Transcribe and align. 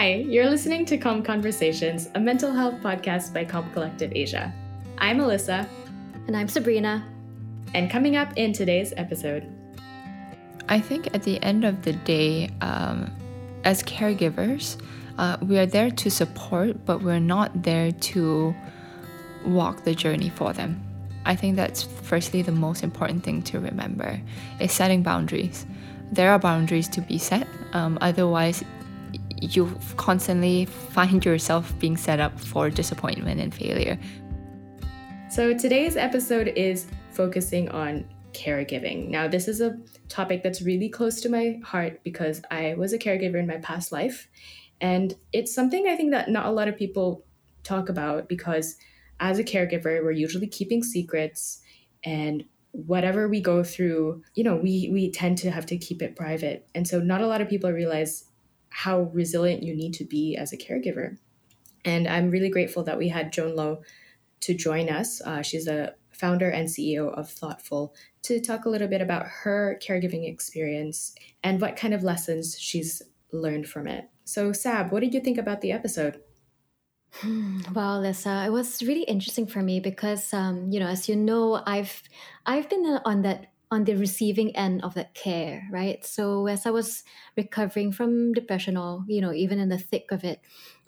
Hi, 0.00 0.14
you're 0.14 0.48
listening 0.48 0.86
to 0.86 0.96
Calm 0.96 1.22
Conversations, 1.22 2.08
a 2.14 2.18
mental 2.18 2.52
health 2.52 2.80
podcast 2.80 3.34
by 3.34 3.44
Calm 3.44 3.70
Collective 3.74 4.10
Asia. 4.14 4.50
I'm 4.96 5.18
Alyssa. 5.18 5.68
And 6.26 6.34
I'm 6.34 6.48
Sabrina. 6.48 7.06
And 7.74 7.90
coming 7.90 8.16
up 8.16 8.32
in 8.36 8.54
today's 8.54 8.94
episode, 8.96 9.46
I 10.70 10.80
think 10.80 11.14
at 11.14 11.22
the 11.22 11.38
end 11.42 11.66
of 11.66 11.82
the 11.82 11.92
day, 11.92 12.48
um, 12.62 13.14
as 13.64 13.82
caregivers, 13.82 14.80
uh, 15.18 15.36
we 15.42 15.58
are 15.58 15.66
there 15.66 15.90
to 15.90 16.10
support, 16.10 16.86
but 16.86 17.02
we're 17.02 17.20
not 17.20 17.62
there 17.62 17.92
to 17.92 18.54
walk 19.44 19.84
the 19.84 19.94
journey 19.94 20.30
for 20.30 20.54
them. 20.54 20.82
I 21.26 21.36
think 21.36 21.56
that's 21.56 21.82
firstly 21.82 22.40
the 22.40 22.52
most 22.52 22.82
important 22.82 23.22
thing 23.22 23.42
to 23.42 23.60
remember 23.60 24.18
is 24.60 24.72
setting 24.72 25.02
boundaries. 25.02 25.66
There 26.10 26.30
are 26.30 26.38
boundaries 26.38 26.88
to 26.88 27.02
be 27.02 27.18
set. 27.18 27.46
Um, 27.74 27.98
otherwise, 28.00 28.64
you 29.40 29.78
constantly 29.96 30.66
find 30.66 31.24
yourself 31.24 31.72
being 31.78 31.96
set 31.96 32.20
up 32.20 32.38
for 32.38 32.70
disappointment 32.70 33.40
and 33.40 33.54
failure. 33.54 33.98
So 35.30 35.54
today's 35.56 35.96
episode 35.96 36.48
is 36.48 36.86
focusing 37.12 37.68
on 37.70 38.04
caregiving. 38.32 39.08
Now, 39.08 39.28
this 39.28 39.48
is 39.48 39.60
a 39.60 39.78
topic 40.08 40.42
that's 40.42 40.62
really 40.62 40.88
close 40.88 41.20
to 41.22 41.28
my 41.28 41.60
heart 41.64 42.00
because 42.04 42.42
I 42.50 42.74
was 42.74 42.92
a 42.92 42.98
caregiver 42.98 43.36
in 43.36 43.46
my 43.46 43.58
past 43.58 43.92
life. 43.92 44.28
And 44.80 45.14
it's 45.32 45.54
something 45.54 45.86
I 45.88 45.96
think 45.96 46.12
that 46.12 46.30
not 46.30 46.46
a 46.46 46.50
lot 46.50 46.68
of 46.68 46.76
people 46.76 47.24
talk 47.62 47.88
about 47.88 48.28
because 48.28 48.76
as 49.20 49.38
a 49.38 49.44
caregiver, 49.44 50.02
we're 50.02 50.12
usually 50.12 50.46
keeping 50.46 50.82
secrets 50.82 51.60
and 52.04 52.44
whatever 52.72 53.28
we 53.28 53.40
go 53.40 53.62
through, 53.62 54.22
you 54.34 54.44
know, 54.44 54.56
we 54.56 54.88
we 54.92 55.10
tend 55.10 55.38
to 55.38 55.50
have 55.50 55.66
to 55.66 55.76
keep 55.76 56.02
it 56.02 56.16
private. 56.16 56.68
And 56.74 56.86
so 56.86 57.00
not 57.00 57.20
a 57.20 57.26
lot 57.26 57.40
of 57.40 57.48
people 57.48 57.70
realize 57.72 58.24
how 58.70 59.02
resilient 59.12 59.62
you 59.62 59.74
need 59.74 59.94
to 59.94 60.04
be 60.04 60.36
as 60.36 60.52
a 60.52 60.56
caregiver. 60.56 61.18
And 61.84 62.06
I'm 62.08 62.30
really 62.30 62.50
grateful 62.50 62.82
that 62.84 62.98
we 62.98 63.08
had 63.08 63.32
Joan 63.32 63.56
Low 63.56 63.82
to 64.40 64.54
join 64.54 64.88
us. 64.88 65.20
Uh, 65.20 65.42
she's 65.42 65.66
a 65.66 65.94
founder 66.12 66.50
and 66.50 66.68
CEO 66.68 67.12
of 67.14 67.28
ThoughtFull 67.28 67.94
to 68.22 68.40
talk 68.40 68.64
a 68.64 68.68
little 68.68 68.88
bit 68.88 69.00
about 69.00 69.26
her 69.26 69.78
caregiving 69.82 70.28
experience 70.28 71.14
and 71.42 71.60
what 71.60 71.76
kind 71.76 71.94
of 71.94 72.02
lessons 72.02 72.58
she's 72.58 73.02
learned 73.32 73.66
from 73.66 73.86
it. 73.86 74.08
So, 74.24 74.52
Sab, 74.52 74.92
what 74.92 75.00
did 75.00 75.14
you 75.14 75.20
think 75.20 75.38
about 75.38 75.60
the 75.60 75.72
episode? 75.72 76.20
Wow, 77.74 77.98
Lisa, 77.98 78.44
it 78.46 78.50
was 78.50 78.82
really 78.82 79.02
interesting 79.02 79.46
for 79.46 79.62
me 79.62 79.80
because, 79.80 80.32
um, 80.32 80.70
you 80.70 80.78
know, 80.78 80.86
as 80.86 81.08
you 81.08 81.16
know, 81.16 81.60
I've 81.66 82.02
I've 82.46 82.68
been 82.68 83.00
on 83.04 83.22
that 83.22 83.46
on 83.70 83.84
the 83.84 83.94
receiving 83.94 84.54
end 84.56 84.82
of 84.82 84.94
that 84.94 85.14
care, 85.14 85.68
right? 85.70 86.04
So 86.04 86.46
as 86.46 86.66
I 86.66 86.70
was 86.70 87.04
recovering 87.36 87.92
from 87.92 88.32
depression, 88.32 88.76
or 88.76 89.04
you 89.06 89.20
know, 89.20 89.32
even 89.32 89.58
in 89.58 89.68
the 89.68 89.78
thick 89.78 90.10
of 90.10 90.24
it, 90.24 90.40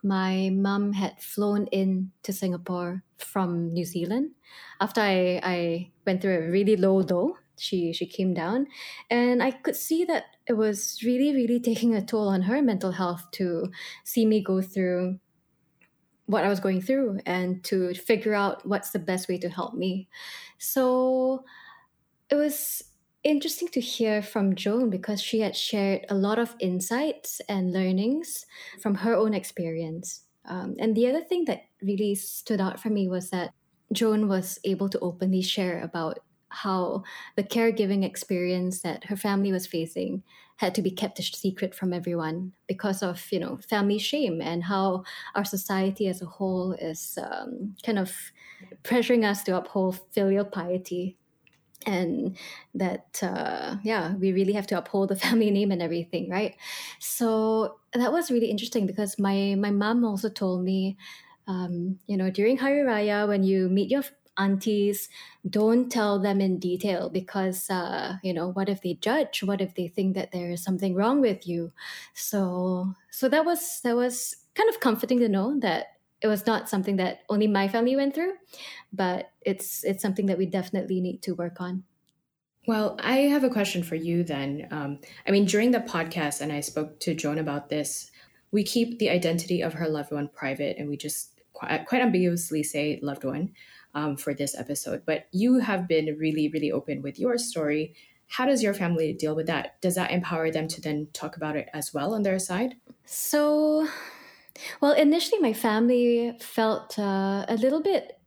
my 0.02 0.50
mom 0.52 0.92
had 0.94 1.22
flown 1.22 1.66
in 1.68 2.10
to 2.24 2.32
Singapore 2.32 3.04
from 3.18 3.68
New 3.72 3.84
Zealand. 3.84 4.32
After 4.80 5.00
I, 5.00 5.40
I 5.42 5.92
went 6.06 6.22
through 6.22 6.38
a 6.38 6.50
really 6.50 6.76
low 6.76 6.98
low, 6.98 7.36
she 7.56 7.92
she 7.92 8.06
came 8.06 8.34
down, 8.34 8.66
and 9.10 9.42
I 9.42 9.52
could 9.52 9.76
see 9.76 10.04
that 10.06 10.24
it 10.48 10.54
was 10.54 11.00
really 11.04 11.32
really 11.34 11.60
taking 11.60 11.94
a 11.94 12.04
toll 12.04 12.28
on 12.28 12.42
her 12.42 12.60
mental 12.62 12.92
health 12.92 13.30
to 13.32 13.70
see 14.04 14.26
me 14.26 14.42
go 14.42 14.60
through 14.60 15.20
what 16.26 16.44
I 16.44 16.48
was 16.48 16.60
going 16.60 16.80
through 16.80 17.18
and 17.26 17.62
to 17.64 17.94
figure 17.94 18.34
out 18.34 18.66
what's 18.66 18.90
the 18.90 18.98
best 18.98 19.28
way 19.28 19.38
to 19.38 19.48
help 19.48 19.74
me. 19.74 20.08
So 20.58 21.44
it 22.32 22.36
was 22.36 22.82
interesting 23.22 23.68
to 23.68 23.80
hear 23.80 24.22
from 24.22 24.54
Joan 24.54 24.88
because 24.88 25.20
she 25.20 25.40
had 25.40 25.54
shared 25.54 26.06
a 26.08 26.14
lot 26.14 26.38
of 26.38 26.56
insights 26.60 27.42
and 27.46 27.74
learnings 27.74 28.46
from 28.80 28.94
her 28.94 29.14
own 29.14 29.34
experience. 29.34 30.22
Um, 30.46 30.76
and 30.78 30.96
the 30.96 31.06
other 31.08 31.20
thing 31.20 31.44
that 31.44 31.64
really 31.82 32.14
stood 32.14 32.58
out 32.58 32.80
for 32.80 32.88
me 32.88 33.06
was 33.06 33.28
that 33.30 33.52
Joan 33.92 34.28
was 34.28 34.58
able 34.64 34.88
to 34.88 34.98
openly 35.00 35.42
share 35.42 35.82
about 35.82 36.20
how 36.48 37.02
the 37.36 37.42
caregiving 37.42 38.02
experience 38.02 38.80
that 38.80 39.04
her 39.04 39.16
family 39.16 39.52
was 39.52 39.66
facing 39.66 40.22
had 40.56 40.74
to 40.74 40.80
be 40.80 40.90
kept 40.90 41.18
a 41.18 41.22
secret 41.22 41.74
from 41.74 41.92
everyone 41.92 42.52
because 42.66 43.02
of 43.02 43.26
you 43.30 43.40
know 43.40 43.58
family 43.68 43.98
shame 43.98 44.40
and 44.40 44.64
how 44.64 45.02
our 45.34 45.44
society 45.44 46.08
as 46.08 46.22
a 46.22 46.26
whole 46.26 46.72
is 46.72 47.18
um, 47.22 47.74
kind 47.84 47.98
of 47.98 48.12
pressuring 48.84 49.24
us 49.24 49.42
to 49.42 49.56
uphold 49.56 50.00
filial 50.12 50.44
piety 50.44 51.16
and 51.86 52.36
that 52.74 53.20
uh, 53.22 53.76
yeah 53.82 54.14
we 54.16 54.32
really 54.32 54.52
have 54.52 54.66
to 54.66 54.78
uphold 54.78 55.08
the 55.10 55.16
family 55.24 55.50
name 55.50 55.70
and 55.70 55.82
everything 55.82 56.30
right? 56.30 56.56
So 56.98 57.78
that 57.94 58.12
was 58.12 58.30
really 58.30 58.50
interesting 58.50 58.86
because 58.86 59.18
my 59.18 59.54
my 59.58 59.70
mom 59.70 60.04
also 60.04 60.28
told 60.28 60.64
me 60.64 60.96
um, 61.46 61.98
you 62.06 62.16
know 62.16 62.30
during 62.30 62.56
hari 62.58 62.80
raya 62.80 63.26
when 63.28 63.42
you 63.42 63.68
meet 63.68 63.90
your 63.90 64.04
aunties 64.38 65.08
don't 65.48 65.90
tell 65.90 66.18
them 66.18 66.40
in 66.40 66.58
detail 66.58 67.10
because 67.10 67.68
uh, 67.68 68.16
you 68.22 68.32
know 68.32 68.48
what 68.48 68.68
if 68.68 68.82
they 68.82 68.94
judge? 68.94 69.42
What 69.42 69.60
if 69.60 69.74
they 69.74 69.88
think 69.88 70.14
that 70.14 70.32
there 70.32 70.50
is 70.50 70.62
something 70.62 70.94
wrong 70.94 71.20
with 71.20 71.46
you? 71.46 71.72
So 72.14 72.94
so 73.10 73.28
that 73.28 73.44
was 73.44 73.80
that 73.84 73.96
was 73.96 74.36
kind 74.54 74.68
of 74.68 74.80
comforting 74.80 75.18
to 75.20 75.28
know 75.28 75.58
that 75.60 75.98
it 76.22 76.28
was 76.28 76.46
not 76.46 76.68
something 76.68 76.96
that 76.96 77.22
only 77.28 77.48
my 77.48 77.68
family 77.68 77.96
went 77.96 78.14
through, 78.14 78.34
but 78.92 79.32
it's 79.42 79.84
it's 79.84 80.02
something 80.02 80.26
that 80.26 80.38
we 80.38 80.46
definitely 80.46 81.00
need 81.00 81.22
to 81.22 81.34
work 81.34 81.60
on. 81.60 81.84
Well, 82.66 82.96
I 83.02 83.22
have 83.22 83.42
a 83.42 83.50
question 83.50 83.82
for 83.82 83.96
you 83.96 84.22
then. 84.22 84.68
Um, 84.70 85.00
I 85.26 85.32
mean, 85.32 85.46
during 85.46 85.72
the 85.72 85.80
podcast, 85.80 86.40
and 86.40 86.52
I 86.52 86.60
spoke 86.60 87.00
to 87.00 87.14
Joan 87.14 87.38
about 87.38 87.68
this, 87.68 88.10
we 88.52 88.62
keep 88.62 88.98
the 88.98 89.10
identity 89.10 89.62
of 89.62 89.74
her 89.74 89.88
loved 89.88 90.12
one 90.12 90.28
private, 90.28 90.76
and 90.78 90.88
we 90.88 90.96
just 90.96 91.40
quite, 91.52 91.86
quite 91.86 92.02
ambiguously 92.02 92.62
say 92.62 93.00
loved 93.02 93.24
one 93.24 93.50
um, 93.94 94.16
for 94.16 94.32
this 94.32 94.56
episode. 94.56 95.02
But 95.04 95.26
you 95.32 95.58
have 95.58 95.88
been 95.88 96.16
really, 96.18 96.48
really 96.48 96.70
open 96.70 97.02
with 97.02 97.18
your 97.18 97.36
story. 97.36 97.96
How 98.28 98.46
does 98.46 98.62
your 98.62 98.74
family 98.74 99.12
deal 99.12 99.34
with 99.34 99.46
that? 99.46 99.80
Does 99.82 99.96
that 99.96 100.12
empower 100.12 100.50
them 100.50 100.68
to 100.68 100.80
then 100.80 101.08
talk 101.12 101.36
about 101.36 101.56
it 101.56 101.68
as 101.74 101.92
well 101.92 102.14
on 102.14 102.22
their 102.22 102.38
side? 102.38 102.76
So 103.04 103.88
well, 104.80 104.92
initially, 104.92 105.40
my 105.40 105.52
family 105.52 106.36
felt 106.40 106.98
uh, 106.98 107.44
a 107.48 107.56
little 107.56 107.82
bit, 107.82 108.18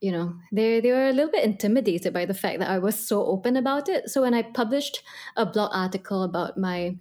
you 0.00 0.12
know, 0.12 0.34
they, 0.52 0.80
they 0.80 0.92
were 0.92 1.08
a 1.08 1.12
little 1.12 1.30
bit 1.30 1.44
intimidated 1.44 2.12
by 2.12 2.24
the 2.24 2.34
fact 2.34 2.60
that 2.60 2.70
I 2.70 2.78
was 2.78 2.94
so 2.94 3.24
open 3.24 3.56
about 3.56 3.88
it. 3.88 4.08
So 4.08 4.22
when 4.22 4.34
I 4.34 4.42
published 4.42 5.02
a 5.36 5.46
blog 5.46 5.70
article 5.72 6.22
about 6.22 6.56
my 6.58 6.96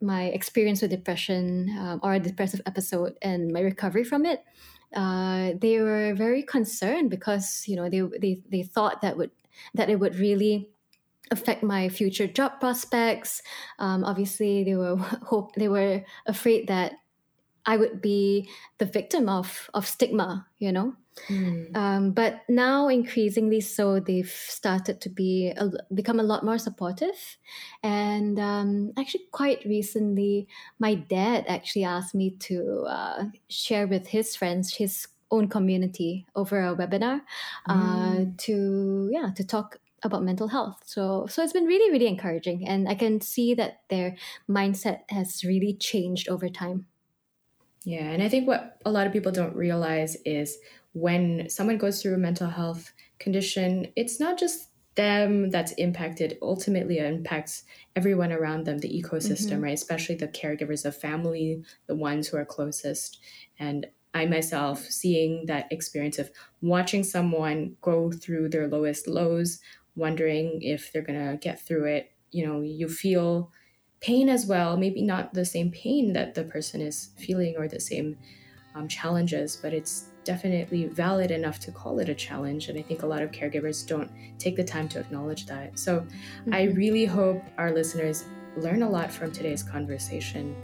my 0.00 0.26
experience 0.26 0.80
with 0.80 0.92
depression 0.92 1.76
um, 1.76 1.98
or 2.04 2.14
a 2.14 2.20
depressive 2.20 2.60
episode 2.66 3.14
and 3.20 3.52
my 3.52 3.58
recovery 3.58 4.04
from 4.04 4.24
it, 4.24 4.44
uh, 4.94 5.54
they 5.60 5.80
were 5.80 6.14
very 6.14 6.42
concerned 6.42 7.10
because 7.10 7.64
you 7.66 7.76
know 7.76 7.88
they, 7.88 8.02
they 8.20 8.40
they 8.48 8.62
thought 8.62 9.02
that 9.02 9.16
would 9.16 9.30
that 9.74 9.90
it 9.90 9.98
would 9.98 10.16
really 10.16 10.68
affect 11.30 11.62
my 11.62 11.88
future 11.88 12.26
job 12.26 12.60
prospects. 12.60 13.42
Um, 13.78 14.04
obviously, 14.04 14.64
they 14.64 14.76
were 14.76 14.96
hope 15.22 15.54
they 15.54 15.68
were 15.68 16.04
afraid 16.26 16.68
that 16.68 16.92
I 17.68 17.76
would 17.76 18.00
be 18.00 18.48
the 18.78 18.86
victim 18.86 19.28
of 19.28 19.70
of 19.74 19.86
stigma, 19.86 20.46
you 20.58 20.72
know. 20.72 20.94
Mm. 21.28 21.76
Um, 21.76 22.12
but 22.12 22.42
now, 22.48 22.88
increasingly 22.88 23.60
so, 23.60 24.00
they've 24.00 24.30
started 24.30 25.00
to 25.02 25.10
be 25.10 25.52
a, 25.54 25.70
become 25.92 26.18
a 26.18 26.22
lot 26.22 26.44
more 26.44 26.58
supportive. 26.58 27.36
And 27.82 28.38
um, 28.38 28.92
actually, 28.96 29.24
quite 29.32 29.64
recently, 29.66 30.48
my 30.78 30.94
dad 30.94 31.44
actually 31.46 31.84
asked 31.84 32.14
me 32.14 32.30
to 32.48 32.86
uh, 32.88 33.24
share 33.50 33.86
with 33.86 34.08
his 34.08 34.34
friends 34.34 34.74
his 34.74 35.06
own 35.30 35.48
community 35.48 36.24
over 36.34 36.64
a 36.64 36.74
webinar 36.74 37.20
uh, 37.66 38.16
mm. 38.16 38.38
to 38.38 39.10
yeah 39.12 39.28
to 39.36 39.44
talk 39.44 39.76
about 40.02 40.24
mental 40.24 40.48
health. 40.48 40.80
So 40.86 41.26
so 41.28 41.42
it's 41.42 41.52
been 41.52 41.66
really 41.66 41.92
really 41.92 42.08
encouraging, 42.08 42.66
and 42.66 42.88
I 42.88 42.94
can 42.94 43.20
see 43.20 43.52
that 43.54 43.82
their 43.90 44.16
mindset 44.48 45.00
has 45.10 45.44
really 45.44 45.74
changed 45.74 46.30
over 46.30 46.48
time. 46.48 46.86
Yeah, 47.88 48.10
and 48.10 48.22
I 48.22 48.28
think 48.28 48.46
what 48.46 48.76
a 48.84 48.90
lot 48.90 49.06
of 49.06 49.14
people 49.14 49.32
don't 49.32 49.56
realize 49.56 50.14
is 50.26 50.58
when 50.92 51.48
someone 51.48 51.78
goes 51.78 52.02
through 52.02 52.16
a 52.16 52.18
mental 52.18 52.50
health 52.50 52.92
condition, 53.18 53.90
it's 53.96 54.20
not 54.20 54.38
just 54.38 54.68
them 54.94 55.48
that's 55.48 55.72
impacted. 55.72 56.36
Ultimately, 56.42 56.98
it 56.98 57.06
impacts 57.06 57.64
everyone 57.96 58.30
around 58.30 58.66
them, 58.66 58.76
the 58.76 58.90
ecosystem, 58.90 59.52
mm-hmm. 59.52 59.62
right? 59.62 59.72
Especially 59.72 60.16
the 60.16 60.28
caregivers 60.28 60.84
of 60.84 60.98
family, 60.98 61.64
the 61.86 61.94
ones 61.94 62.28
who 62.28 62.36
are 62.36 62.44
closest. 62.44 63.20
And 63.58 63.86
I 64.12 64.26
myself 64.26 64.80
seeing 64.80 65.46
that 65.46 65.72
experience 65.72 66.18
of 66.18 66.30
watching 66.60 67.04
someone 67.04 67.74
go 67.80 68.12
through 68.12 68.50
their 68.50 68.68
lowest 68.68 69.08
lows, 69.08 69.60
wondering 69.96 70.60
if 70.60 70.92
they're 70.92 71.00
going 71.00 71.26
to 71.26 71.38
get 71.38 71.58
through 71.66 71.86
it. 71.86 72.12
You 72.32 72.46
know, 72.46 72.60
you 72.60 72.86
feel 72.86 73.50
pain 74.00 74.28
as 74.28 74.46
well 74.46 74.76
maybe 74.76 75.02
not 75.02 75.34
the 75.34 75.44
same 75.44 75.70
pain 75.70 76.12
that 76.12 76.34
the 76.34 76.44
person 76.44 76.80
is 76.80 77.10
feeling 77.16 77.54
or 77.56 77.68
the 77.68 77.80
same 77.80 78.16
um, 78.74 78.86
challenges 78.86 79.56
but 79.56 79.72
it's 79.72 80.10
definitely 80.24 80.86
valid 80.86 81.30
enough 81.30 81.58
to 81.58 81.72
call 81.72 81.98
it 81.98 82.08
a 82.08 82.14
challenge 82.14 82.68
and 82.68 82.78
i 82.78 82.82
think 82.82 83.02
a 83.02 83.06
lot 83.06 83.22
of 83.22 83.30
caregivers 83.30 83.86
don't 83.86 84.10
take 84.38 84.56
the 84.56 84.64
time 84.64 84.88
to 84.88 85.00
acknowledge 85.00 85.46
that 85.46 85.78
so 85.78 86.00
mm-hmm. 86.00 86.54
i 86.54 86.64
really 86.64 87.04
hope 87.04 87.42
our 87.56 87.72
listeners 87.72 88.24
learn 88.56 88.82
a 88.82 88.88
lot 88.88 89.10
from 89.10 89.32
today's 89.32 89.62
conversation 89.62 90.54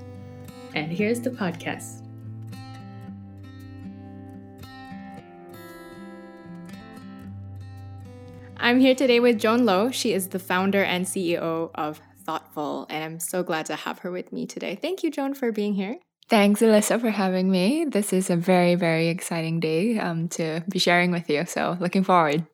and 0.75 0.91
here's 0.91 1.21
the 1.21 1.31
podcast. 1.31 2.01
I'm 8.57 8.81
here 8.81 8.95
today 8.95 9.21
with 9.21 9.39
Joan 9.39 9.65
Low. 9.65 9.91
She 9.91 10.13
is 10.13 10.29
the 10.29 10.39
founder 10.39 10.83
and 10.83 11.05
CEO 11.05 11.71
of 11.75 12.01
ThoughtFull, 12.27 12.87
and 12.91 13.05
I'm 13.05 13.21
so 13.21 13.43
glad 13.43 13.67
to 13.67 13.77
have 13.77 14.01
her 14.01 14.11
with 14.11 14.33
me 14.33 14.47
today. 14.47 14.79
Thank 14.81 15.03
you, 15.03 15.11
Joan, 15.11 15.35
for 15.35 15.53
being 15.53 15.75
here. 15.75 15.99
Thanks, 16.29 16.61
Alyssa, 16.61 17.01
for 17.01 17.11
having 17.11 17.51
me. 17.51 17.85
This 17.85 18.13
is 18.13 18.31
a 18.31 18.37
very, 18.37 18.75
very 18.77 19.09
exciting 19.09 19.61
day 19.61 19.99
um, 19.99 20.29
to 20.31 20.65
be 20.69 20.79
sharing 20.79 21.11
with 21.11 21.29
you. 21.29 21.45
So, 21.45 21.77
looking 21.81 22.03
forward. 22.03 22.47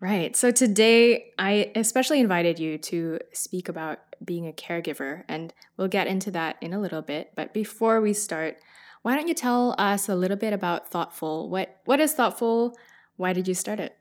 Right. 0.00 0.34
So, 0.34 0.50
today 0.50 1.32
I 1.38 1.70
especially 1.74 2.20
invited 2.20 2.58
you 2.58 2.78
to 2.78 3.18
speak 3.32 3.68
about 3.68 3.98
being 4.24 4.48
a 4.48 4.52
caregiver, 4.52 5.24
and 5.28 5.52
we'll 5.76 5.88
get 5.88 6.06
into 6.06 6.30
that 6.30 6.56
in 6.62 6.72
a 6.72 6.80
little 6.80 7.02
bit. 7.02 7.32
But 7.36 7.52
before 7.52 8.00
we 8.00 8.14
start, 8.14 8.56
why 9.02 9.16
don't 9.16 9.28
you 9.28 9.34
tell 9.34 9.74
us 9.78 10.08
a 10.08 10.14
little 10.14 10.36
bit 10.38 10.54
about 10.54 10.90
ThoughtFull? 10.90 11.50
What 11.50 11.80
What 11.84 12.00
is 12.00 12.14
ThoughtFull? 12.14 12.74
Why 13.16 13.34
did 13.34 13.46
you 13.46 13.54
start 13.54 13.80
it? 13.80 13.96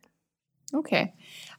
Okay. 0.73 1.13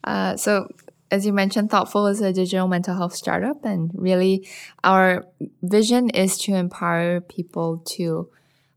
Uh, 0.05 0.37
so, 0.37 0.69
as 1.11 1.27
you 1.27 1.33
mentioned, 1.33 1.71
ThoughtFull 1.71 2.11
is 2.11 2.21
a 2.21 2.33
digital 2.33 2.69
mental 2.69 2.95
health 2.95 3.15
startup, 3.15 3.65
and 3.65 3.91
really 3.95 4.49
our 4.85 5.27
vision 5.63 6.11
is 6.11 6.39
to 6.39 6.55
empower 6.55 7.21
people 7.21 7.79
to 7.97 8.31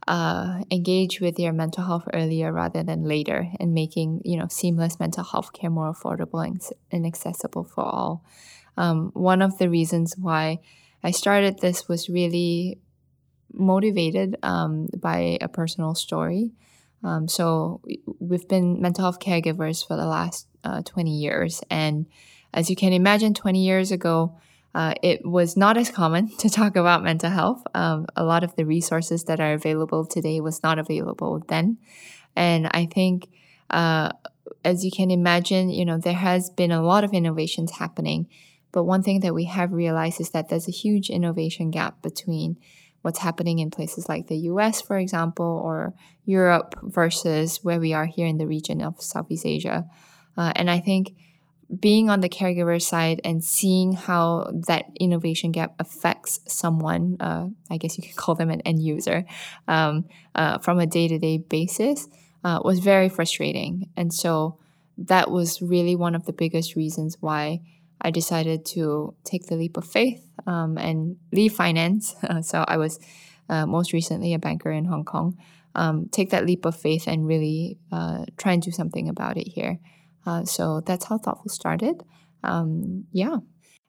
uh, 0.08 0.64
engage 0.72 1.22
with 1.22 1.38
their 1.38 1.54
mental 1.54 1.86
health 1.86 2.08
earlier 2.14 2.52
rather 2.52 2.84
than 2.84 3.04
later, 3.04 3.50
and 3.60 3.74
making 3.74 4.22
you 4.26 4.38
know 4.38 4.48
seamless 4.50 5.00
mental 5.00 5.24
health 5.24 5.54
care 5.54 5.70
more 5.70 5.94
affordable 5.94 6.46
and, 6.46 6.62
and 6.92 7.06
accessible 7.06 7.64
for 7.64 7.84
all. 7.84 8.26
Um, 8.78 9.12
one 9.14 9.42
of 9.42 9.60
the 9.60 9.70
reasons 9.70 10.16
why 10.18 10.60
I 11.04 11.12
started 11.12 11.60
this 11.60 11.88
was 11.88 12.10
really 12.10 12.80
motivated 13.54 14.38
um, 14.42 14.88
by 14.98 15.38
a 15.40 15.48
personal 15.48 15.94
story. 15.94 16.54
Um, 17.04 17.28
so 17.28 17.82
we've 18.20 18.48
been 18.48 18.82
mental 18.82 19.04
health 19.04 19.20
caregivers 19.20 19.86
for 19.86 19.96
the 19.96 20.06
last 20.06 20.48
uh, 20.64 20.82
20 20.84 21.12
years. 21.12 21.62
And 21.70 22.06
as 22.54 22.70
you 22.70 22.76
can 22.76 22.94
imagine, 22.94 23.34
20 23.34 23.64
years 23.64 23.92
ago, 23.92 24.38
uh, 24.76 24.94
it 25.04 25.26
was 25.26 25.56
not 25.56 25.78
as 25.78 25.90
common 25.90 26.36
to 26.38 26.50
talk 26.50 26.76
about 26.76 27.04
mental 27.04 27.30
health. 27.30 27.64
Um, 27.74 28.08
a 28.16 28.24
lot 28.24 28.44
of 28.44 28.56
the 28.56 28.66
resources 28.66 29.26
that 29.26 29.40
are 29.40 29.54
available 29.54 30.06
today 30.06 30.42
was 30.42 30.64
not 30.64 30.80
available 30.80 31.44
then. 31.48 31.78
And 32.36 32.68
I 32.72 32.88
think, 32.88 33.30
uh, 33.70 34.12
as 34.66 34.84
you 34.84 34.92
can 34.92 35.12
imagine, 35.12 35.70
you 35.70 35.86
know, 35.86 35.98
there 35.98 36.14
has 36.14 36.50
been 36.50 36.72
a 36.72 36.82
lot 36.82 37.04
of 37.04 37.14
innovations 37.14 37.72
happening. 37.72 38.28
But 38.72 38.86
one 38.86 39.04
thing 39.04 39.20
that 39.20 39.36
we 39.36 39.46
have 39.46 39.72
realized 39.72 40.20
is 40.20 40.32
that 40.32 40.50
there's 40.50 40.68
a 40.68 40.72
huge 40.72 41.10
innovation 41.10 41.70
gap 41.70 42.02
between 42.02 42.58
what's 43.04 43.20
happening 43.20 43.60
in 43.60 43.70
places 43.70 44.10
like 44.10 44.28
the 44.28 44.38
US, 44.50 44.82
for 44.82 44.98
example, 44.98 45.62
or 45.64 45.94
Europe 46.26 46.76
versus 46.82 47.60
where 47.62 47.80
we 47.80 47.94
are 47.94 48.06
here 48.06 48.26
in 48.26 48.38
the 48.38 48.48
region 48.48 48.82
of 48.82 49.02
Southeast 49.02 49.46
Asia. 49.46 49.86
Uh, 50.38 50.52
and 50.56 50.70
I 50.70 50.80
think 50.80 51.16
being 51.80 52.10
on 52.10 52.22
the 52.22 52.30
caregiver 52.30 52.82
side 52.82 53.22
and 53.24 53.44
seeing 53.44 53.94
how 53.94 54.52
that 54.68 54.86
innovation 55.00 55.52
gap 55.52 55.74
affects 55.80 56.40
someone, 56.48 57.18
uh, 57.20 57.48
I 57.70 57.78
guess 57.78 57.98
you 57.98 58.04
could 58.04 58.16
call 58.24 58.36
them 58.36 58.50
an 58.50 58.62
end 58.62 58.82
user, 58.82 59.26
um, 59.68 60.06
uh, 60.36 60.60
from 60.60 60.80
a 60.80 60.86
day 60.86 61.08
to 61.08 61.18
day 61.18 61.38
basis 61.38 62.08
uh, 62.44 62.60
was 62.64 62.80
very 62.80 63.10
frustrating. 63.10 63.90
And 63.96 64.14
so 64.14 64.58
that 64.98 65.32
was 65.32 65.62
really 65.62 65.96
one 65.96 66.16
of 66.16 66.26
the 66.26 66.34
biggest 66.34 66.76
reasons 66.76 67.18
why 67.20 67.62
I 68.02 68.12
decided 68.12 68.66
to 68.68 69.16
take 69.24 69.48
the 69.48 69.56
leap 69.56 69.78
of 69.78 69.86
faith 69.86 70.24
um, 70.46 70.78
and 70.78 71.18
leave 71.32 71.54
finance. 71.54 72.16
so 72.42 72.66
I 72.68 72.78
was 72.78 73.00
uh, 73.50 73.66
most 73.66 73.94
recently 73.94 74.34
a 74.34 74.40
banker 74.40 74.72
in 74.72 74.86
Hong 74.86 75.06
Kong. 75.06 75.38
Um, 75.76 76.10
take 76.12 76.30
that 76.30 76.46
leap 76.46 76.66
of 76.66 76.76
faith 76.76 77.08
and 77.08 77.26
really 77.26 77.78
uh, 77.92 78.26
try 78.38 78.52
and 78.52 78.62
do 78.62 78.72
something 78.72 79.10
about 79.10 79.38
it 79.38 79.48
here. 79.48 79.80
Uh, 80.26 80.46
so 80.46 80.82
that's 80.82 81.06
how 81.06 81.18
ThoughtFull 81.18 81.50
started. 81.50 82.04
Um, 82.44 83.06
yeah. 83.12 83.38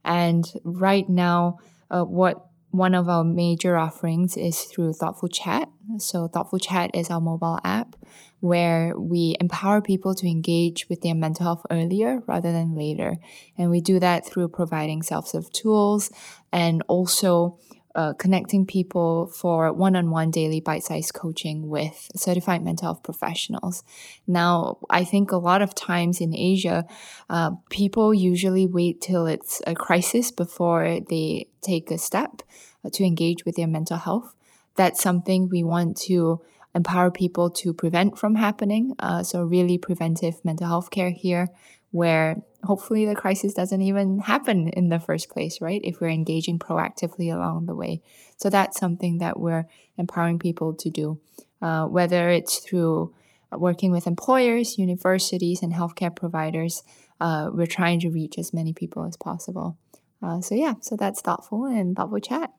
And 0.04 0.44
right 0.64 1.08
now, 1.08 1.58
uh, 1.90 2.04
what 2.04 2.46
one 2.70 2.94
of 2.94 3.08
our 3.08 3.22
major 3.22 3.76
offerings 3.76 4.36
is 4.36 4.62
through 4.62 4.92
ThoughtFull 4.94 5.32
Chat. 5.32 5.69
So, 5.98 6.28
ThoughtFull 6.28 6.60
Chat 6.60 6.90
is 6.92 7.08
our 7.08 7.20
mobile 7.20 7.60
app 7.62 7.94
where 8.40 8.98
we 8.98 9.36
empower 9.40 9.81
people 9.81 10.14
to 10.14 10.26
engage 10.28 10.88
with 10.88 11.00
their 11.00 11.14
mental 11.14 11.44
health 11.44 11.62
earlier 11.70 12.20
rather 12.26 12.52
than 12.52 12.75
later. 12.75 13.14
And 13.56 13.70
we 13.70 13.81
do 13.81 13.98
that 14.00 14.26
through 14.26 14.48
providing 14.48 15.02
self 15.02 15.28
serve 15.28 15.50
tools 15.52 16.10
and 16.52 16.82
also 16.88 17.58
uh, 17.94 18.12
connecting 18.14 18.67
people 18.67 19.26
for 19.29 19.73
one 19.73 19.94
on 19.94 20.11
one 20.11 20.31
daily 20.31 20.61
bite 20.61 20.82
sized 20.82 21.14
coaching 21.14 21.69
with 21.69 22.11
certified 22.17 22.62
mental 22.62 22.87
health 22.87 23.02
professionals. 23.02 23.85
Now, 24.26 24.79
I 24.91 25.05
think 25.05 25.31
a 25.31 25.37
lot 25.37 25.62
of 25.62 25.75
times 25.75 26.20
in 26.20 26.35
Asia, 26.35 26.87
uh, 27.31 27.52
people 27.70 28.12
usually 28.12 28.67
wait 28.67 29.00
till 29.00 29.26
it's 29.26 29.62
a 29.67 29.75
crisis 29.75 30.31
before 30.31 31.00
they 31.08 31.49
take 31.61 31.91
a 31.91 31.99
step 31.99 32.43
uh, 32.85 32.91
to 32.94 33.05
engage 33.05 33.44
with 33.44 33.56
their 33.56 33.69
mental 33.69 33.99
health. 33.99 34.35
That's 34.76 35.00
something 35.00 35.49
we 35.49 35.62
want 35.62 35.96
to 36.08 36.41
empower 36.75 37.11
people 37.12 37.49
to 37.50 37.73
prevent 37.73 38.19
from 38.19 38.35
happening. 38.35 38.94
Uh, 38.99 39.23
so, 39.23 39.43
really 39.43 39.79
preventive 39.79 40.44
mental 40.44 40.67
health 40.67 40.91
care 40.91 41.11
here 41.11 41.49
where 41.94 42.43
hopefully 42.64 43.06
the 43.06 43.14
crisis 43.14 43.55
doesn't 43.55 43.82
even 43.82 44.19
happen 44.19 44.69
in 44.69 44.88
the 44.88 45.00
first 45.00 45.31
place, 45.31 45.61
right? 45.61 45.81
If 45.84 46.00
we're 46.00 46.08
engaging 46.08 46.58
proactively 46.58 47.32
along 47.32 47.66
the 47.66 47.75
way. 47.75 48.02
So 48.37 48.50
that's 48.50 48.78
something 48.78 49.19
that 49.19 49.38
we're 49.38 49.66
empowering 49.96 50.38
people 50.38 50.75
to 50.75 50.90
do, 50.90 51.20
uh, 51.62 51.87
whether 51.87 52.31
it's 52.31 52.58
through 52.58 53.14
working 53.52 53.93
with 53.93 54.06
employers, 54.06 54.78
universities, 54.78 55.62
and 55.62 55.72
healthcare 55.72 56.14
providers. 56.14 56.82
Uh, 57.20 57.50
we're 57.52 57.66
trying 57.66 58.00
to 58.00 58.11
reach 58.11 58.38
as 58.38 58.52
many 58.52 58.72
people 58.72 59.05
as 59.05 59.17
possible. 59.17 59.78
Uh, 60.22 60.40
so, 60.40 60.55
yeah, 60.55 60.75
so 60.81 60.96
that's 60.96 61.22
ThoughtFull 61.22 61.70
and 61.78 61.96
ThoughtFull 61.96 62.25
chat. 62.25 62.50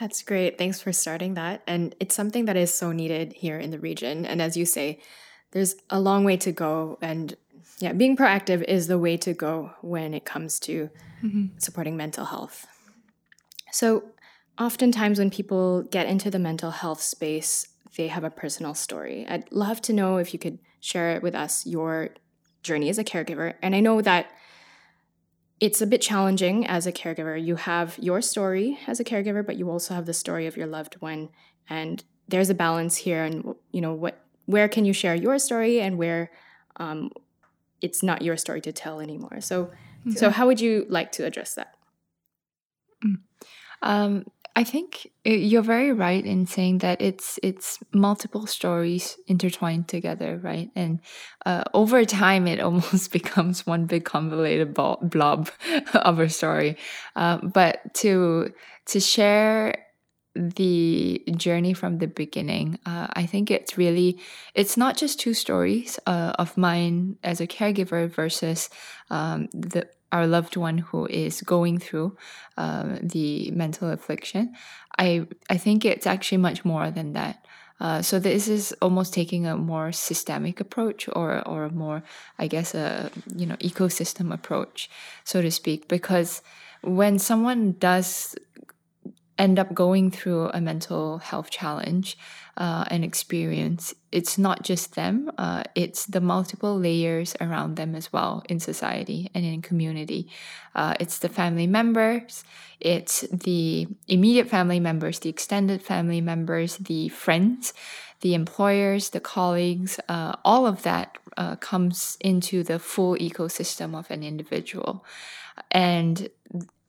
That's 0.00 0.22
great. 0.22 0.58
Thanks 0.58 0.80
for 0.80 0.92
starting 0.92 1.34
that. 1.34 1.62
And 1.66 1.94
it's 1.98 2.14
something 2.14 2.44
that 2.44 2.56
is 2.56 2.72
so 2.72 2.92
needed 2.92 3.32
here 3.32 3.58
in 3.58 3.70
the 3.70 3.78
region. 3.80 4.24
And 4.24 4.40
as 4.40 4.56
you 4.56 4.64
say, 4.64 5.00
there's 5.50 5.74
a 5.90 5.98
long 5.98 6.24
way 6.24 6.36
to 6.38 6.52
go. 6.52 6.98
And 7.02 7.36
yeah, 7.78 7.92
being 7.92 8.16
proactive 8.16 8.62
is 8.64 8.88
the 8.88 8.98
way 8.98 9.16
to 9.18 9.32
go 9.32 9.72
when 9.82 10.14
it 10.14 10.24
comes 10.24 10.58
to 10.60 10.90
mm-hmm. 11.22 11.58
supporting 11.58 11.96
mental 11.96 12.24
health. 12.24 12.66
So, 13.70 14.04
oftentimes 14.58 15.18
when 15.18 15.30
people 15.30 15.82
get 15.82 16.06
into 16.06 16.30
the 16.30 16.38
mental 16.38 16.72
health 16.72 17.00
space, 17.00 17.68
they 17.96 18.08
have 18.08 18.24
a 18.24 18.30
personal 18.30 18.74
story. 18.74 19.26
I'd 19.28 19.50
love 19.52 19.80
to 19.82 19.92
know 19.92 20.16
if 20.16 20.32
you 20.32 20.38
could 20.38 20.58
share 20.80 21.12
it 21.12 21.22
with 21.22 21.34
us 21.34 21.66
your 21.66 22.10
journey 22.62 22.88
as 22.88 22.98
a 22.98 23.04
caregiver. 23.04 23.54
And 23.62 23.74
I 23.74 23.80
know 23.80 24.00
that 24.02 24.30
it's 25.60 25.80
a 25.80 25.86
bit 25.86 26.00
challenging 26.00 26.66
as 26.66 26.86
a 26.86 26.92
caregiver. 26.92 27.42
You 27.42 27.56
have 27.56 27.98
your 27.98 28.20
story 28.20 28.78
as 28.86 29.00
a 29.00 29.04
caregiver, 29.04 29.44
but 29.44 29.56
you 29.56 29.70
also 29.70 29.94
have 29.94 30.06
the 30.06 30.14
story 30.14 30.46
of 30.46 30.56
your 30.56 30.66
loved 30.66 30.94
one. 31.00 31.30
And 31.68 32.04
there's 32.28 32.50
a 32.50 32.54
balance 32.54 32.96
here. 32.96 33.24
And, 33.24 33.54
you 33.72 33.80
know, 33.80 33.92
what, 33.92 34.24
where 34.46 34.68
can 34.68 34.84
you 34.84 34.92
share 34.92 35.14
your 35.14 35.38
story 35.38 35.80
and 35.80 35.98
where 35.98 36.30
um, 36.76 37.10
it's 37.80 38.02
not 38.02 38.22
your 38.22 38.36
story 38.36 38.60
to 38.62 38.72
tell 38.72 39.00
anymore. 39.00 39.40
So, 39.40 39.70
so 40.14 40.30
how 40.30 40.46
would 40.46 40.60
you 40.60 40.86
like 40.88 41.12
to 41.12 41.24
address 41.24 41.54
that? 41.54 41.74
Mm. 43.04 43.16
Um, 43.82 44.24
I 44.58 44.64
think 44.64 45.12
you're 45.24 45.62
very 45.62 45.92
right 45.92 46.24
in 46.24 46.44
saying 46.46 46.78
that 46.78 47.00
it's 47.00 47.38
it's 47.44 47.78
multiple 47.92 48.44
stories 48.48 49.16
intertwined 49.28 49.86
together, 49.86 50.36
right? 50.42 50.68
And 50.74 50.98
uh, 51.46 51.62
over 51.74 52.04
time, 52.04 52.48
it 52.48 52.58
almost 52.66 53.12
becomes 53.12 53.64
one 53.64 53.86
big 53.86 54.04
convoluted 54.04 54.74
blob 54.74 55.50
of 55.94 56.18
a 56.18 56.28
story. 56.28 56.76
Uh, 57.14 57.36
but 57.36 57.94
to 57.94 58.52
to 58.86 58.98
share 58.98 59.86
the 60.38 61.22
journey 61.36 61.74
from 61.74 61.98
the 61.98 62.06
beginning. 62.06 62.78
Uh, 62.86 63.08
I 63.12 63.26
think 63.26 63.50
it's 63.50 63.76
really, 63.76 64.20
it's 64.54 64.76
not 64.76 64.96
just 64.96 65.18
two 65.18 65.34
stories 65.34 65.98
uh, 66.06 66.32
of 66.38 66.56
mine 66.56 67.16
as 67.24 67.40
a 67.40 67.46
caregiver 67.46 68.08
versus 68.10 68.70
um, 69.10 69.48
the 69.52 69.88
our 70.10 70.26
loved 70.26 70.56
one 70.56 70.78
who 70.78 71.06
is 71.06 71.42
going 71.42 71.78
through 71.78 72.16
uh, 72.56 72.96
the 73.02 73.50
mental 73.50 73.90
affliction. 73.90 74.54
I 74.98 75.26
I 75.50 75.58
think 75.58 75.84
it's 75.84 76.06
actually 76.06 76.38
much 76.38 76.64
more 76.64 76.90
than 76.90 77.12
that. 77.12 77.44
Uh, 77.80 78.02
so 78.02 78.18
this 78.18 78.48
is 78.48 78.74
almost 78.82 79.14
taking 79.14 79.46
a 79.46 79.56
more 79.56 79.92
systemic 79.92 80.60
approach, 80.60 81.08
or 81.12 81.46
or 81.46 81.64
a 81.64 81.70
more, 81.70 82.02
I 82.38 82.48
guess, 82.48 82.74
a 82.74 83.10
you 83.36 83.46
know 83.46 83.56
ecosystem 83.56 84.32
approach, 84.32 84.90
so 85.24 85.42
to 85.42 85.50
speak, 85.50 85.88
because 85.88 86.42
when 86.82 87.18
someone 87.18 87.72
does 87.78 88.34
end 89.38 89.58
up 89.58 89.72
going 89.72 90.10
through 90.10 90.48
a 90.48 90.60
mental 90.60 91.18
health 91.18 91.50
challenge 91.50 92.18
uh, 92.56 92.84
and 92.88 93.04
experience, 93.04 93.94
it's 94.10 94.36
not 94.36 94.62
just 94.62 94.96
them, 94.96 95.30
uh, 95.38 95.62
it's 95.76 96.06
the 96.06 96.20
multiple 96.20 96.76
layers 96.76 97.36
around 97.40 97.76
them 97.76 97.94
as 97.94 98.12
well 98.12 98.42
in 98.48 98.58
society 98.58 99.30
and 99.34 99.44
in 99.44 99.62
community. 99.62 100.28
Uh, 100.74 100.94
it's 100.98 101.18
the 101.18 101.28
family 101.28 101.68
members, 101.68 102.42
it's 102.80 103.20
the 103.30 103.86
immediate 104.08 104.48
family 104.48 104.80
members, 104.80 105.20
the 105.20 105.28
extended 105.28 105.80
family 105.80 106.20
members, 106.20 106.78
the 106.78 107.08
friends, 107.10 107.72
the 108.22 108.34
employers, 108.34 109.10
the 109.10 109.20
colleagues, 109.20 110.00
uh, 110.08 110.34
all 110.44 110.66
of 110.66 110.82
that 110.82 111.16
uh, 111.36 111.54
comes 111.56 112.16
into 112.20 112.64
the 112.64 112.80
full 112.80 113.14
ecosystem 113.16 113.96
of 113.96 114.10
an 114.10 114.24
individual. 114.24 115.04
And 115.70 116.28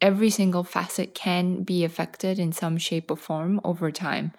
every 0.01 0.29
single 0.29 0.63
facet 0.63 1.13
can 1.13 1.63
be 1.63 1.83
affected 1.83 2.39
in 2.39 2.51
some 2.51 2.77
shape 2.77 3.11
or 3.11 3.17
form 3.17 3.59
over 3.63 3.91
time 3.91 4.31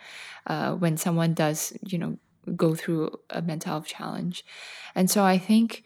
uh, 0.46 0.74
when 0.74 0.96
someone 0.96 1.34
does, 1.34 1.72
you 1.86 1.98
know, 1.98 2.18
go 2.56 2.74
through 2.74 3.10
a 3.30 3.42
mental 3.42 3.72
health 3.72 3.86
challenge. 3.86 4.44
And 4.94 5.10
so 5.10 5.22
I 5.24 5.38
think 5.38 5.84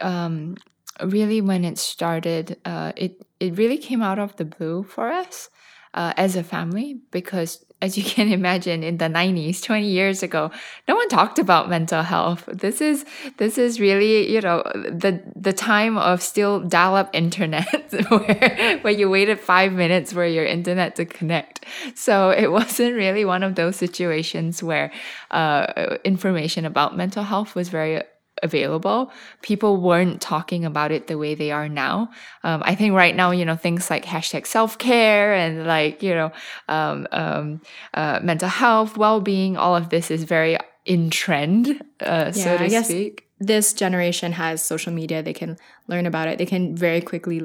um, 0.00 0.56
really 1.02 1.40
when 1.40 1.64
it 1.64 1.78
started, 1.78 2.58
uh, 2.64 2.92
it, 2.96 3.22
it 3.38 3.56
really 3.56 3.78
came 3.78 4.02
out 4.02 4.18
of 4.18 4.36
the 4.36 4.44
blue 4.44 4.82
for 4.82 5.10
us 5.12 5.48
uh, 5.94 6.12
as 6.16 6.36
a 6.36 6.42
family 6.42 7.00
because 7.10 7.64
as 7.82 7.98
you 7.98 8.04
can 8.14 8.32
imagine 8.32 8.82
in 8.82 8.96
the 8.98 9.06
90s 9.06 9.60
20 9.60 9.86
years 9.86 10.22
ago 10.22 10.50
no 10.88 10.94
one 10.94 11.08
talked 11.08 11.38
about 11.38 11.68
mental 11.68 12.02
health. 12.02 12.48
This 12.50 12.80
is 12.80 13.04
this 13.36 13.58
is 13.58 13.80
really 13.80 14.32
you 14.32 14.40
know 14.40 14.62
the 14.74 15.20
the 15.36 15.52
time 15.52 15.98
of 15.98 16.22
still 16.22 16.60
dial 16.60 16.94
up 16.94 17.10
internet 17.12 17.92
where 18.08 18.78
where 18.82 18.92
you 18.92 19.10
waited 19.10 19.40
5 19.40 19.72
minutes 19.72 20.12
for 20.12 20.24
your 20.24 20.46
internet 20.46 20.96
to 20.96 21.04
connect. 21.04 21.64
So 21.94 22.30
it 22.30 22.50
wasn't 22.58 22.94
really 22.94 23.24
one 23.24 23.42
of 23.42 23.56
those 23.56 23.76
situations 23.76 24.62
where 24.62 24.92
uh, 25.30 25.96
information 26.04 26.64
about 26.64 26.96
mental 26.96 27.24
health 27.24 27.54
was 27.54 27.68
very 27.68 28.02
available, 28.42 29.12
people 29.42 29.76
weren't 29.76 30.20
talking 30.20 30.64
about 30.64 30.92
it 30.92 31.06
the 31.06 31.18
way 31.18 31.34
they 31.34 31.50
are 31.50 31.68
now. 31.68 32.10
Um, 32.42 32.62
I 32.64 32.74
think 32.74 32.94
right 32.94 33.14
now, 33.14 33.30
you 33.30 33.44
know, 33.44 33.56
things 33.56 33.90
like 33.90 34.04
hashtag 34.04 34.46
self 34.46 34.78
care 34.78 35.34
and 35.34 35.66
like, 35.66 36.02
you 36.02 36.14
know, 36.14 36.32
um, 36.68 37.06
um, 37.12 37.60
uh, 37.94 38.20
mental 38.22 38.48
health, 38.48 38.96
well 38.96 39.20
being, 39.20 39.56
all 39.56 39.76
of 39.76 39.88
this 39.90 40.10
is 40.10 40.24
very 40.24 40.56
in 40.84 41.10
trend, 41.10 41.80
uh, 42.00 42.04
yeah, 42.04 42.30
so 42.32 42.58
to 42.58 42.64
I 42.64 42.68
guess 42.68 42.88
speak. 42.88 43.28
This 43.38 43.72
generation 43.72 44.32
has 44.32 44.64
social 44.64 44.92
media, 44.92 45.22
they 45.22 45.32
can 45.32 45.56
learn 45.88 46.06
about 46.06 46.28
it, 46.28 46.38
they 46.38 46.46
can 46.46 46.76
very 46.76 47.00
quickly 47.00 47.42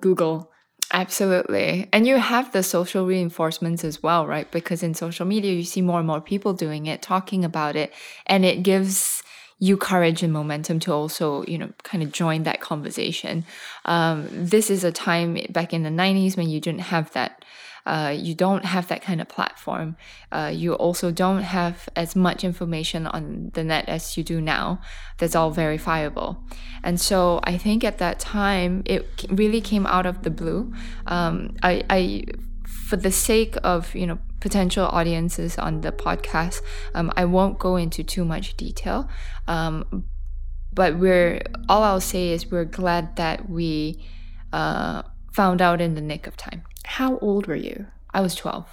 Google 0.00 0.50
Absolutely. 0.92 1.88
And 1.92 2.06
you 2.06 2.16
have 2.16 2.52
the 2.52 2.62
social 2.62 3.06
reinforcements 3.06 3.84
as 3.84 4.02
well, 4.02 4.26
right? 4.26 4.50
Because 4.50 4.82
in 4.82 4.94
social 4.94 5.24
media, 5.24 5.52
you 5.52 5.62
see 5.62 5.82
more 5.82 5.98
and 5.98 6.06
more 6.06 6.20
people 6.20 6.52
doing 6.52 6.86
it, 6.86 7.00
talking 7.00 7.44
about 7.44 7.76
it, 7.76 7.92
and 8.26 8.44
it 8.44 8.62
gives 8.64 9.19
you 9.60 9.76
courage 9.76 10.22
and 10.22 10.32
momentum 10.32 10.80
to 10.80 10.92
also, 10.92 11.44
you 11.44 11.58
know, 11.58 11.70
kind 11.82 12.02
of 12.02 12.10
join 12.10 12.42
that 12.44 12.60
conversation. 12.60 13.44
Um, 13.84 14.26
this 14.32 14.70
is 14.70 14.82
a 14.82 14.90
time 14.90 15.38
back 15.50 15.72
in 15.72 15.82
the 15.82 15.90
90s 15.90 16.36
when 16.36 16.48
you 16.48 16.60
didn't 16.60 16.80
have 16.80 17.12
that. 17.12 17.44
Uh, 17.86 18.14
you 18.16 18.34
don't 18.34 18.64
have 18.64 18.88
that 18.88 19.02
kind 19.02 19.20
of 19.20 19.28
platform. 19.28 19.96
Uh, 20.32 20.50
you 20.54 20.74
also 20.74 21.10
don't 21.10 21.42
have 21.42 21.88
as 21.96 22.14
much 22.14 22.44
information 22.44 23.06
on 23.06 23.50
the 23.54 23.64
net 23.64 23.88
as 23.88 24.16
you 24.16 24.22
do 24.22 24.40
now. 24.40 24.80
That's 25.18 25.34
all 25.34 25.50
verifiable. 25.50 26.42
And 26.82 27.00
so 27.00 27.40
I 27.44 27.56
think 27.58 27.84
at 27.84 27.98
that 27.98 28.18
time, 28.18 28.82
it 28.84 29.26
really 29.30 29.60
came 29.60 29.86
out 29.86 30.06
of 30.06 30.22
the 30.22 30.30
blue. 30.30 30.72
Um, 31.06 31.56
I, 31.62 31.82
I, 31.88 32.24
for 32.90 32.96
the 32.96 33.12
sake 33.12 33.54
of, 33.62 33.94
you 33.94 34.04
know, 34.04 34.18
potential 34.40 34.84
audiences 34.86 35.56
on 35.56 35.82
the 35.82 35.92
podcast. 35.92 36.60
Um, 36.92 37.12
I 37.16 37.24
won't 37.24 37.56
go 37.60 37.76
into 37.76 38.02
too 38.02 38.24
much 38.24 38.56
detail, 38.56 39.08
um, 39.46 40.04
but 40.72 40.98
we're 40.98 41.40
all 41.68 41.84
I'll 41.84 42.00
say 42.00 42.30
is 42.30 42.50
we're 42.50 42.64
glad 42.64 43.14
that 43.14 43.48
we 43.48 44.04
uh, 44.52 45.02
found 45.32 45.62
out 45.62 45.80
in 45.80 45.94
the 45.94 46.00
nick 46.00 46.26
of 46.26 46.36
time. 46.36 46.62
How 46.84 47.18
old 47.18 47.46
were 47.46 47.54
you? 47.54 47.86
I 48.12 48.20
was 48.22 48.34
twelve. 48.34 48.66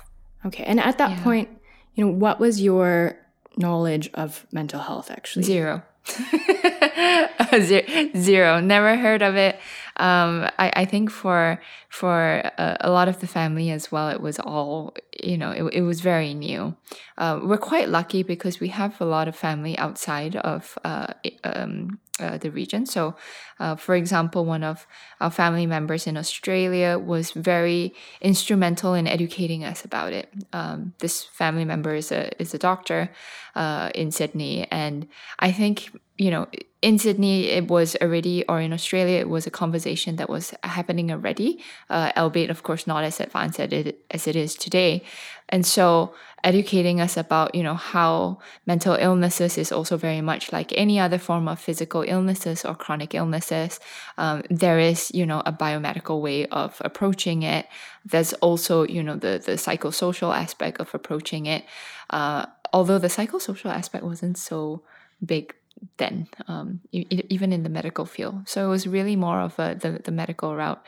Okay, 0.47 0.63
and 0.63 0.79
at 0.79 0.97
that 0.97 1.11
yeah. 1.11 1.23
point, 1.23 1.49
you 1.93 2.03
know, 2.03 2.11
what 2.11 2.39
was 2.39 2.59
your 2.59 3.19
knowledge 3.55 4.09
of 4.15 4.47
mental 4.51 4.79
health? 4.79 5.11
Actually, 5.11 5.43
zero. 5.43 5.83
zero. 8.17 8.59
Never 8.59 8.97
heard 8.97 9.21
of 9.21 9.35
it. 9.35 9.59
Um, 9.97 10.47
I, 10.59 10.71
I 10.75 10.85
think 10.85 11.09
for 11.09 11.59
for 11.89 12.41
a, 12.57 12.77
a, 12.81 12.91
lot 12.91 13.07
of 13.07 13.19
the 13.19 13.27
family 13.27 13.71
as 13.71 13.91
well, 13.91 14.09
it 14.09 14.21
was 14.21 14.39
all 14.39 14.93
you 15.23 15.37
know. 15.37 15.51
It, 15.51 15.63
it 15.73 15.81
was 15.81 16.01
very 16.01 16.35
new. 16.35 16.75
Uh, 17.17 17.39
we're 17.43 17.57
quite 17.57 17.89
lucky 17.89 18.21
because 18.21 18.59
we 18.59 18.67
have 18.69 18.99
a 19.01 19.05
lot 19.05 19.27
of 19.27 19.35
family 19.35 19.75
outside 19.77 20.35
of 20.35 20.77
uh, 20.85 21.07
um, 21.43 21.99
uh, 22.19 22.37
the 22.37 22.51
region. 22.51 22.85
So, 22.85 23.15
uh, 23.59 23.75
for 23.75 23.95
example, 23.95 24.45
one 24.45 24.63
of 24.63 24.87
our 25.19 25.31
family 25.31 25.65
members 25.65 26.07
in 26.07 26.17
Australia 26.17 26.97
was 26.97 27.31
very 27.31 27.93
instrumental 28.21 28.93
in 28.93 29.07
educating 29.07 29.63
us 29.63 29.85
about 29.85 30.13
it. 30.13 30.31
Um, 30.53 30.93
this 30.99 31.23
family 31.23 31.65
member 31.65 31.95
is 31.95 32.11
a 32.11 32.29
is 32.41 32.53
a 32.53 32.57
doctor 32.57 33.09
uh, 33.55 33.89
in 33.95 34.11
Sydney, 34.11 34.67
and 34.71 35.07
I 35.39 35.51
think 35.51 35.91
you 36.17 36.31
know 36.31 36.47
in 36.81 36.99
Sydney, 36.99 37.45
it 37.45 37.67
was 37.67 37.95
already, 38.01 38.45
or 38.47 38.61
in 38.61 38.71
Australia, 38.71 39.19
it 39.19 39.29
was 39.29 39.47
a 39.47 39.51
conversation 39.51 40.17
that 40.17 40.29
was 40.29 40.53
happening 40.63 41.11
already, 41.11 41.63
uh, 41.89 42.11
albeit, 42.15 42.51
of 42.51 42.61
course, 42.61 42.85
not 42.85 43.03
as 43.03 43.19
advanced 43.19 43.59
as 43.59 43.71
it, 43.71 44.05
as 44.11 44.27
it 44.27 44.35
is 44.35 44.53
today. 44.55 45.03
And 45.49 45.65
so, 45.65 46.13
educating 46.43 47.01
us 47.01 47.17
about, 47.17 47.55
you 47.55 47.63
know, 47.63 47.73
how 47.73 48.39
mental 48.65 48.95
illnesses 48.95 49.57
is 49.57 49.71
also 49.71 49.97
very 49.97 50.21
much 50.21 50.51
like 50.51 50.71
any 50.75 50.99
other 50.99 51.17
form 51.17 51.47
of 51.47 51.59
physical 51.59 52.03
illnesses 52.07 52.63
or 52.63 52.75
chronic 52.75 53.15
illnesses. 53.15 53.79
Um, 54.17 54.43
there 54.49 54.79
is, 54.79 55.11
you 55.13 55.25
know, 55.25 55.41
a 55.45 55.51
biomedical 55.51 56.21
way 56.21 56.45
of 56.47 56.81
approaching 56.85 57.43
it. 57.43 57.67
There's 58.05 58.33
also, 58.33 58.83
you 58.83 59.03
know, 59.03 59.15
the 59.15 59.41
the 59.43 59.53
psychosocial 59.53 60.35
aspect 60.35 60.79
of 60.79 60.93
approaching 60.93 61.45
it. 61.45 61.65
Uh, 62.09 62.45
although 62.73 62.99
the 62.99 63.07
psychosocial 63.07 63.71
aspect 63.71 64.03
wasn't 64.03 64.37
so 64.37 64.83
big 65.25 65.53
then, 65.97 66.27
um, 66.47 66.81
even 66.91 67.53
in 67.53 67.63
the 67.63 67.69
medical 67.69 68.05
field. 68.05 68.47
So 68.47 68.65
it 68.65 68.69
was 68.69 68.87
really 68.87 69.15
more 69.15 69.39
of 69.41 69.57
a, 69.59 69.75
the, 69.75 70.01
the 70.03 70.11
medical 70.11 70.55
route, 70.55 70.83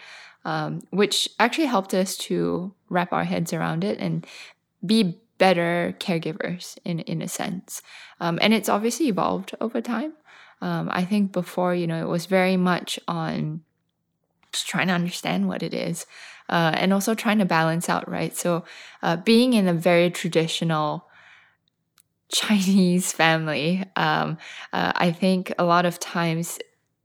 um, 0.50 0.82
which 0.90 1.30
actually 1.40 1.68
helped 1.68 1.94
us 1.94 2.18
to 2.18 2.74
wrap 2.90 3.14
our 3.14 3.24
heads 3.24 3.54
around 3.54 3.84
it 3.84 4.00
and 4.00 4.26
be 4.84 5.20
better 5.38 5.96
caregivers 6.00 6.76
in, 6.84 7.02
in 7.02 7.22
a 7.22 7.28
sense. 7.28 7.84
Um, 8.20 8.40
and 8.42 8.52
it's 8.52 8.68
obviously 8.68 9.10
evolved 9.10 9.54
over 9.62 9.80
time. 9.80 10.14
Um, 10.60 10.90
I 10.92 11.06
think 11.06 11.32
before, 11.32 11.76
you 11.76 11.86
know, 11.86 12.02
it 12.02 12.10
was 12.10 12.26
very 12.26 12.58
much 12.58 13.00
on 13.08 13.62
just 14.52 14.68
trying 14.68 14.88
to 14.88 14.94
understand 14.94 15.48
what 15.48 15.62
it 15.62 15.76
is 15.76 16.08
uh, 16.50 16.72
and 16.74 16.94
also 16.94 17.14
trying 17.14 17.38
to 17.38 17.46
balance 17.46 17.88
out, 17.88 18.10
right? 18.10 18.36
So 18.36 18.66
uh, 19.04 19.18
being 19.18 19.54
in 19.54 19.68
a 19.68 19.74
very 19.74 20.10
traditional 20.10 21.06
Chinese 22.32 23.12
family, 23.22 23.86
um, 23.96 24.40
uh, 24.74 24.94
I 24.96 25.12
think 25.12 25.54
a 25.60 25.64
lot 25.64 25.86
of 25.86 26.00
times, 26.00 26.58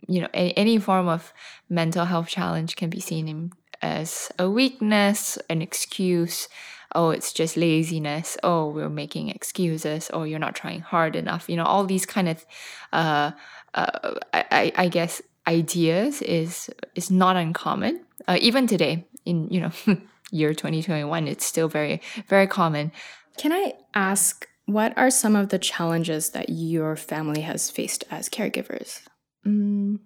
you 0.08 0.20
know, 0.20 0.28
any, 0.34 0.56
any 0.56 0.78
form 0.78 1.08
of 1.08 1.32
mental 1.68 2.04
health 2.04 2.28
challenge 2.28 2.76
can 2.76 2.90
be 2.90 3.00
seen 3.00 3.28
in, 3.28 3.52
as 3.82 4.30
a 4.38 4.48
weakness, 4.48 5.38
an 5.50 5.62
excuse. 5.62 6.48
Oh, 6.94 7.10
it's 7.10 7.32
just 7.32 7.56
laziness. 7.56 8.36
Oh, 8.42 8.68
we're 8.68 8.88
making 8.88 9.28
excuses. 9.28 10.10
Oh, 10.12 10.22
you're 10.22 10.38
not 10.38 10.54
trying 10.54 10.80
hard 10.80 11.16
enough. 11.16 11.48
You 11.48 11.56
know, 11.56 11.64
all 11.64 11.84
these 11.84 12.06
kind 12.06 12.28
of, 12.28 12.46
uh, 12.92 13.32
uh, 13.74 14.14
I, 14.32 14.72
I 14.76 14.88
guess, 14.88 15.20
ideas 15.46 16.22
is 16.22 16.70
is 16.94 17.10
not 17.10 17.36
uncommon. 17.36 18.00
Uh, 18.26 18.38
even 18.40 18.66
today, 18.66 19.06
in 19.24 19.48
you 19.48 19.60
know, 19.60 19.72
year 20.30 20.54
2021, 20.54 21.28
it's 21.28 21.44
still 21.44 21.68
very 21.68 22.00
very 22.28 22.46
common. 22.46 22.92
Can 23.36 23.52
I 23.52 23.74
ask 23.94 24.48
what 24.66 24.96
are 24.96 25.10
some 25.10 25.36
of 25.36 25.50
the 25.50 25.58
challenges 25.58 26.30
that 26.30 26.48
your 26.48 26.96
family 26.96 27.42
has 27.42 27.70
faced 27.70 28.04
as 28.10 28.28
caregivers? 28.28 29.02
Mm, 29.46 29.98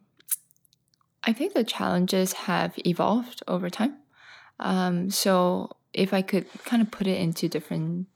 I 1.24 1.32
think 1.32 1.54
the 1.54 1.64
challenges 1.64 2.32
have 2.32 2.74
evolved 2.78 3.42
over 3.46 3.70
time. 3.70 3.96
Um, 4.58 5.10
so, 5.10 5.76
if 5.92 6.12
I 6.12 6.22
could 6.22 6.46
kind 6.64 6.82
of 6.82 6.90
put 6.90 7.06
it 7.06 7.20
into 7.20 7.48
different 7.48 8.06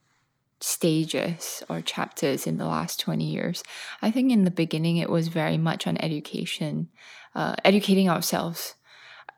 stages 0.59 1.63
or 1.69 1.81
chapters 1.81 2.47
in 2.47 2.57
the 2.57 2.65
last 2.65 2.99
20 2.99 3.23
years, 3.23 3.63
I 4.01 4.11
think 4.11 4.31
in 4.31 4.43
the 4.43 4.51
beginning 4.51 4.97
it 4.97 5.09
was 5.09 5.27
very 5.27 5.57
much 5.57 5.87
on 5.87 5.97
education, 5.97 6.89
uh, 7.35 7.55
educating 7.65 8.09
ourselves 8.09 8.75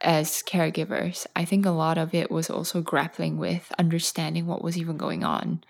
as 0.01 0.43
caregivers. 0.43 1.25
I 1.35 1.45
think 1.45 1.65
a 1.65 1.71
lot 1.71 1.97
of 1.97 2.13
it 2.13 2.29
was 2.29 2.49
also 2.49 2.81
grappling 2.81 3.37
with 3.37 3.71
understanding 3.79 4.45
what 4.45 4.63
was 4.63 4.77
even 4.77 4.97
going 4.97 5.23
on 5.23 5.63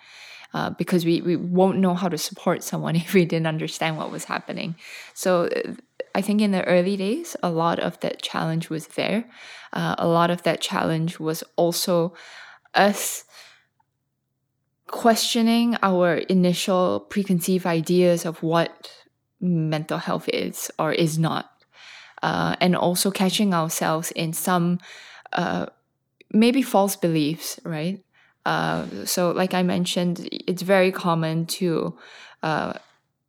uh, 0.54 0.72
because 0.72 1.06
we, 1.06 1.22
we 1.22 1.36
won't 1.36 1.80
know 1.80 1.94
how 1.94 2.10
to 2.10 2.18
support 2.18 2.64
someone 2.64 2.96
if 3.06 3.14
we 3.14 3.26
didn't 3.26 3.48
understand 3.48 3.98
what 3.98 4.12
was 4.12 4.26
happening. 4.26 4.76
So 5.14 5.50
I 6.16 6.22
think 6.22 6.40
in 6.42 6.52
the 6.52 6.64
early 6.64 6.96
days, 6.96 7.36
a 7.44 7.50
lot 7.50 7.78
of 7.78 8.00
that 8.00 8.22
challenge 8.22 8.70
was 8.70 8.88
there. 8.88 9.26
Uh, 9.74 9.96
a 9.98 10.08
lot 10.08 10.32
of 10.32 10.44
that 10.44 10.62
challenge 10.62 11.20
was 11.20 11.44
also 11.58 12.14
us 12.74 13.26
questioning 14.88 15.76
our 15.84 16.16
initial 16.30 17.02
preconceived 17.02 17.66
ideas 17.66 18.26
of 18.26 18.42
what 18.42 18.92
mental 19.42 19.98
health 19.98 20.30
is 20.30 20.72
or 20.80 20.94
is 20.94 21.20
not, 21.20 21.52
uh, 22.24 22.56
and 22.62 22.78
also 22.78 23.12
catching 23.12 23.54
ourselves 23.54 24.12
in 24.12 24.32
some 24.32 24.80
uh, 25.34 25.66
maybe 26.32 26.62
false 26.62 26.96
beliefs, 26.96 27.60
right? 27.66 28.06
Uh, 28.46 28.86
so, 29.04 29.32
like 29.32 29.54
I 29.54 29.64
mentioned, 29.64 30.30
it's 30.32 30.62
very 30.62 30.94
common 30.94 31.46
to 31.60 31.98
uh, 32.42 32.74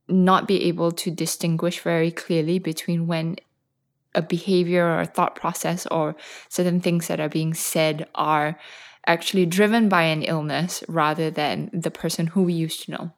not 0.08 0.46
be 0.46 0.64
able 0.64 0.92
to 0.92 1.10
distinguish 1.10 1.80
very 1.80 2.10
clearly 2.10 2.58
between 2.58 3.06
when 3.06 3.36
a 4.14 4.22
behavior 4.22 4.84
or 4.86 5.00
a 5.00 5.06
thought 5.06 5.34
process 5.36 5.86
or 5.86 6.16
certain 6.48 6.80
things 6.80 7.08
that 7.08 7.20
are 7.20 7.28
being 7.28 7.54
said 7.54 8.08
are 8.14 8.58
actually 9.06 9.46
driven 9.46 9.88
by 9.88 10.02
an 10.02 10.22
illness 10.22 10.82
rather 10.88 11.30
than 11.30 11.70
the 11.72 11.90
person 11.90 12.28
who 12.28 12.42
we 12.42 12.52
used 12.52 12.84
to 12.84 12.90
know 12.90 13.10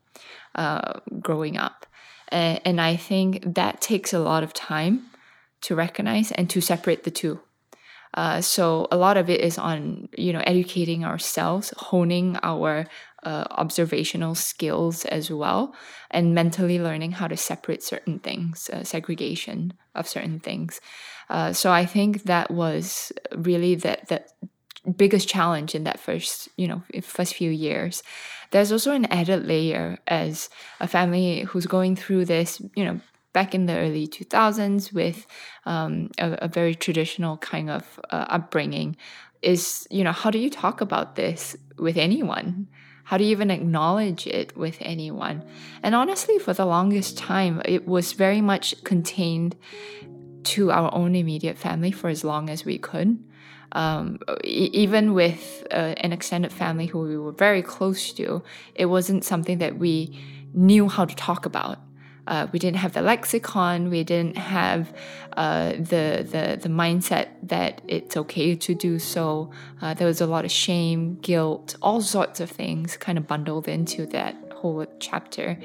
uh, 0.55 1.01
growing 1.21 1.57
up. 1.57 1.87
And, 2.29 2.61
and 2.65 2.81
I 2.81 2.97
think 2.97 3.55
that 3.55 3.81
takes 3.81 4.13
a 4.13 4.19
lot 4.19 4.43
of 4.43 4.53
time 4.53 5.07
to 5.63 5.75
recognize 5.75 6.31
and 6.33 6.51
to 6.51 6.61
separate 6.61 7.05
the 7.05 7.11
two. 7.11 7.41
Uh, 8.15 8.41
so 8.41 8.89
a 8.91 8.97
lot 8.97 9.17
of 9.17 9.29
it 9.29 9.41
is 9.41 9.59
on 9.59 10.09
you 10.17 10.33
know 10.33 10.43
educating 10.47 11.05
ourselves, 11.05 11.73
honing 11.77 12.39
our 12.43 12.87
uh, 13.23 13.45
observational 13.51 14.35
skills 14.35 15.05
as 15.07 15.31
well, 15.31 15.75
and 16.11 16.35
mentally 16.35 16.79
learning 16.79 17.13
how 17.13 17.29
to 17.29 17.37
separate 17.37 17.83
certain 17.83 18.19
things, 18.19 18.71
uh, 18.73 18.85
segregation 18.85 19.73
of 19.95 20.09
certain 20.09 20.39
things. 20.39 20.81
Uh, 21.29 21.53
so 21.53 21.71
I 21.71 21.85
think 21.85 22.25
that 22.25 22.51
was 22.51 23.13
really 23.35 23.75
that 23.77 24.09
that 24.09 24.33
biggest 24.97 25.29
challenge 25.29 25.75
in 25.75 25.85
that 25.85 26.01
first 26.01 26.49
you 26.57 26.69
know 26.69 26.83
first 27.03 27.35
few 27.35 27.51
years. 27.51 28.03
There's 28.51 28.73
also 28.73 28.93
an 28.93 29.05
added 29.07 29.47
layer 29.47 29.99
as 30.07 30.49
a 30.81 30.89
family 30.89 31.43
who's 31.43 31.67
going 31.67 31.97
through 31.97 32.25
this 32.25 32.63
you 32.75 32.85
know 32.85 33.01
back 33.33 33.55
in 33.55 33.67
the 33.67 33.77
early 33.77 34.07
2000s 34.09 34.93
with 34.93 35.27
um, 35.67 36.11
a, 36.19 36.33
a, 36.43 36.49
very 36.49 36.75
traditional 36.75 37.37
kind 37.37 37.69
of 37.69 38.01
uh, 38.11 38.25
upbringing 38.29 38.97
is 39.43 39.87
you 39.91 40.03
know 40.03 40.13
how 40.13 40.31
do 40.31 40.39
you 40.39 40.51
talk 40.51 40.81
about 40.81 41.15
this 41.17 41.57
with 41.79 41.97
anyone 41.97 42.67
how 43.09 43.17
do 43.17 43.25
you 43.25 43.31
even 43.31 43.51
acknowledge 43.51 44.27
it 44.27 44.55
with 44.55 44.77
anyone? 44.81 45.43
And 45.83 45.95
honestly 45.95 46.39
for 46.39 46.53
the 46.53 46.67
longest 46.67 47.17
time 47.17 47.63
it 47.65 47.89
was 47.89 48.13
very 48.13 48.43
much 48.43 48.85
contained 48.85 49.57
to 50.53 50.71
our 50.71 50.93
own 50.95 51.15
immediate 51.15 51.57
family 51.57 51.91
for 51.91 52.11
as 52.11 52.23
long 52.23 52.51
as 52.51 52.67
we 52.67 52.77
could. 52.77 53.19
Um, 53.73 54.19
even 54.45 55.15
with 55.15 55.67
uh, 55.71 55.95
an 56.05 56.13
extended 56.13 56.53
family 56.53 56.85
who 56.85 57.01
we 57.01 57.17
were 57.17 57.33
very 57.33 57.63
close 57.63 58.13
to 58.15 58.43
it 58.75 58.87
wasn't 58.87 59.25
something 59.25 59.57
that 59.59 59.79
we 59.79 60.19
knew 60.53 60.89
how 60.89 61.07
to 61.07 61.17
talk 61.17 61.47
about 61.47 61.79
uh, 62.29 62.47
we 62.53 62.59
didn't 62.59 62.77
have 62.77 62.93
the 62.93 63.03
lexicon. 63.03 63.91
We 63.91 64.05
didn't 64.05 64.37
have 64.37 64.95
uh, 65.37 65.73
the, 65.73 66.27
the 66.33 66.59
the 66.61 66.69
mindset 66.69 67.29
that 67.43 67.81
it's 67.89 68.17
okay 68.17 68.55
to 68.55 68.75
do 68.75 68.99
so. 68.99 69.51
Uh, 69.81 69.95
there 69.95 70.07
was 70.07 70.21
a 70.21 70.27
lot 70.27 70.45
of 70.45 70.51
shame, 70.51 71.17
guilt, 71.23 71.77
all 71.81 72.01
sorts 72.03 72.39
of 72.41 72.51
things 72.51 72.97
kind 72.97 73.19
of 73.19 73.27
bundled 73.27 73.67
into 73.67 74.07
that 74.07 74.37
whole 74.59 74.85
chapter. 74.99 75.59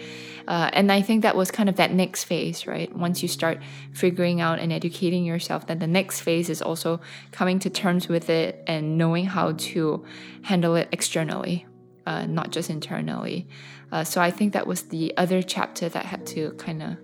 Uh, 0.48 0.70
and 0.74 0.91
I 0.91 1.01
think 1.01 1.24
that 1.24 1.36
was 1.36 1.51
kind 1.51 1.67
of 1.67 1.75
that 1.75 1.91
next 1.91 2.25
phase, 2.25 2.67
right? 2.67 2.96
Once 2.96 3.22
you 3.22 3.27
start 3.27 3.60
figuring 3.91 4.39
out 4.39 4.60
and 4.60 4.72
educating 4.72 5.25
yourself, 5.25 5.67
then 5.67 5.79
the 5.79 5.88
next 5.88 6.22
phase 6.22 6.50
is 6.50 6.62
also 6.62 7.01
coming 7.32 7.60
to 7.60 7.70
terms 7.70 8.08
with 8.08 8.29
it 8.29 8.63
and 8.67 8.98
knowing 8.98 9.25
how 9.25 9.53
to 9.53 10.05
handle 10.43 10.75
it 10.75 10.88
externally, 10.91 11.65
uh, 12.05 12.25
not 12.25 12.51
just 12.51 12.70
internally. 12.70 13.48
Uh, 13.94 14.04
so 14.04 14.20
I 14.20 14.32
think 14.32 14.54
that 14.54 14.66
was 14.66 14.84
the 14.96 15.14
other 15.18 15.44
chapter 15.44 15.88
that 15.88 16.06
had 16.08 16.26
to 16.34 16.52
kind 16.54 16.82
of, 16.82 16.98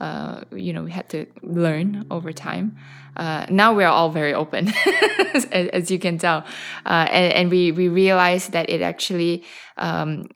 uh, 0.00 0.44
you 0.52 0.72
know, 0.72 0.84
we 0.84 0.92
had 0.92 1.08
to 1.08 1.26
learn 1.42 2.06
over 2.08 2.32
time. 2.32 2.76
Uh, 3.16 3.46
now 3.50 3.74
we're 3.74 3.88
all 3.88 4.10
very 4.10 4.32
open, 4.32 4.72
as, 5.34 5.44
as, 5.46 5.90
you 5.90 5.98
can 5.98 6.18
tell, 6.18 6.44
uh, 6.84 7.08
and, 7.10 7.32
and, 7.32 7.50
we 7.50 7.72
we 7.72 7.88
realize 7.88 8.48
that 8.48 8.68
it 8.68 8.80
actually 8.82 9.42
um, 9.78 10.28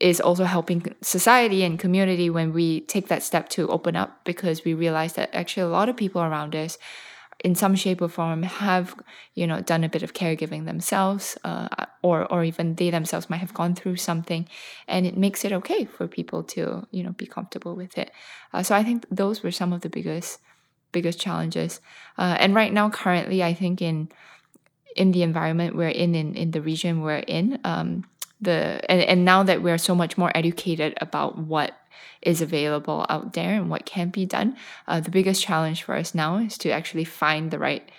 is 0.00 0.20
also 0.20 0.44
helping 0.44 0.94
society 1.00 1.62
and 1.62 1.78
community 1.78 2.28
when 2.28 2.52
we 2.52 2.80
take 2.82 3.08
that 3.08 3.22
step 3.22 3.48
to 3.48 3.66
open 3.68 3.96
up 3.96 4.22
because 4.24 4.64
we 4.64 4.74
realize 4.74 5.14
that 5.14 5.32
actually 5.32 5.62
a 5.62 5.68
lot 5.68 5.88
of 5.88 5.96
people 5.96 6.20
around 6.20 6.54
us 6.54 6.76
in 7.44 7.54
some 7.54 7.74
shape 7.76 8.00
or 8.00 8.08
form 8.08 8.42
have 8.42 8.96
you 9.34 9.46
know 9.46 9.60
done 9.60 9.84
a 9.84 9.88
bit 9.88 10.02
of 10.02 10.14
caregiving 10.14 10.64
themselves 10.64 11.36
uh, 11.44 11.68
or 12.02 12.24
or 12.32 12.42
even 12.42 12.74
they 12.76 12.90
themselves 12.90 13.28
might 13.28 13.44
have 13.44 13.52
gone 13.52 13.74
through 13.74 13.96
something 13.96 14.48
and 14.88 15.06
it 15.06 15.16
makes 15.16 15.44
it 15.44 15.52
okay 15.52 15.84
for 15.84 16.08
people 16.08 16.42
to 16.42 16.86
you 16.90 17.02
know 17.04 17.12
be 17.12 17.26
comfortable 17.26 17.76
with 17.76 17.96
it. 17.98 18.10
Uh, 18.52 18.62
so 18.62 18.74
i 18.74 18.82
think 18.82 19.04
those 19.10 19.42
were 19.42 19.52
some 19.52 19.72
of 19.72 19.82
the 19.82 19.90
biggest 19.90 20.40
biggest 20.90 21.20
challenges. 21.20 21.80
Uh, 22.16 22.36
and 22.40 22.54
right 22.54 22.72
now 22.72 22.88
currently 22.88 23.42
i 23.44 23.52
think 23.52 23.82
in 23.82 24.08
in 24.96 25.12
the 25.12 25.22
environment 25.22 25.76
we're 25.76 25.96
in 26.04 26.14
in, 26.14 26.34
in 26.34 26.50
the 26.52 26.62
region 26.62 27.02
we're 27.02 27.26
in 27.38 27.60
um, 27.64 28.04
the 28.40 28.80
and, 28.90 29.02
and 29.02 29.24
now 29.24 29.42
that 29.42 29.62
we're 29.62 29.78
so 29.78 29.94
much 29.94 30.16
more 30.16 30.32
educated 30.34 30.96
about 31.00 31.36
what 31.36 31.72
is 32.22 32.40
available 32.40 33.06
out 33.08 33.32
there 33.34 33.54
and 33.54 33.70
what 33.70 33.86
can 33.86 34.08
be 34.10 34.26
done. 34.26 34.56
Uh, 34.86 35.00
the 35.00 35.10
biggest 35.10 35.42
challenge 35.42 35.82
for 35.82 35.94
us 35.94 36.14
now 36.14 36.38
is 36.38 36.58
to 36.58 36.70
actually 36.70 37.04
find 37.04 37.50
the 37.50 37.58
right 37.58 37.90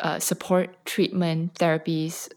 uh, 0.00 0.18
support, 0.18 0.84
treatment, 0.84 1.54
therapies, 1.54 2.28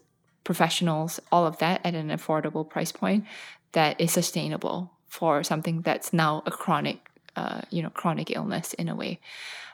professionals, 0.44 1.20
all 1.30 1.46
of 1.46 1.58
that 1.58 1.80
at 1.84 1.94
an 1.94 2.08
affordable 2.08 2.68
price 2.68 2.92
point 2.92 3.24
that 3.72 4.00
is 4.00 4.12
sustainable 4.12 4.90
for 5.06 5.42
something 5.42 5.82
that's 5.82 6.12
now 6.12 6.42
a 6.46 6.50
chronic, 6.50 7.10
uh, 7.36 7.60
you 7.70 7.82
know, 7.82 7.90
chronic 7.90 8.30
illness 8.30 8.72
in 8.74 8.88
a 8.88 8.94
way. 8.94 9.20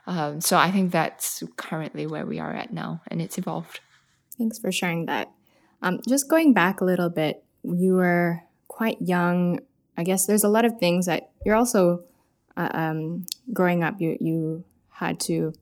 Um, 0.06 0.40
so 0.40 0.56
I 0.56 0.70
think 0.70 0.92
that's 0.92 1.42
currently 1.56 2.06
where 2.06 2.26
we 2.26 2.38
are 2.38 2.52
at 2.52 2.72
now, 2.72 3.00
and 3.08 3.22
it's 3.22 3.38
evolved. 3.38 3.80
Thanks 4.36 4.58
for 4.58 4.72
sharing 4.72 5.06
that. 5.06 5.30
Um, 5.80 6.00
just 6.08 6.28
going 6.28 6.52
back 6.52 6.80
a 6.80 6.84
little 6.84 7.08
bit, 7.08 7.44
you 7.62 7.94
were 7.94 8.42
quite 8.68 9.00
young 9.00 9.60
I 9.96 10.04
guess 10.04 10.26
there's 10.26 10.44
a 10.44 10.48
lot 10.48 10.64
of 10.64 10.78
things 10.78 11.06
that 11.06 11.30
you're 11.44 11.56
also 11.56 12.04
uh, 12.56 12.68
um, 12.72 13.26
growing 13.52 13.82
up. 13.82 14.00
You 14.00 14.16
you 14.20 14.64
had 14.90 15.20
to 15.20 15.52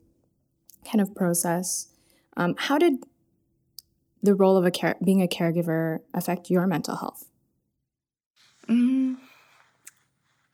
kind 0.90 1.00
of 1.00 1.14
process. 1.14 1.88
Um, 2.36 2.54
how 2.56 2.78
did 2.78 3.04
the 4.22 4.34
role 4.34 4.56
of 4.56 4.64
a 4.64 4.70
care, 4.70 4.96
being 5.04 5.22
a 5.22 5.26
caregiver 5.26 6.00
affect 6.14 6.50
your 6.50 6.66
mental 6.66 6.96
health? 6.96 7.28
Mm, 8.68 9.16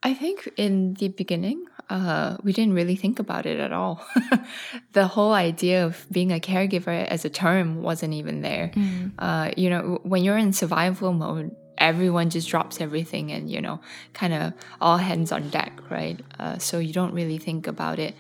I 0.03 0.15
think 0.15 0.49
in 0.57 0.95
the 0.95 1.09
beginning, 1.09 1.67
uh, 1.91 2.37
we 2.43 2.53
didn't 2.53 2.75
really 2.75 2.97
think 2.97 3.19
about 3.19 3.47
it 3.47 3.59
at 3.59 3.73
all. 3.73 4.05
the 4.93 5.07
whole 5.07 5.33
idea 5.33 5.85
of 5.85 6.07
being 6.11 6.33
a 6.33 6.39
caregiver 6.39 7.07
as 7.07 7.25
a 7.25 7.31
term 7.31 7.83
wasn't 7.83 8.15
even 8.15 8.43
there. 8.43 8.71
Mm. 8.75 9.13
Uh, 9.19 9.51
you 9.57 9.69
know, 9.69 9.99
when 10.03 10.23
you're 10.23 10.39
in 10.39 10.53
survival 10.53 11.13
mode, 11.13 11.55
everyone 11.79 12.31
just 12.31 12.49
drops 12.49 12.81
everything 12.81 13.33
and 13.33 13.51
you 13.51 13.61
know 13.61 13.81
kind 14.15 14.35
of 14.35 14.53
all 14.81 14.99
hands 14.99 15.33
on 15.33 15.49
deck 15.51 15.81
right? 15.91 16.21
Uh, 16.39 16.59
so 16.59 16.79
you 16.79 16.93
don't 16.93 17.15
really 17.15 17.39
think 17.39 17.67
about 17.67 17.99
it. 17.99 18.15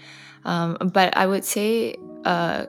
Um, 0.45 0.77
but 0.93 1.17
i 1.17 1.27
would 1.27 1.45
say 1.45 1.97
uh, 2.25 2.67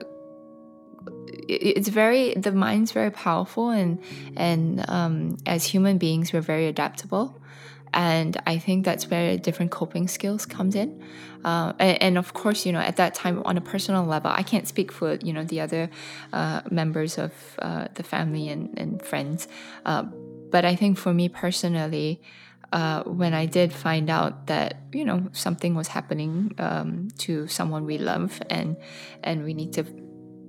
it's 1.48 1.88
very 1.88 2.34
the 2.34 2.52
mind's 2.52 2.92
very 2.92 3.10
powerful 3.10 3.70
and 3.70 4.02
and 4.36 4.88
um, 4.88 5.36
as 5.46 5.64
human 5.64 5.98
beings 5.98 6.32
we're 6.32 6.40
very 6.40 6.66
adaptable. 6.66 7.36
And 7.92 8.40
i 8.46 8.56
think 8.58 8.84
that's 8.84 9.10
where 9.10 9.36
different 9.36 9.72
coping 9.72 10.06
skills 10.08 10.46
comes 10.46 10.74
in. 10.74 11.02
Uh, 11.44 11.72
and, 11.78 12.02
and, 12.02 12.18
of 12.18 12.34
course 12.34 12.66
you 12.66 12.72
know 12.72 12.80
at 12.80 12.96
that 12.96 13.14
time 13.14 13.42
on 13.46 13.56
a 13.56 13.62
personal 13.62 14.04
level 14.04 14.30
i 14.30 14.42
can't 14.42 14.68
speak 14.68 14.92
for 14.92 15.14
you 15.14 15.32
know 15.32 15.42
the 15.42 15.58
other 15.58 15.88
uh, 16.34 16.60
members 16.70 17.16
of 17.16 17.32
uh, 17.60 17.88
the 17.94 18.02
family 18.02 18.48
and, 18.48 18.78
and 18.78 19.02
friends. 19.02 19.48
Uh, 19.86 20.04
but 20.50 20.64
I 20.64 20.76
think 20.76 20.98
for 20.98 21.12
me 21.12 21.28
personally, 21.28 22.20
uh, 22.72 23.02
when 23.02 23.34
I 23.34 23.46
did 23.46 23.72
find 23.72 24.08
out 24.08 24.46
that 24.46 24.76
you 24.92 25.04
know 25.04 25.28
something 25.32 25.74
was 25.74 25.88
happening 25.88 26.54
um, 26.58 27.08
to 27.18 27.48
someone 27.48 27.84
we 27.84 27.98
love 27.98 28.40
and 28.48 28.76
and 29.24 29.44
we 29.44 29.54
need 29.54 29.72
to 29.74 29.84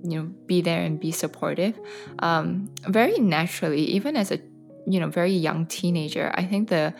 you 0.04 0.16
know 0.18 0.24
be 0.46 0.60
there 0.60 0.82
and 0.82 1.00
be 1.00 1.12
supportive, 1.12 1.78
um, 2.20 2.72
very 2.88 3.18
naturally, 3.18 3.82
even 3.82 4.16
as 4.16 4.30
a 4.30 4.38
you 4.86 5.00
know 5.00 5.08
very 5.08 5.32
young 5.32 5.66
teenager, 5.66 6.30
I 6.34 6.44
think 6.44 6.68
the 6.68 6.94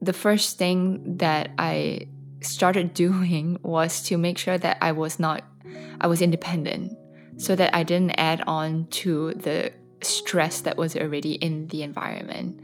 the 0.00 0.12
first 0.12 0.58
thing 0.58 1.18
that 1.18 1.50
I 1.58 2.08
started 2.40 2.94
doing 3.06 3.58
was 3.62 4.02
to 4.02 4.16
make 4.16 4.38
sure 4.38 4.58
that 4.58 4.78
I 4.80 4.92
was 4.92 5.18
not 5.18 5.44
I 6.00 6.06
was 6.06 6.22
independent 6.22 6.96
so 7.36 7.56
that 7.56 7.74
I 7.74 7.82
didn't 7.82 8.12
add 8.18 8.42
on 8.46 8.86
to 9.02 9.32
the 9.34 9.72
stress 10.02 10.60
that 10.62 10.76
was 10.76 10.96
already 10.96 11.32
in 11.32 11.68
the 11.68 11.82
environment. 11.82 12.60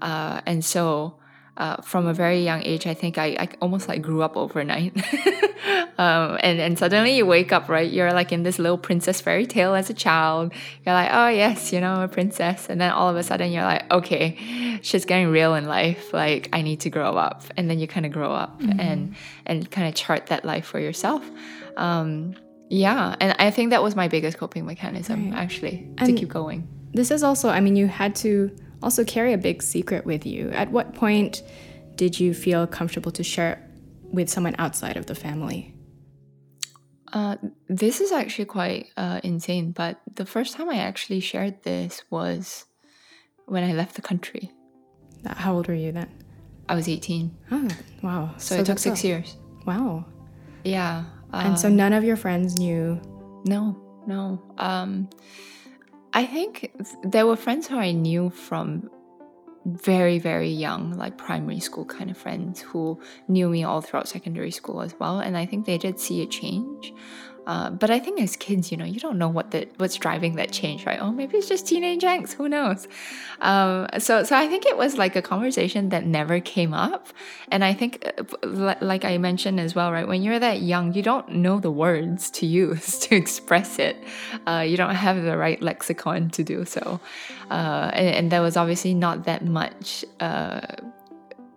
Uh, 0.00 0.40
and 0.46 0.64
so 0.64 1.16
uh, 1.56 1.76
from 1.82 2.06
a 2.06 2.14
very 2.14 2.42
young 2.42 2.62
age, 2.62 2.86
I 2.86 2.94
think 2.94 3.18
I, 3.18 3.36
I 3.38 3.48
almost 3.60 3.86
like 3.86 4.00
grew 4.00 4.22
up 4.22 4.36
overnight. 4.36 4.96
um, 5.98 6.38
and, 6.40 6.58
and 6.58 6.78
suddenly 6.78 7.14
you 7.14 7.26
wake 7.26 7.52
up, 7.52 7.68
right? 7.68 7.90
You're 7.90 8.12
like 8.12 8.32
in 8.32 8.42
this 8.42 8.58
little 8.58 8.78
princess 8.78 9.20
fairy 9.20 9.44
tale 9.44 9.74
as 9.74 9.90
a 9.90 9.94
child. 9.94 10.52
You're 10.84 10.94
like, 10.94 11.10
oh, 11.12 11.28
yes, 11.28 11.72
you 11.72 11.80
know, 11.80 12.02
a 12.02 12.08
princess. 12.08 12.70
And 12.70 12.80
then 12.80 12.90
all 12.90 13.08
of 13.10 13.16
a 13.16 13.22
sudden 13.22 13.52
you're 13.52 13.64
like, 13.64 13.90
okay, 13.92 14.78
shit's 14.80 15.04
getting 15.04 15.28
real 15.28 15.54
in 15.54 15.66
life. 15.66 16.12
Like, 16.14 16.48
I 16.54 16.62
need 16.62 16.80
to 16.80 16.90
grow 16.90 17.16
up. 17.16 17.44
And 17.56 17.68
then 17.68 17.78
you 17.78 17.86
kind 17.86 18.06
of 18.06 18.12
grow 18.12 18.32
up 18.32 18.60
mm-hmm. 18.60 18.80
and, 18.80 19.14
and 19.44 19.70
kind 19.70 19.86
of 19.88 19.94
chart 19.94 20.28
that 20.28 20.46
life 20.46 20.64
for 20.64 20.80
yourself. 20.80 21.28
Um, 21.76 22.34
yeah. 22.72 23.16
And 23.20 23.36
I 23.38 23.50
think 23.50 23.68
that 23.70 23.82
was 23.82 23.94
my 23.94 24.08
biggest 24.08 24.38
coping 24.38 24.64
mechanism, 24.64 25.30
right. 25.30 25.38
actually, 25.38 25.86
and 25.98 26.08
to 26.08 26.12
keep 26.14 26.30
going. 26.30 26.66
This 26.94 27.10
is 27.10 27.22
also, 27.22 27.50
I 27.50 27.60
mean, 27.60 27.76
you 27.76 27.86
had 27.86 28.14
to 28.16 28.50
also 28.82 29.04
carry 29.04 29.34
a 29.34 29.38
big 29.38 29.62
secret 29.62 30.06
with 30.06 30.24
you. 30.24 30.48
At 30.50 30.72
what 30.72 30.94
point 30.94 31.42
did 31.96 32.18
you 32.18 32.32
feel 32.32 32.66
comfortable 32.66 33.12
to 33.12 33.22
share 33.22 33.52
it 33.52 33.58
with 34.10 34.30
someone 34.30 34.54
outside 34.58 34.96
of 34.96 35.04
the 35.04 35.14
family? 35.14 35.74
Uh, 37.12 37.36
this 37.68 38.00
is 38.00 38.10
actually 38.10 38.46
quite 38.46 38.86
uh, 38.96 39.20
insane, 39.22 39.72
but 39.72 40.00
the 40.14 40.24
first 40.24 40.54
time 40.54 40.70
I 40.70 40.76
actually 40.76 41.20
shared 41.20 41.62
this 41.64 42.02
was 42.08 42.64
when 43.44 43.64
I 43.64 43.74
left 43.74 43.96
the 43.96 44.02
country. 44.02 44.50
How 45.26 45.54
old 45.54 45.68
were 45.68 45.74
you 45.74 45.92
then? 45.92 46.08
I 46.70 46.74
was 46.74 46.88
18. 46.88 47.36
Oh, 47.50 47.68
wow. 48.02 48.34
So, 48.38 48.54
so 48.54 48.60
it 48.62 48.64
took 48.64 48.78
six 48.78 49.04
a... 49.04 49.08
years. 49.08 49.36
Wow. 49.66 50.06
Yeah. 50.64 51.04
And 51.32 51.58
so 51.58 51.68
um, 51.68 51.76
none 51.76 51.92
of 51.92 52.04
your 52.04 52.16
friends 52.16 52.58
knew? 52.58 53.00
No, 53.44 53.76
no. 54.06 54.42
Um, 54.58 55.08
I 56.12 56.26
think 56.26 56.72
there 57.02 57.26
were 57.26 57.36
friends 57.36 57.66
who 57.66 57.76
I 57.76 57.92
knew 57.92 58.30
from 58.30 58.90
very, 59.64 60.18
very 60.18 60.50
young, 60.50 60.92
like 60.92 61.16
primary 61.16 61.60
school 61.60 61.84
kind 61.84 62.10
of 62.10 62.18
friends 62.18 62.60
who 62.60 63.00
knew 63.28 63.48
me 63.48 63.64
all 63.64 63.80
throughout 63.80 64.08
secondary 64.08 64.50
school 64.50 64.82
as 64.82 64.94
well. 64.98 65.20
And 65.20 65.36
I 65.36 65.46
think 65.46 65.66
they 65.66 65.78
did 65.78 66.00
see 66.00 66.22
a 66.22 66.26
change. 66.26 66.92
Uh, 67.46 67.70
but 67.70 67.90
I 67.90 67.98
think 67.98 68.20
as 68.20 68.36
kids, 68.36 68.70
you 68.70 68.76
know, 68.76 68.84
you 68.84 69.00
don't 69.00 69.18
know 69.18 69.28
what 69.28 69.50
the 69.50 69.68
what's 69.78 69.96
driving 69.96 70.36
that 70.36 70.52
change, 70.52 70.86
right? 70.86 70.98
Oh, 71.00 71.10
maybe 71.10 71.36
it's 71.38 71.48
just 71.48 71.66
teenage 71.66 72.02
angst. 72.02 72.34
Who 72.34 72.48
knows? 72.48 72.86
Um, 73.40 73.88
so, 73.98 74.22
so 74.22 74.36
I 74.36 74.46
think 74.46 74.64
it 74.64 74.76
was 74.76 74.96
like 74.96 75.16
a 75.16 75.22
conversation 75.22 75.88
that 75.88 76.06
never 76.06 76.38
came 76.38 76.72
up, 76.72 77.08
and 77.50 77.64
I 77.64 77.74
think, 77.74 78.06
uh, 78.42 78.74
like 78.80 79.04
I 79.04 79.18
mentioned 79.18 79.58
as 79.58 79.74
well, 79.74 79.90
right? 79.90 80.06
When 80.06 80.22
you're 80.22 80.38
that 80.38 80.62
young, 80.62 80.94
you 80.94 81.02
don't 81.02 81.28
know 81.30 81.58
the 81.58 81.70
words 81.70 82.30
to 82.32 82.46
use 82.46 82.98
to 83.06 83.16
express 83.16 83.78
it. 83.78 83.96
Uh, 84.46 84.64
you 84.66 84.76
don't 84.76 84.94
have 84.94 85.22
the 85.22 85.36
right 85.36 85.60
lexicon 85.60 86.30
to 86.30 86.44
do 86.44 86.64
so, 86.64 87.00
uh, 87.50 87.90
and, 87.92 88.08
and, 88.08 88.32
there 88.32 88.40
was 88.40 88.56
obviously 88.56 88.94
not 88.94 89.24
that 89.24 89.44
much 89.44 90.04
uh, 90.20 90.60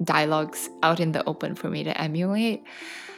dialogues 0.03 0.69
out 0.83 0.99
in 0.99 1.11
the 1.11 1.23
open 1.25 1.55
for 1.55 1.69
me 1.69 1.83
to 1.83 2.01
emulate 2.01 2.63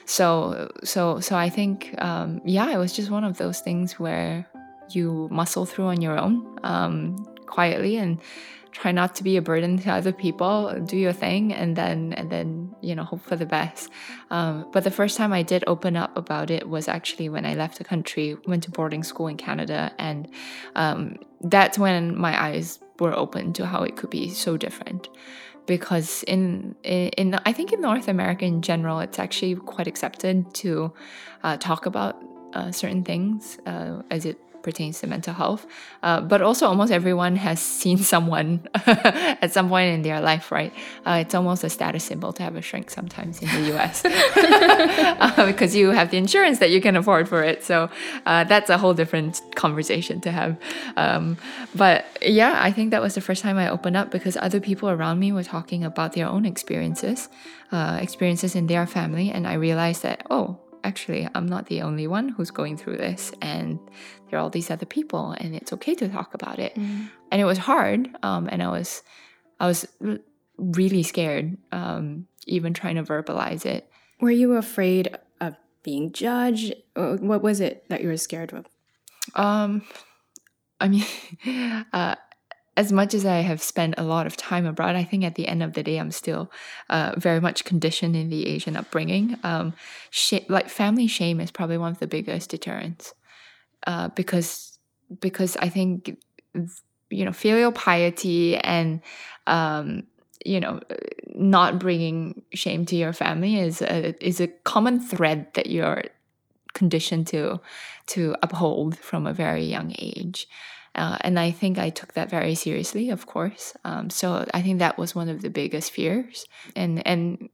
so 0.08 0.72
so 0.84 1.20
so 1.20 1.36
i 1.36 1.50
think 1.50 1.94
um, 2.00 2.42
yeah 2.46 2.72
it 2.72 2.78
was 2.78 2.94
just 2.94 3.12
one 3.12 3.24
of 3.24 3.38
those 3.38 3.60
things 3.60 4.00
where 4.00 4.48
you 4.90 5.28
muscle 5.30 5.66
through 5.66 5.86
on 5.86 6.02
your 6.02 6.18
own 6.18 6.58
um, 6.64 7.18
quietly 7.46 7.98
and 7.98 8.20
try 8.72 8.92
not 8.92 9.16
to 9.16 9.24
be 9.24 9.38
a 9.38 9.42
burden 9.42 9.78
to 9.80 9.92
other 9.92 10.12
people. 10.12 10.72
Do 10.86 10.98
your 10.98 11.14
thing 11.14 11.52
and 11.52 11.76
then 11.76 12.14
and 12.14 12.30
then 12.30 12.76
you 12.82 12.96
know 12.96 13.04
hope 13.04 13.22
for 13.22 13.36
the 13.36 13.46
best. 13.46 13.90
Um, 14.30 14.70
but 14.72 14.84
the 14.84 14.92
first 14.92 15.18
time 15.18 15.34
i 15.34 15.42
did 15.42 15.64
open 15.68 15.96
up 15.96 16.16
about 16.16 16.52
it 16.52 16.70
was 16.70 16.88
actually 16.88 17.30
when 17.30 17.46
i 17.46 17.54
left 17.54 17.78
the 17.78 17.84
country 17.84 18.38
went 18.46 18.64
to 18.64 18.72
boarding 18.72 19.04
school 19.04 19.28
in 19.28 19.38
canada 19.38 19.92
and 19.98 20.28
um, 20.76 21.18
that's 21.42 21.78
when 21.80 22.18
my 22.18 22.34
eyes 22.48 22.80
were 23.00 23.16
open 23.16 23.54
to 23.54 23.66
how 23.66 23.84
it 23.84 23.96
could 23.96 24.10
be 24.10 24.30
so 24.30 24.58
different 24.58 25.08
because 25.68 26.24
in 26.24 26.76
in 26.84 27.36
I 27.46 27.54
think 27.54 27.74
in 27.74 27.82
North 27.82 28.08
America 28.08 28.46
in 28.46 28.62
general, 28.62 29.00
it's 29.00 29.20
actually 29.20 29.56
quite 29.56 29.88
accepted 29.88 30.54
to 30.56 30.94
uh, 31.44 31.58
talk 31.58 31.86
about 31.86 32.16
uh, 32.54 32.72
certain 32.72 33.04
things 33.04 33.60
uh, 33.68 34.02
as 34.10 34.26
it 34.26 34.40
pertains 34.68 35.00
to 35.00 35.08
mental 35.08 35.34
health. 35.34 35.64
Uh, 36.04 36.20
but 36.32 36.40
also, 36.42 36.68
almost 36.68 36.92
everyone 36.92 37.36
has 37.38 37.60
seen 37.82 37.98
someone 38.14 38.50
at 39.44 39.50
some 39.58 39.68
point 39.70 39.90
in 39.96 40.02
their 40.02 40.20
life, 40.20 40.52
right? 40.52 40.74
Uh, 41.08 41.24
it's 41.24 41.34
almost 41.40 41.64
a 41.64 41.70
status 41.70 42.04
symbol 42.04 42.34
to 42.34 42.44
have 42.44 42.56
a 42.62 42.62
shrink 42.62 42.88
sometimes 42.90 43.42
in 43.42 43.48
the 43.56 43.62
US 43.74 44.04
uh, 44.04 45.46
because 45.52 45.72
you 45.80 45.86
have 46.00 46.12
the 46.12 46.18
insurance 46.18 46.60
that 46.60 46.70
you 46.76 46.82
can 46.82 46.96
afford 47.02 47.30
for 47.30 47.42
it. 47.52 47.64
So 47.64 47.90
uh, 48.26 48.44
that's 48.52 48.70
a 48.70 48.78
whole 48.78 48.94
different 49.02 49.42
conversation 49.56 50.20
to 50.26 50.32
have. 50.40 50.52
Um, 50.98 51.38
but 51.74 52.00
yeah, 52.22 52.54
I 52.68 52.72
think 52.76 52.92
that 52.92 53.02
was 53.02 53.16
the 53.16 53.22
first 53.22 53.42
time 53.46 53.58
I 53.58 53.70
opened 53.70 53.96
up 53.96 54.12
because 54.12 54.36
other 54.48 54.60
people 54.60 54.90
around 54.90 55.18
me 55.24 55.32
were 55.32 55.48
talking 55.58 55.82
about 55.86 56.12
their 56.12 56.28
own 56.28 56.44
experiences, 56.46 57.30
uh, 57.72 58.00
experiences 58.02 58.52
in 58.60 58.68
their 58.68 58.86
family. 58.86 59.32
And 59.32 59.48
I 59.48 59.54
realized 59.54 60.02
that, 60.04 60.18
oh, 60.30 60.60
actually, 60.88 61.28
I'm 61.36 61.46
not 61.46 61.66
the 61.66 61.82
only 61.82 62.08
one 62.08 62.30
who's 62.30 62.50
going 62.50 62.78
through 62.78 62.98
this, 62.98 63.34
and 63.42 63.78
there 64.30 64.40
are 64.40 64.42
all 64.42 64.50
these 64.50 64.72
other 64.72 64.86
people, 64.86 65.36
and 65.38 65.54
it's 65.54 65.74
okay 65.74 65.94
to 65.96 66.08
talk 66.08 66.34
about 66.34 66.60
it. 66.60 66.74
Mm. 66.76 67.10
And 67.30 67.42
it 67.42 67.46
was 67.46 67.58
hard, 67.58 68.10
um, 68.24 68.48
and 68.50 68.64
I 68.64 68.70
was, 68.70 69.04
I 69.60 69.68
was 69.68 69.86
really 70.58 71.04
scared, 71.04 71.58
um, 71.74 72.28
even 72.48 72.74
trying 72.74 72.96
to 72.96 73.04
verbalize 73.04 73.66
it. 73.66 73.92
Were 74.22 74.32
you 74.32 74.54
afraid 74.54 75.16
of 75.42 75.56
being 75.84 76.14
judged? 76.14 76.74
What 76.96 77.44
was 77.44 77.60
it 77.60 77.84
that 77.90 78.02
you 78.02 78.08
were 78.08 78.18
scared 78.18 78.54
of? 78.54 78.66
Um, 79.36 79.84
I 80.80 80.88
mean, 80.88 81.06
uh, 81.94 82.16
as 82.78 82.92
much 82.92 83.16
as 83.16 83.26
I 83.26 83.40
have 83.40 83.62
spent 83.62 83.96
a 83.98 84.04
lot 84.04 84.28
of 84.28 84.38
time 84.38 84.68
abroad, 84.68 84.96
I 84.96 85.04
think 85.04 85.24
at 85.24 85.34
the 85.34 85.48
end 85.48 85.64
of 85.64 85.74
the 85.74 85.82
day, 85.82 85.98
I'm 85.98 86.12
still 86.12 86.52
uh, 86.90 87.14
very 87.18 87.42
much 87.42 87.66
conditioned 87.66 88.16
in 88.16 88.30
the 88.30 88.48
Asian 88.48 88.78
upbringing. 88.78 89.36
Um, 89.44 89.74
sh- 90.12 90.48
like 90.48 90.70
family 90.70 91.08
shame 91.08 91.42
is 91.42 91.50
probably 91.50 91.80
one 91.80 91.92
of 91.92 92.00
the 92.00 92.06
biggest 92.06 92.52
deterrents 92.52 93.16
uh, 93.88 94.10
because 94.10 94.78
because 95.20 95.58
I 95.58 95.70
think 95.70 96.18
you 97.10 97.26
know 97.26 97.32
filial 97.34 97.72
piety 97.72 98.58
and 98.58 99.02
um, 99.48 100.04
you 100.46 100.60
know 100.60 100.80
not 101.34 101.80
bringing 101.80 102.44
shame 102.54 102.86
to 102.86 102.96
your 102.96 103.14
family 103.14 103.58
is 103.58 103.82
a, 103.82 104.14
is 104.24 104.40
a 104.40 104.48
common 104.48 105.00
thread 105.00 105.48
that 105.56 105.68
you're 105.68 106.04
conditioned 106.74 107.26
to 107.28 107.60
to 108.06 108.36
uphold 108.44 108.98
from 109.00 109.26
a 109.26 109.34
very 109.34 109.66
young 109.66 109.96
age. 109.98 110.48
Uh, 110.98 111.18
and 111.22 111.40
I 111.40 111.52
think 111.52 111.78
I 111.78 111.90
took 111.90 112.14
that 112.14 112.30
very 112.30 112.56
seriously, 112.56 113.10
of 113.10 113.28
course. 113.28 113.76
Um, 113.86 114.10
so 114.10 114.46
I 114.54 114.62
think 114.62 114.80
that 114.80 114.98
was 114.98 115.14
one 115.14 115.30
of 115.30 115.42
the 115.42 115.50
biggest 115.50 115.92
fears. 115.92 116.46
And 116.76 117.06
and 117.06 117.50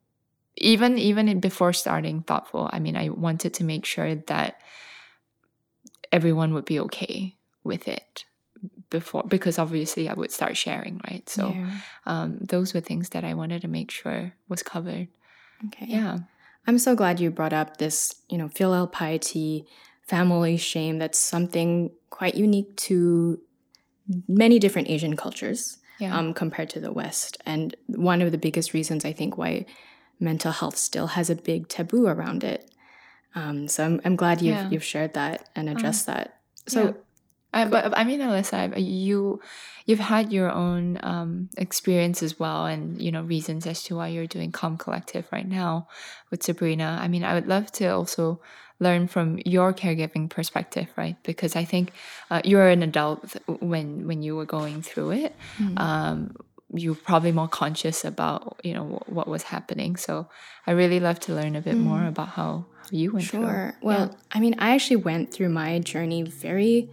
even 0.55 0.97
even 0.97 1.39
before 1.39 1.73
starting 1.73 2.23
ThoughtFull, 2.23 2.69
I 2.71 2.79
mean, 2.79 2.95
I 2.95 3.09
wanted 3.09 3.53
to 3.55 3.63
make 3.63 3.85
sure 3.85 4.15
that 4.15 4.61
everyone 6.11 6.53
would 6.53 6.65
be 6.65 6.79
okay 6.79 7.35
with 7.63 7.87
it 7.87 8.25
before 8.89 9.23
because 9.23 9.59
obviously 9.59 10.07
I 10.07 10.13
would 10.13 10.31
start 10.31 10.55
sharing, 10.55 11.01
right? 11.09 11.27
So 11.27 11.49
yeah. 11.49 11.77
um, 12.05 12.37
those 12.39 12.73
were 12.73 12.79
things 12.79 13.09
that 13.09 13.23
I 13.23 13.33
wanted 13.33 13.61
to 13.63 13.67
make 13.67 13.91
sure 13.91 14.33
was 14.47 14.63
covered. 14.63 15.07
Okay. 15.67 15.87
Yeah. 15.87 16.19
I'm 16.65 16.79
so 16.79 16.95
glad 16.95 17.19
you 17.19 17.29
brought 17.29 17.51
up 17.51 17.77
this, 17.77 18.15
you 18.29 18.37
know, 18.37 18.47
filial 18.47 18.87
piety, 18.87 19.65
family 20.07 20.57
shame. 20.57 20.99
That's 20.99 21.19
something 21.19 21.91
quite 22.09 22.35
unique 22.35 22.75
to 22.77 23.39
many 24.27 24.59
different 24.59 24.89
Asian 24.89 25.15
cultures 25.15 25.77
yeah. 25.99 26.17
um, 26.17 26.33
compared 26.33 26.69
to 26.71 26.79
the 26.79 26.91
West. 26.91 27.37
And 27.45 27.75
one 27.87 28.21
of 28.21 28.31
the 28.31 28.37
biggest 28.37 28.73
reasons 28.73 29.05
I 29.05 29.13
think 29.13 29.37
why 29.37 29.65
mental 30.19 30.51
health 30.51 30.77
still 30.77 31.07
has 31.07 31.29
a 31.29 31.35
big 31.35 31.67
taboo 31.67 32.07
around 32.07 32.43
it. 32.43 32.69
Um, 33.35 33.67
so 33.67 33.83
I'm, 33.83 34.01
I'm 34.05 34.15
glad 34.15 34.41
you've, 34.41 34.55
yeah. 34.55 34.69
you've 34.69 34.83
shared 34.83 35.13
that 35.15 35.49
and 35.55 35.67
uh-huh. 35.67 35.77
addressed 35.77 36.07
uh, 36.07 36.13
that. 36.13 36.39
So, 36.67 36.83
yeah. 36.83 36.91
I, 37.53 37.65
but 37.65 37.97
I 37.97 38.03
mean, 38.03 38.19
Alyssa, 38.19 38.73
you 38.77 39.39
you've 39.85 39.99
had 39.99 40.33
your 40.33 40.51
own 40.51 40.99
um, 41.03 41.49
experience 41.55 42.23
as 42.23 42.39
well, 42.39 42.65
and 42.65 42.99
you 42.99 43.11
know 43.11 43.21
reasons 43.21 43.67
as 43.67 43.83
to 43.83 43.95
why 43.95 44.07
you're 44.07 44.25
doing 44.25 44.51
Calm 44.51 44.75
Collective 44.75 45.27
right 45.31 45.47
now 45.47 45.87
with 46.31 46.41
Sabrina. 46.41 46.97
I 46.99 47.07
mean, 47.07 47.23
I 47.23 47.35
would 47.35 47.47
love 47.47 47.71
to 47.73 47.85
also 47.87 48.41
learn 48.83 49.07
from 49.07 49.39
your 49.45 49.73
caregiving 49.73 50.29
perspective, 50.29 50.87
right? 50.95 51.17
Because 51.23 51.55
I 51.55 51.65
think 51.65 51.91
uh, 52.29 52.41
you're 52.43 52.67
an 52.67 52.83
adult 52.83 53.35
when 53.59 54.07
when 54.07 54.21
you 54.21 54.35
were 54.35 54.45
going 54.45 54.81
through 54.81 55.11
it. 55.11 55.35
Mm-hmm. 55.57 55.77
Um, 55.77 56.35
you're 56.75 56.95
probably 56.95 57.31
more 57.31 57.47
conscious 57.47 58.03
about 58.03 58.59
you 58.63 58.73
know 58.73 59.01
what 59.07 59.27
was 59.27 59.43
happening. 59.43 59.95
So 59.95 60.27
I 60.67 60.71
really 60.71 60.99
love 60.99 61.19
to 61.21 61.33
learn 61.33 61.55
a 61.55 61.61
bit 61.61 61.75
mm-hmm. 61.75 61.87
more 61.87 62.05
about 62.05 62.29
how 62.29 62.65
you 62.91 63.11
went 63.11 63.25
sure. 63.25 63.39
through. 63.39 63.49
Sure. 63.49 63.77
Well, 63.81 64.09
yeah. 64.11 64.17
I 64.31 64.39
mean, 64.39 64.55
I 64.59 64.73
actually 64.75 64.97
went 64.97 65.33
through 65.33 65.49
my 65.49 65.79
journey 65.79 66.23
very. 66.23 66.89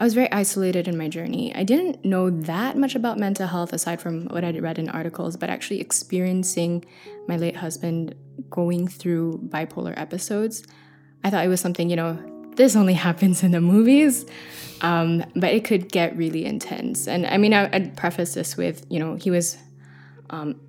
I 0.00 0.04
was 0.04 0.14
very 0.14 0.30
isolated 0.30 0.86
in 0.86 0.96
my 0.96 1.08
journey. 1.08 1.52
I 1.56 1.64
didn't 1.64 2.04
know 2.04 2.30
that 2.30 2.76
much 2.76 2.94
about 2.94 3.18
mental 3.18 3.48
health 3.48 3.72
aside 3.72 4.00
from 4.00 4.26
what 4.28 4.44
I'd 4.44 4.62
read 4.62 4.78
in 4.78 4.88
articles, 4.88 5.36
but 5.36 5.50
actually 5.50 5.80
experiencing 5.80 6.84
my 7.26 7.36
late 7.36 7.56
husband 7.56 8.14
going 8.48 8.86
through 8.86 9.40
bipolar 9.48 9.98
episodes 9.98 10.62
I 11.24 11.30
thought 11.30 11.44
it 11.44 11.48
was 11.48 11.60
something, 11.60 11.90
you 11.90 11.96
know, 11.96 12.18
this 12.56 12.76
only 12.76 12.94
happens 12.94 13.42
in 13.42 13.52
the 13.52 13.60
movies, 13.60 14.26
um, 14.80 15.24
but 15.34 15.52
it 15.52 15.64
could 15.64 15.90
get 15.90 16.16
really 16.16 16.44
intense. 16.44 17.06
And 17.06 17.26
I 17.26 17.36
mean, 17.36 17.54
I, 17.54 17.68
would 17.68 17.96
preface 17.96 18.34
this 18.34 18.56
with, 18.56 18.84
you 18.88 18.98
know, 18.98 19.14
he 19.16 19.30
was, 19.30 19.58
um, 20.30 20.60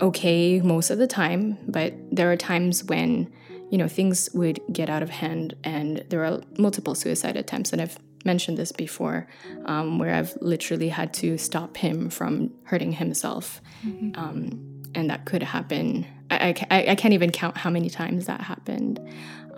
okay 0.00 0.60
most 0.60 0.90
of 0.90 0.98
the 0.98 1.06
time, 1.06 1.58
but 1.66 1.94
there 2.10 2.30
are 2.30 2.36
times 2.36 2.84
when 2.84 3.32
you 3.70 3.78
know 3.78 3.88
things 3.88 4.28
would 4.34 4.60
get 4.72 4.90
out 4.90 5.02
of 5.02 5.10
hand, 5.10 5.54
and 5.64 6.04
there 6.08 6.24
are 6.24 6.40
multiple 6.58 6.94
suicide 6.94 7.36
attempts, 7.36 7.72
and 7.72 7.80
I've 7.80 7.98
mentioned 8.24 8.58
this 8.58 8.72
before, 8.72 9.28
um, 9.66 9.98
where 9.98 10.14
I've 10.14 10.36
literally 10.40 10.88
had 10.88 11.14
to 11.14 11.38
stop 11.38 11.76
him 11.76 12.10
from 12.10 12.52
hurting 12.64 12.92
himself, 12.92 13.60
mm-hmm. 13.86 14.18
um, 14.18 14.82
and 14.94 15.08
that 15.10 15.24
could 15.24 15.42
happen. 15.42 16.06
I, 16.30 16.54
I, 16.70 16.86
I, 16.90 16.94
can't 16.94 17.14
even 17.14 17.32
count 17.32 17.56
how 17.56 17.70
many 17.70 17.90
times 17.90 18.26
that 18.26 18.40
happened. 18.40 19.00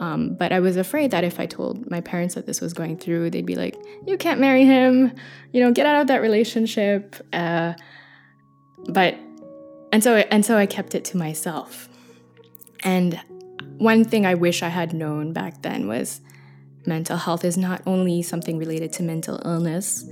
Um, 0.02 0.34
but 0.34 0.50
I 0.50 0.58
was 0.58 0.76
afraid 0.76 1.12
that 1.12 1.22
if 1.22 1.38
I 1.38 1.46
told 1.46 1.88
my 1.88 2.00
parents 2.00 2.34
that 2.34 2.44
this 2.44 2.60
was 2.60 2.72
going 2.72 2.98
through, 2.98 3.30
they'd 3.30 3.46
be 3.46 3.54
like, 3.54 3.76
"You 4.04 4.18
can't 4.18 4.40
marry 4.40 4.64
him, 4.64 5.12
you 5.52 5.60
know, 5.60 5.70
get 5.70 5.86
out 5.86 6.00
of 6.00 6.08
that 6.08 6.20
relationship." 6.20 7.14
Uh, 7.32 7.74
but 8.88 9.14
and 9.92 10.02
so 10.02 10.16
and 10.16 10.44
so 10.44 10.56
I 10.56 10.66
kept 10.66 10.96
it 10.96 11.04
to 11.06 11.16
myself. 11.16 11.88
And 12.82 13.20
one 13.78 14.04
thing 14.04 14.26
I 14.26 14.34
wish 14.34 14.64
I 14.64 14.70
had 14.70 14.92
known 14.92 15.32
back 15.32 15.62
then 15.62 15.86
was 15.86 16.20
mental 16.84 17.16
health 17.16 17.44
is 17.44 17.56
not 17.56 17.80
only 17.86 18.22
something 18.22 18.58
related 18.58 18.92
to 18.94 19.04
mental 19.04 19.40
illness. 19.44 20.04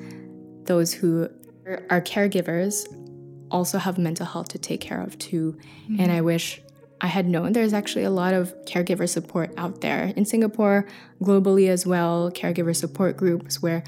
Those 0.67 0.93
who 0.93 1.29
are 1.67 2.01
caregivers 2.01 2.87
also 3.51 3.79
have 3.79 3.99
mental 3.99 4.27
health 4.27 4.51
to 4.51 4.59
take 4.59 4.81
care 4.81 5.03
of 5.03 5.19
too. 5.19 5.59
Mm-hmm. 5.89 6.01
And 6.01 6.13
I 6.13 6.21
wish 6.21 6.63
I 7.01 7.07
had 7.07 7.27
known 7.27 7.53
there's 7.53 7.73
actually 7.73 8.05
a 8.05 8.11
lot 8.11 8.35
of 8.35 8.55
caregiver 8.65 9.09
support 9.09 9.53
out 9.57 9.81
there 9.81 10.13
in 10.17 10.25
Singapore, 10.25 10.87
globally 11.23 11.69
as 11.69 11.87
well, 11.87 12.31
caregiver 12.31 12.77
support 12.77 13.17
groups 13.17 13.63
where 13.63 13.83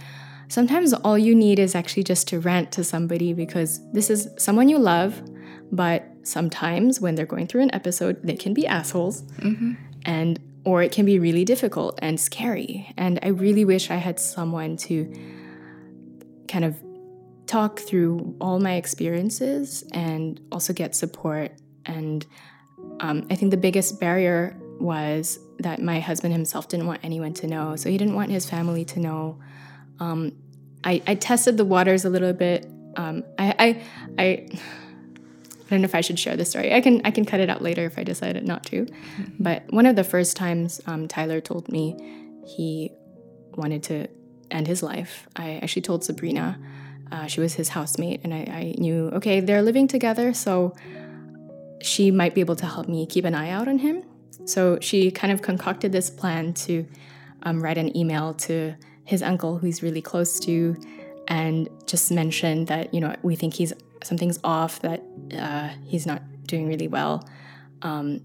sometimes 0.49 0.93
all 0.93 1.19
you 1.19 1.35
need 1.35 1.59
is 1.59 1.75
actually 1.75 2.05
just 2.05 2.29
to 2.29 2.41
rant 2.41 2.73
to 2.73 2.85
somebody 2.85 3.33
because 3.33 3.81
this 3.93 4.11
is 4.11 4.29
someone 4.39 4.69
you 4.69 4.79
love, 4.79 5.23
but 5.71 6.07
sometimes 6.23 7.01
when 7.01 7.15
they're 7.15 7.27
going 7.27 7.47
through 7.47 7.63
an 7.63 7.75
episode, 7.75 8.23
they 8.23 8.37
can 8.37 8.55
be 8.55 8.67
assholes. 8.67 9.23
Mm-hmm. 9.23 9.75
And 10.05 10.41
or 10.65 10.83
it 10.83 10.93
can 10.93 11.05
be 11.05 11.19
really 11.19 11.45
difficult 11.45 11.99
and 12.03 12.21
scary. 12.21 12.93
And 12.97 13.19
I 13.23 13.29
really 13.29 13.65
wish 13.65 13.91
I 13.91 13.97
had 13.97 14.21
someone 14.21 14.77
to 14.79 15.13
kind 16.49 16.65
of 16.65 16.81
talk 17.47 17.81
through 17.81 18.37
all 18.41 18.61
my 18.61 18.75
experiences 18.75 19.85
and 19.93 20.41
also 20.53 20.73
get 20.73 20.95
support. 20.95 21.53
And 21.85 22.25
um, 23.03 23.27
I 23.31 23.35
think 23.35 23.51
the 23.51 23.57
biggest 23.57 24.01
barrier 24.01 24.57
was 24.79 25.39
that 25.59 25.83
my 25.83 26.01
husband 26.01 26.33
himself 26.33 26.69
didn't 26.69 26.87
want 26.87 27.01
anyone 27.03 27.35
to 27.35 27.47
know. 27.47 27.77
So 27.77 27.91
he 27.91 27.99
didn't 27.99 28.15
want 28.15 28.31
his 28.31 28.49
family 28.49 28.85
to 28.87 29.01
know. 29.01 29.39
Um, 30.01 30.33
I, 30.85 31.03
I, 31.07 31.15
tested 31.15 31.57
the 31.57 31.65
waters 31.65 32.05
a 32.05 32.11
little 32.11 32.33
bit. 32.33 32.67
Um, 32.97 33.23
I, 33.39 33.55
I, 33.59 33.83
I 34.19 34.49
I 35.67 35.75
don't 35.75 35.81
know 35.81 35.87
if 35.87 35.95
I 35.95 36.03
should 36.03 36.19
share 36.19 36.37
this 36.37 36.51
story. 36.51 36.75
I 36.75 36.83
can 36.83 37.01
I 37.05 37.11
can 37.11 37.25
cut 37.25 37.41
it 37.41 37.49
out 37.49 37.63
later 37.63 37.87
if 37.87 37.99
I 37.99 38.05
decided 38.05 38.47
not 38.47 38.65
to. 38.67 38.85
Mm-hmm. 38.85 39.43
But 39.43 39.65
one 39.71 39.87
of 39.87 39.97
the 39.97 40.05
first 40.05 40.37
times 40.37 40.83
um, 40.87 41.09
Tyler 41.09 41.41
told 41.41 41.71
me 41.71 41.97
he 42.45 42.91
wanted 43.55 43.83
to 43.85 44.09
end 44.51 44.67
his 44.67 44.83
life, 44.83 45.27
I 45.35 45.59
actually 45.63 45.83
told 45.83 46.05
Sabrina. 46.05 46.59
Uh, 47.11 47.27
she 47.27 47.41
was 47.41 47.55
his 47.55 47.71
housemate, 47.71 48.21
and 48.25 48.35
I, 48.35 48.39
I 48.39 48.75
knew 48.77 49.09
okay 49.15 49.41
they're 49.41 49.63
living 49.63 49.89
together, 49.89 50.35
so 50.35 50.75
she 51.83 52.11
might 52.11 52.35
be 52.35 52.41
able 52.41 52.57
to 52.57 52.67
help 52.67 52.89
me 52.89 53.07
keep 53.07 53.25
an 53.25 53.35
eye 53.35 53.51
out 53.51 53.69
on 53.69 53.79
him. 53.79 54.05
So 54.45 54.79
she 54.81 55.11
kind 55.11 55.33
of 55.33 55.43
concocted 55.43 55.93
this 55.93 56.11
plan 56.11 56.55
to 56.55 56.87
um, 57.43 57.63
write 57.63 57.79
an 57.79 57.97
email 57.97 58.35
to 58.35 58.75
his 59.05 59.23
uncle, 59.23 59.59
who 59.59 59.67
he's 59.67 59.83
really 59.83 60.03
close 60.03 60.39
to, 60.41 60.77
and 61.29 61.69
just 61.87 62.11
mention 62.11 62.65
that 62.67 62.93
you 62.93 63.01
know 63.01 63.15
we 63.23 63.37
think 63.37 63.55
he's 63.55 63.73
something's 64.03 64.39
off, 64.43 64.81
that 64.81 65.03
uh, 65.39 65.71
he's 65.85 66.07
not 66.07 66.23
doing 66.47 66.67
really 66.69 66.89
well. 66.89 67.29
Um, 67.83 68.21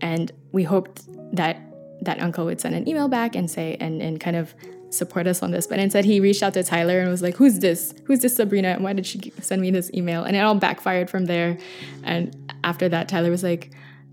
and 0.00 0.32
we 0.52 0.62
hoped 0.64 1.02
that 1.34 1.58
that 2.02 2.20
uncle 2.20 2.44
would 2.44 2.60
send 2.60 2.74
an 2.74 2.88
email 2.88 3.08
back 3.08 3.34
and 3.34 3.50
say, 3.50 3.76
and, 3.80 4.02
and 4.02 4.20
kind 4.20 4.36
of 4.36 4.54
support 4.94 5.26
us 5.26 5.42
on 5.42 5.50
this. 5.50 5.66
But 5.66 5.78
instead, 5.78 6.04
he 6.04 6.20
reached 6.20 6.42
out 6.42 6.54
to 6.54 6.62
Tyler 6.62 7.00
and 7.00 7.10
was 7.10 7.22
like, 7.22 7.36
Who's 7.36 7.58
this? 7.58 7.94
Who's 8.04 8.20
this 8.20 8.36
Sabrina? 8.36 8.68
And 8.68 8.84
why 8.84 8.92
did 8.92 9.06
she 9.06 9.32
send 9.40 9.62
me 9.62 9.70
this 9.70 9.90
email? 9.92 10.24
And 10.24 10.36
it 10.36 10.40
all 10.40 10.54
backfired 10.54 11.10
from 11.10 11.26
there. 11.26 11.58
And 12.02 12.52
after 12.62 12.88
that, 12.88 13.08
Tyler 13.08 13.30
was 13.30 13.42
like, 13.42 13.72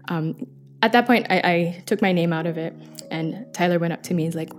um, 0.09 0.47
At 0.81 0.91
that 0.93 1.07
point, 1.07 1.27
I, 1.29 1.37
I 1.43 1.83
took 1.85 2.01
my 2.01 2.11
name 2.11 2.33
out 2.33 2.45
of 2.45 2.57
it. 2.57 2.73
And 3.09 3.45
Tyler 3.53 3.77
went 3.77 3.93
up 3.93 4.03
to 4.03 4.13
me 4.13 4.23
and 4.23 4.33
was 4.33 4.35
like, 4.35 4.51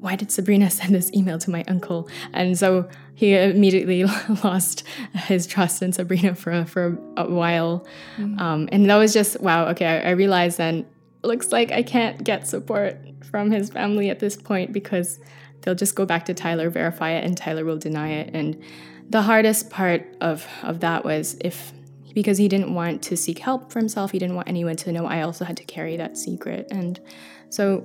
why 0.00 0.16
did 0.16 0.30
Sabrina 0.30 0.70
send 0.70 0.94
this 0.94 1.12
email 1.12 1.38
to 1.38 1.50
my 1.50 1.64
uncle? 1.68 2.08
And 2.32 2.58
so 2.58 2.88
he 3.14 3.34
immediately 3.34 4.04
lost 4.44 4.84
his 5.12 5.46
trust 5.46 5.82
in 5.82 5.92
Sabrina 5.92 6.34
for 6.34 6.64
for 6.64 6.98
a 7.16 7.28
while. 7.28 7.86
Mm-hmm. 8.16 8.38
Um, 8.38 8.68
and 8.72 8.88
that 8.88 8.96
was 8.96 9.12
just 9.12 9.40
wow. 9.40 9.66
Okay, 9.68 9.86
I, 9.86 10.08
I 10.08 10.10
realized 10.10 10.58
then 10.58 10.86
looks 11.22 11.50
like 11.50 11.72
I 11.72 11.82
can't 11.82 12.22
get 12.22 12.46
support 12.46 12.96
from 13.24 13.50
his 13.50 13.70
family 13.70 14.08
at 14.08 14.20
this 14.20 14.36
point 14.36 14.72
because 14.72 15.18
they'll 15.68 15.74
just 15.74 15.94
go 15.94 16.06
back 16.06 16.24
to 16.24 16.32
Tyler, 16.32 16.70
verify 16.70 17.10
it, 17.10 17.26
and 17.26 17.36
Tyler 17.36 17.62
will 17.62 17.76
deny 17.76 18.08
it. 18.08 18.30
And 18.32 18.58
the 19.10 19.20
hardest 19.20 19.68
part 19.68 20.16
of 20.22 20.46
of 20.62 20.80
that 20.80 21.04
was 21.04 21.36
if 21.42 21.74
because 22.14 22.38
he 22.38 22.48
didn't 22.48 22.74
want 22.74 23.02
to 23.02 23.18
seek 23.18 23.38
help 23.38 23.70
for 23.70 23.78
himself, 23.78 24.12
he 24.12 24.18
didn't 24.18 24.34
want 24.34 24.48
anyone 24.48 24.76
to 24.76 24.90
know. 24.92 25.04
I 25.04 25.20
also 25.20 25.44
had 25.44 25.58
to 25.58 25.64
carry 25.64 25.98
that 25.98 26.16
secret, 26.16 26.68
and 26.70 26.98
so 27.50 27.84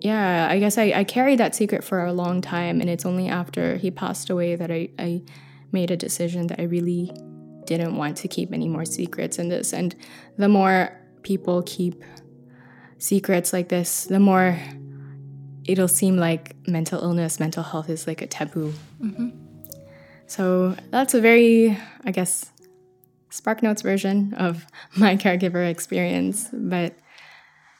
yeah, 0.00 0.48
I 0.50 0.58
guess 0.58 0.76
I, 0.76 0.92
I 0.92 1.04
carried 1.04 1.38
that 1.38 1.54
secret 1.54 1.84
for 1.84 2.04
a 2.04 2.12
long 2.12 2.40
time. 2.40 2.80
And 2.80 2.88
it's 2.88 3.04
only 3.04 3.28
after 3.28 3.76
he 3.76 3.90
passed 3.90 4.30
away 4.30 4.56
that 4.56 4.70
I, 4.70 4.88
I 4.98 5.22
made 5.72 5.90
a 5.90 5.96
decision 5.96 6.46
that 6.48 6.58
I 6.58 6.64
really 6.64 7.12
didn't 7.66 7.96
want 7.96 8.16
to 8.16 8.26
keep 8.26 8.52
any 8.52 8.66
more 8.66 8.86
secrets 8.86 9.38
in 9.38 9.50
this. 9.50 9.74
And 9.74 9.94
the 10.38 10.48
more 10.48 10.98
people 11.22 11.62
keep 11.66 12.02
secrets 12.96 13.52
like 13.52 13.68
this, 13.68 14.04
the 14.04 14.18
more 14.18 14.58
it'll 15.64 15.88
seem 15.88 16.16
like 16.16 16.56
mental 16.66 17.02
illness, 17.02 17.40
mental 17.40 17.62
health 17.62 17.88
is 17.88 18.06
like 18.06 18.22
a 18.22 18.26
taboo. 18.26 18.72
Mm-hmm. 19.02 19.30
So 20.26 20.76
that's 20.90 21.14
a 21.14 21.20
very, 21.20 21.76
I 22.04 22.10
guess, 22.12 22.50
Spark 23.30 23.62
Notes 23.62 23.82
version 23.82 24.34
of 24.34 24.64
my 24.96 25.16
caregiver 25.16 25.68
experience. 25.68 26.48
But 26.52 26.94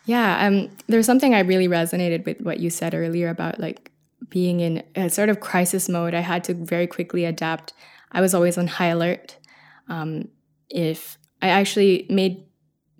yeah, 0.04 0.46
um, 0.46 0.70
there's 0.86 1.06
something 1.06 1.34
I 1.34 1.40
really 1.40 1.68
resonated 1.68 2.24
with 2.24 2.40
what 2.40 2.60
you 2.60 2.70
said 2.70 2.94
earlier 2.94 3.28
about 3.28 3.60
like 3.60 3.90
being 4.28 4.60
in 4.60 4.82
a 4.94 5.08
sort 5.08 5.28
of 5.28 5.40
crisis 5.40 5.88
mode. 5.88 6.14
I 6.14 6.20
had 6.20 6.44
to 6.44 6.54
very 6.54 6.86
quickly 6.86 7.24
adapt. 7.24 7.72
I 8.12 8.20
was 8.20 8.34
always 8.34 8.58
on 8.58 8.66
high 8.66 8.88
alert. 8.88 9.36
Um, 9.88 10.28
if 10.68 11.18
I 11.42 11.48
actually 11.48 12.06
made 12.10 12.44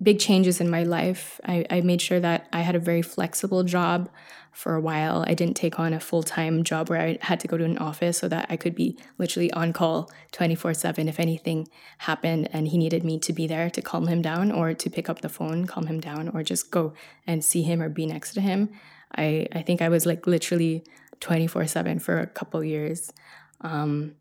big 0.03 0.19
changes 0.19 0.61
in 0.61 0.71
my 0.71 0.83
life, 0.83 1.40
I, 1.45 1.66
I 1.71 1.81
made 1.83 2.01
sure 2.01 2.21
that 2.21 2.49
I 2.53 2.61
had 2.61 2.75
a 2.75 2.81
very 2.81 3.03
flexible 3.03 3.64
job 3.64 4.09
for 4.52 4.74
a 4.74 4.80
while. 4.80 5.24
I 5.26 5.34
didn't 5.34 5.56
take 5.56 5.78
on 5.78 5.92
a 5.92 6.00
full 6.00 6.22
time 6.22 6.64
job 6.64 6.90
where 6.90 7.00
I 7.00 7.18
had 7.22 7.40
to 7.40 7.48
go 7.48 7.56
to 7.56 7.64
an 7.64 7.78
office 7.78 8.18
so 8.18 8.28
that 8.28 8.46
I 8.50 8.56
could 8.56 8.74
be 8.74 8.98
literally 9.18 9.52
on 9.52 9.72
call 9.72 10.10
24 10.32 10.74
7 10.74 11.08
if 11.08 11.20
anything 11.20 11.68
happened 11.98 12.48
and 12.52 12.68
he 12.68 12.78
needed 12.78 13.04
me 13.04 13.18
to 13.20 13.32
be 13.32 13.46
there 13.46 13.70
to 13.70 13.82
calm 13.82 14.06
him 14.06 14.22
down 14.22 14.50
or 14.52 14.74
to 14.74 14.90
pick 14.90 15.08
up 15.08 15.20
the 15.20 15.28
phone, 15.28 15.66
calm 15.66 15.86
him 15.86 16.00
down, 16.00 16.28
or 16.28 16.42
just 16.42 16.70
go 16.70 16.92
and 17.26 17.44
see 17.44 17.62
him 17.62 17.80
or 17.80 17.88
be 17.88 18.06
next 18.06 18.34
to 18.34 18.40
him. 18.40 18.70
I, 19.16 19.46
I 19.52 19.62
think 19.62 19.82
I 19.82 19.88
was 19.88 20.06
like 20.06 20.26
literally 20.26 20.84
24 21.20 21.66
7 21.66 21.98
for 21.98 22.18
a 22.18 22.26
couple 22.26 22.62
years. 22.64 23.12
Um, 23.60 24.14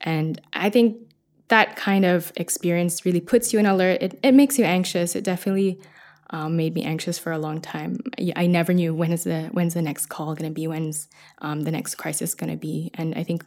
and 0.00 0.40
I 0.52 0.70
think 0.70 0.98
that 1.48 1.76
kind 1.76 2.04
of 2.04 2.32
experience 2.36 3.04
really 3.04 3.20
puts 3.20 3.52
you 3.52 3.58
in 3.58 3.66
alert. 3.66 4.02
It, 4.02 4.18
it 4.22 4.32
makes 4.32 4.58
you 4.58 4.64
anxious. 4.64 5.14
It 5.14 5.24
definitely 5.24 5.80
um, 6.30 6.56
made 6.56 6.74
me 6.74 6.82
anxious 6.82 7.18
for 7.18 7.32
a 7.32 7.38
long 7.38 7.60
time. 7.60 7.98
I 8.34 8.46
never 8.46 8.72
knew 8.72 8.94
when 8.94 9.12
is 9.12 9.24
the 9.24 9.48
when's 9.52 9.74
the 9.74 9.82
next 9.82 10.06
call 10.06 10.34
going 10.34 10.50
to 10.50 10.54
be, 10.54 10.66
when's 10.66 11.08
um, 11.38 11.62
the 11.62 11.70
next 11.70 11.96
crisis 11.96 12.34
going 12.34 12.50
to 12.50 12.56
be, 12.56 12.90
and 12.94 13.14
I 13.14 13.22
think 13.22 13.44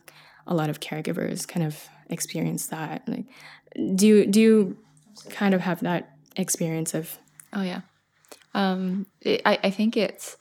a 0.48 0.56
lot 0.56 0.70
of 0.70 0.80
caregivers 0.80 1.48
kind 1.48 1.66
of 1.66 1.88
experience 2.10 2.68
that. 2.68 3.08
Like, 3.08 3.26
do 3.96 4.08
you, 4.08 4.26
do 4.26 4.40
you 4.42 4.78
kind 5.30 5.54
of 5.54 5.62
have 5.62 5.82
that 5.82 6.18
experience 6.36 6.94
of? 6.94 7.18
Oh 7.54 7.64
yeah, 7.64 7.82
um, 8.54 9.08
it, 9.22 9.42
I 9.46 9.60
I 9.64 9.70
think 9.72 9.98
it's 9.98 10.38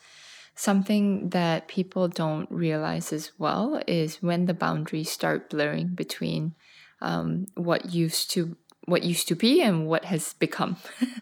something 0.55 1.31
that 1.31 1.69
people 1.69 2.09
don't 2.09 2.51
realize 2.51 3.13
as 3.13 3.31
well 3.39 3.81
is 3.87 4.21
when 4.21 4.47
the 4.47 4.55
boundaries 4.55 5.09
start 5.09 5.49
blurring 5.49 5.89
between 5.89 6.53
um, 7.01 7.47
what 7.55 7.93
used 7.95 8.31
to 8.33 8.57
what 8.85 9.03
used 9.05 9.29
to 9.29 9.35
be 9.35 9.63
and 9.63 9.87
what 9.87 10.07
has 10.07 10.33
become 10.35 10.77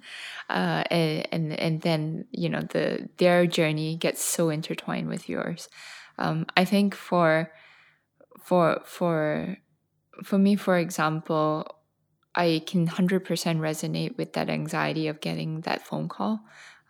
uh, 0.48 0.84
and, 0.90 1.52
and 1.52 1.82
then 1.82 2.26
you 2.30 2.48
know 2.48 2.60
the 2.60 3.08
their 3.18 3.46
journey 3.46 3.96
gets 3.96 4.22
so 4.22 4.50
intertwined 4.50 5.08
with 5.08 5.28
yours. 5.28 5.68
Um, 6.18 6.46
i 6.56 6.64
think 6.64 6.94
for 6.94 7.52
for 8.40 8.80
for 8.84 9.58
for 10.24 10.38
me 10.38 10.56
for 10.56 10.78
example 10.78 11.66
i 12.34 12.62
can 12.66 12.86
100% 12.86 13.20
resonate 13.58 14.16
with 14.16 14.32
that 14.34 14.48
anxiety 14.48 15.08
of 15.08 15.20
getting 15.20 15.62
that 15.62 15.86
phone 15.86 16.08
call. 16.08 16.40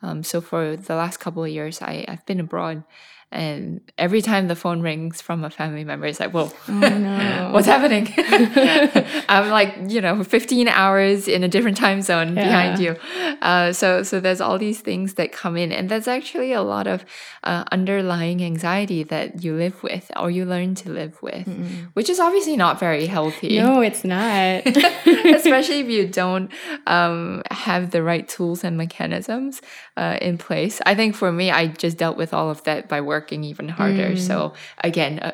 Um, 0.02 0.22
so 0.22 0.40
for 0.40 0.76
the 0.76 0.94
last 0.94 1.18
couple 1.18 1.42
of 1.42 1.50
years 1.50 1.80
I, 1.82 2.04
i've 2.08 2.26
been 2.26 2.40
abroad 2.40 2.84
And 3.32 3.80
every 3.98 4.22
time 4.22 4.46
the 4.46 4.54
phone 4.54 4.80
rings 4.82 5.20
from 5.20 5.42
a 5.42 5.50
family 5.50 5.82
member, 5.82 6.06
it's 6.06 6.20
like, 6.20 6.30
whoa, 6.30 6.48
Oh, 6.68 6.72
no. 6.72 7.50
what's 7.52 7.66
happening? 7.66 8.08
I'm 9.28 9.50
like, 9.50 9.74
you 9.88 10.00
know, 10.00 10.22
15 10.22 10.68
hours 10.68 11.26
in 11.26 11.42
a 11.42 11.48
different 11.48 11.76
time 11.76 12.02
zone 12.02 12.34
behind 12.34 12.78
you. 12.78 12.96
Uh, 13.42 13.72
so, 13.72 14.04
so 14.04 14.20
there's 14.20 14.40
all 14.40 14.58
these 14.58 14.80
things 14.80 15.14
that 15.14 15.32
come 15.32 15.56
in, 15.56 15.72
and 15.72 15.88
that's 15.88 16.06
actually 16.06 16.52
a 16.52 16.62
lot 16.62 16.86
of 16.86 17.04
uh, 17.42 17.64
underlying 17.72 18.44
anxiety 18.44 19.02
that 19.02 19.42
you 19.42 19.54
live 19.54 19.82
with 19.82 20.10
or 20.16 20.30
you 20.30 20.44
learn 20.44 20.76
to 20.76 20.90
live 20.90 21.20
with, 21.20 21.46
which 21.94 22.08
is 22.08 22.20
obviously 22.20 22.56
not 22.56 22.78
very 22.78 23.06
healthy. 23.06 23.58
no, 23.58 23.80
it's 23.80 24.04
not. 24.04 24.64
Especially 24.66 25.80
if 25.80 25.88
you 25.88 26.06
don't 26.06 26.50
um, 26.86 27.42
have 27.50 27.90
the 27.90 28.02
right 28.04 28.26
tools 28.28 28.62
and 28.62 28.76
mechanisms 28.78 29.60
uh, 29.96 30.16
in 30.22 30.38
place. 30.38 30.80
I 30.86 30.94
think 30.94 31.16
for 31.16 31.32
me, 31.32 31.50
I 31.50 31.66
just 31.66 31.98
dealt 31.98 32.16
with 32.16 32.32
all 32.32 32.50
of 32.50 32.62
that 32.64 32.88
by 32.88 33.00
working 33.00 33.15
even 33.44 33.68
harder. 33.68 34.16
So 34.16 34.52
again, 34.82 35.18
uh, 35.20 35.32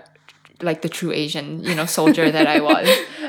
like 0.61 0.83
the 0.83 0.89
true 0.89 1.13
Asian, 1.13 1.63
you 1.63 1.75
know, 1.75 1.87
soldier 1.87 2.31
that 2.31 2.47
I 2.47 2.61
was, 2.61 2.87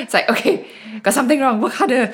it's 0.00 0.14
like 0.14 0.28
okay, 0.30 0.66
got 1.02 1.14
something 1.14 1.40
wrong. 1.40 1.60
What 1.60 1.72
kind 1.72 1.92
of? 1.92 2.08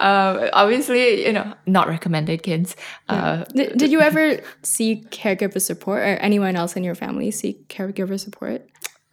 um, 0.00 0.50
obviously, 0.52 1.26
you 1.26 1.32
know, 1.32 1.54
not 1.66 1.88
recommended, 1.88 2.42
kids. 2.42 2.76
Uh, 3.08 3.44
did, 3.54 3.76
did 3.78 3.92
you 3.92 4.00
ever 4.00 4.40
seek 4.62 5.10
caregiver 5.10 5.60
support 5.60 6.00
or 6.00 6.16
anyone 6.16 6.56
else 6.56 6.76
in 6.76 6.84
your 6.84 6.94
family 6.94 7.30
seek 7.30 7.68
caregiver 7.68 8.18
support? 8.18 8.68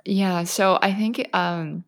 Yeah, 0.05 0.43
so 0.43 0.79
I 0.81 0.93
think 0.93 1.29
um, 1.33 1.85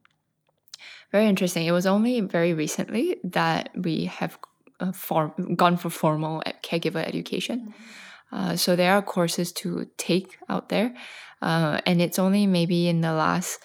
very 1.12 1.27
interesting. 1.27 1.65
It 1.65 1.71
was 1.71 1.86
only 1.86 2.21
very 2.21 2.53
recently 2.53 3.17
that 3.23 3.69
we 3.75 4.05
have 4.05 4.38
uh, 4.79 4.91
form, 4.91 5.55
gone 5.55 5.77
for 5.77 5.89
formal 5.89 6.43
caregiver 6.63 7.05
education. 7.05 7.73
Uh, 8.31 8.55
so 8.55 8.75
there 8.75 8.93
are 8.93 9.01
courses 9.01 9.51
to 9.51 9.88
take 9.97 10.38
out 10.49 10.69
there, 10.69 10.93
uh, 11.41 11.79
and 11.85 12.01
it's 12.01 12.19
only 12.19 12.47
maybe 12.47 12.88
in 12.88 13.01
the 13.01 13.13
last 13.13 13.59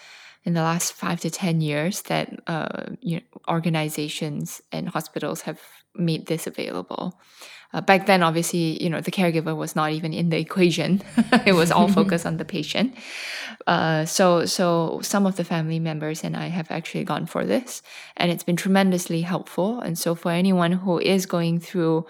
in 0.44 0.54
the 0.54 0.62
last 0.62 0.92
five 0.92 1.20
to 1.20 1.30
ten 1.30 1.60
years 1.60 2.02
that 2.02 2.32
uh, 2.46 2.86
you 3.00 3.16
know, 3.16 3.40
organizations 3.48 4.62
and 4.72 4.88
hospitals 4.88 5.42
have 5.42 5.60
made 5.94 6.26
this 6.26 6.46
available. 6.46 7.18
Uh, 7.72 7.80
back 7.80 8.06
then, 8.06 8.22
obviously, 8.22 8.82
you 8.82 8.90
know, 8.90 9.00
the 9.00 9.12
caregiver 9.12 9.56
was 9.56 9.76
not 9.76 9.92
even 9.92 10.12
in 10.12 10.30
the 10.30 10.38
equation. 10.38 11.00
it 11.46 11.52
was 11.52 11.70
all 11.70 11.86
focused 12.00 12.26
on 12.26 12.36
the 12.36 12.44
patient. 12.44 12.94
Uh, 13.66 14.04
so, 14.04 14.44
so 14.44 14.98
some 15.02 15.24
of 15.24 15.36
the 15.36 15.44
family 15.44 15.78
members 15.78 16.24
and 16.24 16.36
I 16.36 16.48
have 16.48 16.70
actually 16.70 17.04
gone 17.04 17.26
for 17.26 17.44
this, 17.44 17.82
and 18.16 18.30
it's 18.30 18.42
been 18.42 18.56
tremendously 18.56 19.20
helpful. 19.20 19.80
And 19.80 19.96
so, 19.96 20.14
for 20.16 20.32
anyone 20.32 20.72
who 20.72 20.98
is 20.98 21.26
going 21.26 21.60
through 21.60 22.06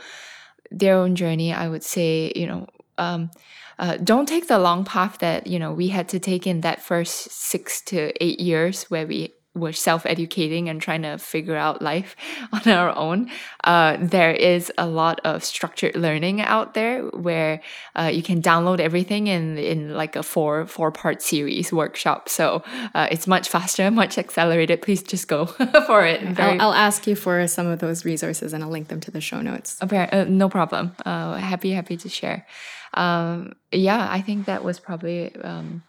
their 0.70 0.96
own 0.96 1.16
journey, 1.16 1.52
I 1.52 1.68
would 1.68 1.83
say, 1.83 2.33
you 2.35 2.46
know, 2.46 2.66
um, 2.98 3.30
uh, 3.78 3.96
don't 3.96 4.26
take 4.26 4.46
the 4.46 4.59
long 4.59 4.85
path 4.85 5.18
that 5.18 5.46
you 5.46 5.59
know 5.59 5.72
we 5.72 5.88
had 5.88 6.09
to 6.11 6.18
take 6.18 6.46
in 6.46 6.61
that 6.61 6.83
first 6.83 7.30
six 7.33 7.80
to 7.83 8.12
eight 8.22 8.38
years 8.38 8.85
where 8.85 9.06
we 9.06 9.33
were 9.54 9.72
self-educating 9.72 10.68
and 10.68 10.80
trying 10.80 11.02
to 11.02 11.18
figure 11.18 11.56
out 11.56 11.82
life 11.82 12.14
on 12.52 12.72
our 12.72 12.96
own. 12.96 13.28
Uh, 13.64 13.96
there 14.00 14.30
is 14.32 14.72
a 14.78 14.86
lot 14.86 15.20
of 15.24 15.42
structured 15.42 15.96
learning 15.96 16.40
out 16.40 16.74
there 16.74 17.02
where 17.08 17.60
uh, 17.96 18.10
you 18.12 18.22
can 18.22 18.40
download 18.40 18.78
everything 18.78 19.26
in 19.26 19.58
in 19.58 19.92
like 19.94 20.14
a 20.14 20.22
four 20.22 20.66
four 20.66 20.92
part 20.92 21.20
series 21.20 21.72
workshop. 21.72 22.28
So 22.28 22.62
uh, 22.94 23.08
it's 23.10 23.26
much 23.26 23.48
faster, 23.48 23.90
much 24.02 24.18
accelerated. 24.18 24.82
Please 24.82 25.02
just 25.02 25.26
go 25.26 25.46
for 25.86 26.06
it. 26.06 26.22
Very- 26.22 26.58
I'll, 26.60 26.68
I'll 26.70 26.74
ask 26.74 27.06
you 27.06 27.16
for 27.16 27.46
some 27.48 27.66
of 27.66 27.80
those 27.80 28.04
resources 28.04 28.52
and 28.52 28.62
I'll 28.62 28.70
link 28.70 28.88
them 28.88 29.00
to 29.00 29.10
the 29.10 29.20
show 29.20 29.40
notes. 29.42 29.76
Appar- 29.80 30.12
uh, 30.12 30.24
no 30.28 30.48
problem. 30.48 30.92
Uh, 31.04 31.34
happy, 31.34 31.72
happy 31.72 31.96
to 31.96 32.08
share. 32.08 32.46
Um, 32.94 33.52
yeah, 33.72 34.08
I 34.10 34.20
think 34.20 34.46
that 34.46 34.64
was 34.64 34.78
probably 34.80 35.34
um, 35.42 35.82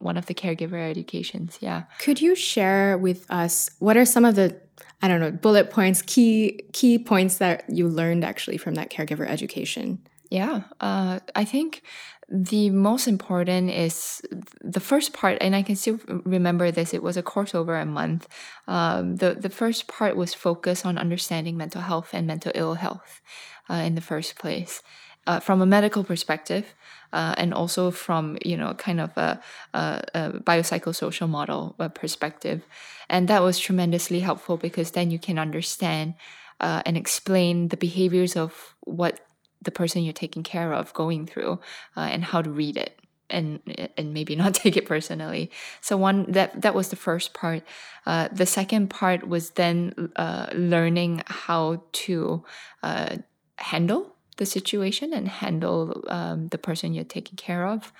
one 0.00 0.16
of 0.16 0.26
the 0.26 0.34
caregiver 0.34 0.90
educations. 0.90 1.58
Yeah. 1.60 1.84
Could 1.98 2.20
you 2.20 2.34
share 2.34 2.98
with 2.98 3.26
us 3.30 3.70
what 3.78 3.96
are 3.96 4.04
some 4.04 4.24
of 4.24 4.34
the 4.34 4.60
I 5.02 5.08
don't 5.08 5.20
know 5.20 5.30
bullet 5.30 5.70
points, 5.70 6.02
key 6.02 6.60
key 6.72 6.98
points 6.98 7.38
that 7.38 7.64
you 7.68 7.88
learned 7.88 8.24
actually 8.24 8.58
from 8.58 8.74
that 8.74 8.90
caregiver 8.90 9.26
education? 9.28 10.00
Yeah, 10.30 10.62
uh, 10.80 11.20
I 11.34 11.44
think 11.44 11.82
the 12.28 12.70
most 12.70 13.08
important 13.08 13.70
is 13.70 14.22
the 14.60 14.78
first 14.78 15.12
part, 15.12 15.38
and 15.40 15.56
I 15.56 15.62
can 15.62 15.74
still 15.74 15.98
remember 16.24 16.70
this. 16.70 16.94
It 16.94 17.02
was 17.02 17.16
a 17.16 17.22
course 17.22 17.54
over 17.54 17.76
a 17.76 17.86
month. 17.86 18.28
Um, 18.68 19.16
the 19.16 19.34
the 19.34 19.50
first 19.50 19.88
part 19.88 20.16
was 20.16 20.32
focused 20.32 20.86
on 20.86 20.98
understanding 20.98 21.56
mental 21.56 21.80
health 21.80 22.10
and 22.12 22.26
mental 22.26 22.52
ill 22.54 22.74
health 22.74 23.20
uh, 23.68 23.74
in 23.74 23.96
the 23.96 24.00
first 24.00 24.38
place, 24.38 24.82
uh, 25.26 25.40
from 25.40 25.60
a 25.60 25.66
medical 25.66 26.04
perspective, 26.04 26.74
uh, 27.12 27.34
and 27.36 27.52
also 27.54 27.90
from 27.90 28.38
you 28.44 28.56
know 28.56 28.74
kind 28.74 29.00
of 29.00 29.16
a, 29.16 29.40
a, 29.74 30.02
a 30.14 30.30
biopsychosocial 30.40 31.28
model 31.28 31.74
uh, 31.78 31.88
perspective, 31.88 32.62
and 33.08 33.28
that 33.28 33.42
was 33.42 33.58
tremendously 33.58 34.20
helpful 34.20 34.56
because 34.56 34.92
then 34.92 35.10
you 35.10 35.18
can 35.18 35.38
understand 35.38 36.14
uh, 36.60 36.82
and 36.84 36.96
explain 36.96 37.68
the 37.68 37.76
behaviors 37.76 38.36
of 38.36 38.74
what 38.80 39.20
the 39.62 39.70
person 39.70 40.02
you're 40.02 40.12
taking 40.12 40.42
care 40.42 40.72
of 40.72 40.92
going 40.94 41.26
through 41.26 41.60
uh, 41.96 42.00
and 42.00 42.24
how 42.24 42.40
to 42.40 42.50
read 42.50 42.76
it 42.76 42.98
and 43.28 43.60
and 43.96 44.12
maybe 44.12 44.36
not 44.42 44.54
take 44.54 44.76
it 44.76 44.86
personally. 44.86 45.50
So 45.80 45.96
one 45.96 46.30
that 46.32 46.60
that 46.60 46.74
was 46.74 46.88
the 46.88 46.96
first 46.96 47.34
part. 47.34 47.62
Uh, 48.06 48.28
the 48.32 48.46
second 48.46 48.88
part 48.90 49.28
was 49.28 49.50
then 49.50 50.10
uh, 50.16 50.46
learning 50.52 51.22
how 51.26 51.82
to 51.92 52.44
uh, 52.82 53.16
handle 53.56 54.16
the 54.40 54.46
situation 54.46 55.12
and 55.12 55.28
handle 55.28 56.02
um, 56.08 56.48
the 56.48 56.58
person 56.58 56.92
you're 56.94 57.04
taking 57.18 57.36
care 57.36 57.66
of 57.66 57.92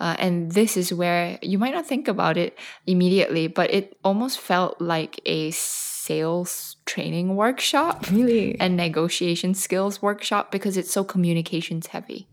uh, 0.00 0.14
and 0.18 0.52
this 0.52 0.76
is 0.76 0.88
where 0.94 1.38
you 1.42 1.58
might 1.58 1.74
not 1.74 1.86
think 1.86 2.08
about 2.08 2.36
it 2.38 2.56
immediately 2.86 3.46
but 3.48 3.68
it 3.78 3.98
almost 4.02 4.40
felt 4.40 4.80
like 4.80 5.20
a 5.26 5.50
sales 5.50 6.76
training 6.86 7.36
workshop 7.36 8.06
Really? 8.10 8.58
and 8.58 8.76
negotiation 8.76 9.52
skills 9.52 10.00
workshop 10.00 10.50
because 10.50 10.78
it's 10.80 10.90
so 10.90 11.04
communications 11.04 11.88
heavy. 11.88 12.28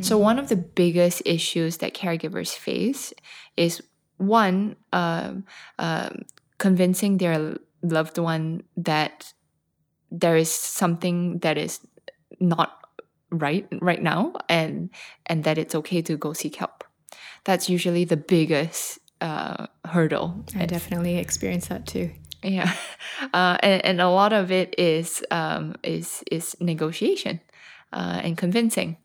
So, 0.00 0.16
one 0.16 0.38
of 0.38 0.48
the 0.48 0.56
biggest 0.56 1.20
issues 1.26 1.78
that 1.78 1.92
caregivers 1.92 2.54
face 2.56 3.12
is 3.56 3.82
one, 4.16 4.76
um, 4.94 5.44
um, 5.78 6.22
convincing 6.58 7.18
their 7.18 7.58
loved 7.82 8.16
one 8.16 8.62
that 8.78 9.34
there 10.10 10.36
is 10.36 10.50
something 10.50 11.40
that 11.40 11.58
is 11.58 11.80
not 12.40 12.81
right 13.32 13.66
right 13.80 14.02
now 14.02 14.32
and 14.48 14.90
and 15.26 15.44
that 15.44 15.58
it's 15.58 15.74
okay 15.74 16.02
to 16.02 16.16
go 16.16 16.32
seek 16.32 16.56
help 16.56 16.84
that's 17.44 17.68
usually 17.68 18.04
the 18.04 18.16
biggest 18.16 18.98
uh, 19.20 19.66
hurdle 19.84 20.44
I 20.58 20.66
definitely 20.66 21.16
experienced 21.16 21.68
that 21.68 21.86
too. 21.86 22.10
yeah, 22.42 22.74
uh, 23.32 23.56
and, 23.62 23.84
and 23.84 24.00
a 24.00 24.08
lot 24.10 24.32
of 24.32 24.50
it 24.50 24.74
is 24.78 25.24
um, 25.30 25.76
is 25.82 26.24
is 26.30 26.56
negotiation 26.60 27.40
uh, 27.92 28.20
and 28.22 28.36
convincing, 28.36 28.96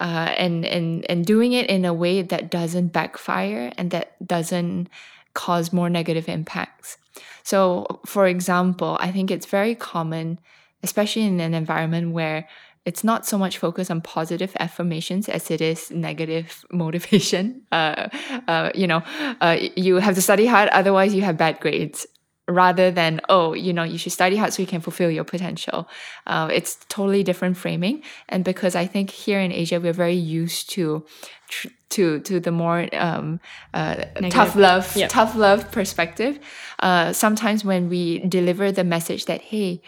uh, 0.00 0.34
and 0.36 0.64
and 0.66 1.06
and 1.10 1.24
doing 1.24 1.52
it 1.52 1.70
in 1.70 1.84
a 1.84 1.94
way 1.94 2.22
that 2.22 2.50
doesn't 2.50 2.88
backfire 2.88 3.72
and 3.78 3.90
that 3.90 4.14
doesn't 4.26 4.88
cause 5.32 5.72
more 5.72 5.90
negative 5.90 6.28
impacts. 6.28 6.98
So, 7.42 8.00
for 8.06 8.26
example, 8.26 8.96
I 9.00 9.10
think 9.12 9.30
it's 9.30 9.46
very 9.46 9.74
common, 9.74 10.38
especially 10.82 11.22
in 11.22 11.40
an 11.40 11.54
environment 11.54 12.12
where 12.12 12.48
it's 12.86 13.02
not 13.02 13.24
so 13.26 13.38
much 13.38 13.56
focused 13.58 13.90
on 13.90 14.00
positive 14.02 14.52
affirmations 14.60 15.28
as 15.28 15.50
it 15.50 15.60
is 15.60 15.90
negative 15.90 16.64
motivation. 16.72 17.62
Uh, 17.72 18.08
uh, 18.46 18.70
you 18.74 18.86
know, 18.86 19.02
uh, 19.40 19.56
you 19.76 19.96
have 19.96 20.14
to 20.14 20.22
study 20.22 20.46
hard, 20.46 20.68
otherwise 20.70 21.14
you 21.14 21.22
have 21.22 21.36
bad 21.36 21.58
grades. 21.60 22.06
Rather 22.46 22.90
than 22.90 23.22
oh, 23.30 23.54
you 23.54 23.72
know, 23.72 23.84
you 23.84 23.96
should 23.96 24.12
study 24.12 24.36
hard 24.36 24.52
so 24.52 24.60
you 24.60 24.66
can 24.68 24.82
fulfill 24.82 25.10
your 25.10 25.24
potential. 25.24 25.88
Uh, 26.26 26.46
it's 26.52 26.76
totally 26.90 27.22
different 27.24 27.56
framing, 27.56 28.02
and 28.28 28.44
because 28.44 28.76
I 28.76 28.84
think 28.86 29.08
here 29.08 29.40
in 29.40 29.50
Asia 29.50 29.80
we're 29.80 29.94
very 29.94 30.12
used 30.42 30.68
to 30.76 31.06
tr- 31.48 31.68
to 31.94 32.20
to 32.20 32.40
the 32.40 32.50
more 32.50 32.86
um, 32.92 33.40
uh, 33.72 33.94
tough 34.28 34.56
love, 34.56 34.94
Yeah. 34.94 35.08
tough 35.08 35.34
love 35.34 35.72
perspective. 35.72 36.38
Uh, 36.80 37.14
sometimes 37.14 37.64
when 37.64 37.88
we 37.88 38.18
deliver 38.28 38.70
the 38.70 38.84
message 38.84 39.24
that 39.24 39.40
hey, 39.40 39.80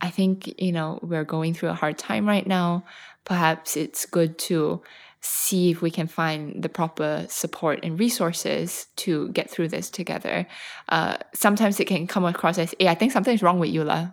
I 0.00 0.10
think, 0.10 0.60
you 0.60 0.72
know, 0.72 0.98
we're 1.02 1.24
going 1.24 1.54
through 1.54 1.70
a 1.70 1.74
hard 1.74 1.98
time 1.98 2.26
right 2.26 2.46
now. 2.46 2.84
Perhaps 3.24 3.76
it's 3.76 4.06
good 4.06 4.38
to 4.38 4.82
see 5.20 5.70
if 5.70 5.82
we 5.82 5.90
can 5.90 6.06
find 6.06 6.62
the 6.62 6.68
proper 6.68 7.26
support 7.28 7.80
and 7.82 7.98
resources 7.98 8.86
to 8.96 9.28
get 9.30 9.50
through 9.50 9.68
this 9.68 9.90
together. 9.90 10.46
Uh, 10.88 11.16
sometimes 11.34 11.80
it 11.80 11.86
can 11.86 12.06
come 12.06 12.24
across 12.24 12.58
as, 12.58 12.74
hey, 12.78 12.88
I 12.88 12.94
think 12.94 13.12
something's 13.12 13.42
wrong 13.42 13.58
with 13.58 13.70
you, 13.70 13.82
lah. 13.82 14.10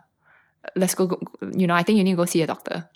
Let's 0.76 0.96
go, 0.96 1.08
go, 1.08 1.22
you 1.56 1.68
know, 1.68 1.76
I 1.76 1.84
think 1.84 1.98
you 1.98 2.04
need 2.04 2.14
to 2.14 2.18
go 2.18 2.26
see 2.26 2.42
a 2.42 2.48
doctor. 2.48 2.90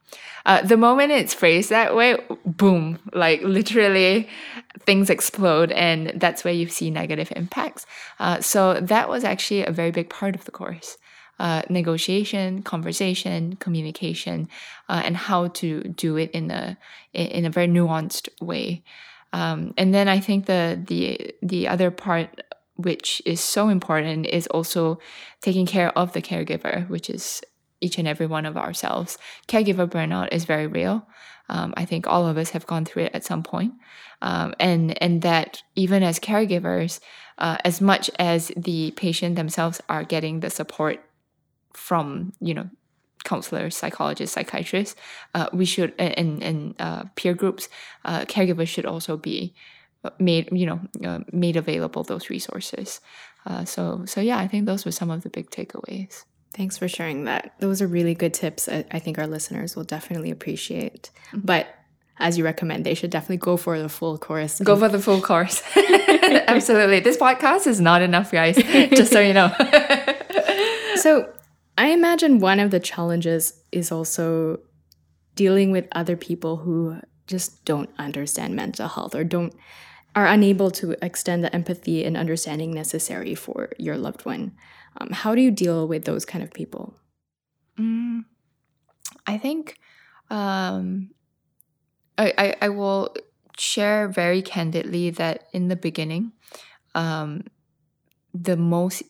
Uh, 0.46 0.62
the 0.62 0.78
moment 0.78 1.12
it's 1.12 1.34
phrased 1.34 1.70
that 1.70 1.94
way, 1.94 2.18
boom, 2.46 2.98
like 3.12 3.42
literally 3.42 4.30
things 4.80 5.10
explode, 5.10 5.74
and 5.74 6.14
that's 6.16 6.46
where 6.46 6.54
you 6.54 6.70
see 6.70 6.90
negative 6.90 7.32
impacts. 7.36 7.86
Uh, 8.20 8.40
so 8.40 8.80
that 8.80 9.10
was 9.10 9.26
actually 9.26 9.66
a 9.66 9.72
very 9.72 9.92
big 9.92 10.10
part 10.10 10.34
of 10.34 10.46
the 10.46 10.52
course 10.52 10.98
uh, 11.40 11.62
negotiation, 11.70 12.64
conversation, 12.64 13.56
communication, 13.58 14.48
uh, 14.90 15.02
and 15.06 15.16
how 15.16 15.48
to 15.48 15.84
do 15.84 16.18
it 16.18 16.32
in 16.32 16.52
a 16.52 16.78
in 17.14 17.46
a 17.46 17.50
very 17.50 17.68
nuanced 17.68 18.30
way. 18.42 18.84
Um, 19.34 19.74
and 19.78 19.94
then 19.94 20.08
I 20.08 20.20
think 20.20 20.46
the 20.46 20.82
the 20.88 21.36
the 21.42 21.68
other 21.68 21.92
part 21.92 22.42
which 22.76 23.22
is 23.26 23.42
so 23.42 23.70
important 23.70 24.28
is 24.28 24.48
also 24.48 25.00
taking 25.42 25.66
care 25.66 25.90
of 25.98 26.14
the 26.14 26.22
caregiver, 26.22 26.88
which 26.90 27.10
is 27.10 27.42
each 27.82 27.98
and 27.98 28.08
every 28.08 28.28
one 28.28 28.46
of 28.46 28.56
ourselves. 28.58 29.18
Caregiver 29.48 29.88
burnout 29.88 30.30
is 30.32 30.46
very 30.46 30.68
real. 30.68 31.08
Um, 31.50 31.74
I 31.78 31.86
think 31.86 32.08
all 32.08 32.28
of 32.28 32.38
us 32.38 32.52
have 32.52 32.68
gone 32.68 32.86
through 32.86 33.04
it 33.04 33.16
at 33.16 33.26
some 33.26 33.44
point. 33.44 33.74
Um, 34.22 34.54
and 34.60 35.02
and 35.02 35.22
that 35.22 35.62
even 35.76 36.04
as 36.04 36.20
caregivers, 36.20 37.00
uh, 37.38 37.58
as 37.64 37.80
much 37.82 38.10
as 38.18 38.52
the 38.58 38.92
patient 38.92 39.36
themselves 39.36 39.80
are 39.90 40.04
getting 40.04 40.40
the 40.40 40.50
support 40.50 41.00
from 41.78 42.34
you 42.40 42.54
know 42.54 42.70
counselors, 43.24 43.76
psychologists, 43.76 44.34
psychiatrists, 44.34 44.96
uh, 45.34 45.48
we 45.54 45.66
should 45.66 45.94
and 46.00 46.42
and 46.44 46.76
uh, 46.80 47.04
peer 47.16 47.34
groups, 47.34 47.70
uh, 48.06 48.22
caregivers 48.22 48.68
should 48.68 48.86
also 48.86 49.18
be 49.18 49.54
made 50.20 50.50
you 50.52 50.66
know 50.66 50.80
uh, 51.06 51.20
made 51.32 51.56
available 51.56 52.04
those 52.04 52.30
resources. 52.30 53.02
Uh, 53.46 53.64
so 53.64 54.06
so 54.06 54.22
yeah, 54.22 54.38
I 54.38 54.48
think 54.48 54.66
those 54.66 54.86
were 54.86 54.92
some 54.92 55.12
of 55.12 55.24
the 55.24 55.30
big 55.30 55.50
takeaways. 55.50 56.26
Thanks 56.54 56.78
for 56.78 56.88
sharing 56.88 57.26
that. 57.26 57.54
Those 57.60 57.82
are 57.82 57.88
really 57.88 58.16
good 58.16 58.34
tips. 58.34 58.68
I, 58.68 58.84
I 58.92 59.00
think 59.00 59.20
our 59.20 59.28
listeners 59.28 59.76
will 59.76 59.84
definitely 59.84 60.32
appreciate. 60.32 61.12
Mm-hmm. 61.28 61.42
But 61.46 61.68
as 62.20 62.38
you 62.38 62.44
recommend, 62.44 62.84
they 62.84 62.96
should 62.96 63.12
definitely 63.12 63.38
go 63.38 63.58
for 63.58 63.80
the 63.80 63.90
full 63.90 64.18
course. 64.18 64.60
Go 64.60 64.76
for 64.76 64.90
the 64.90 65.00
full 65.00 65.22
course. 65.22 65.62
Absolutely. 65.76 67.00
This 67.00 67.18
podcast 67.18 67.68
is 67.68 67.80
not 67.80 68.02
enough, 68.02 68.32
guys, 68.32 68.56
just 68.96 69.12
so 69.12 69.20
you 69.20 69.34
know. 69.34 69.54
so, 70.96 71.32
I 71.78 71.90
imagine 71.90 72.40
one 72.40 72.60
of 72.60 72.72
the 72.72 72.80
challenges 72.80 73.54
is 73.72 73.92
also 73.92 74.60
dealing 75.36 75.72
with 75.72 75.88
other 75.92 76.18
people 76.18 76.58
who 76.58 77.00
just 77.28 77.64
don't 77.66 77.90
understand 78.00 78.56
mental 78.56 78.88
health 78.88 79.14
or 79.14 79.24
don't 79.24 79.54
are 80.16 80.26
unable 80.26 80.72
to 80.72 80.96
extend 81.06 81.44
the 81.44 81.54
empathy 81.54 82.04
and 82.04 82.18
understanding 82.18 82.72
necessary 82.72 83.36
for 83.36 83.70
your 83.78 83.96
loved 83.98 84.26
one. 84.26 84.54
Um, 84.98 85.12
how 85.12 85.36
do 85.36 85.42
you 85.42 85.52
deal 85.52 85.88
with 85.88 86.06
those 86.06 86.26
kind 86.26 86.44
of 86.44 86.52
people? 86.52 86.96
Mm, 87.78 88.26
I 89.28 89.38
think 89.38 89.78
um, 90.32 91.12
I, 92.18 92.34
I, 92.36 92.56
I, 92.64 92.70
will 92.70 93.16
share 93.58 94.08
very 94.08 94.42
candidly 94.42 95.12
that 95.12 95.44
in 95.54 95.68
the 95.68 95.76
beginning, 95.76 96.32
um, 96.96 97.44
the 98.34 98.58
most 98.58 99.04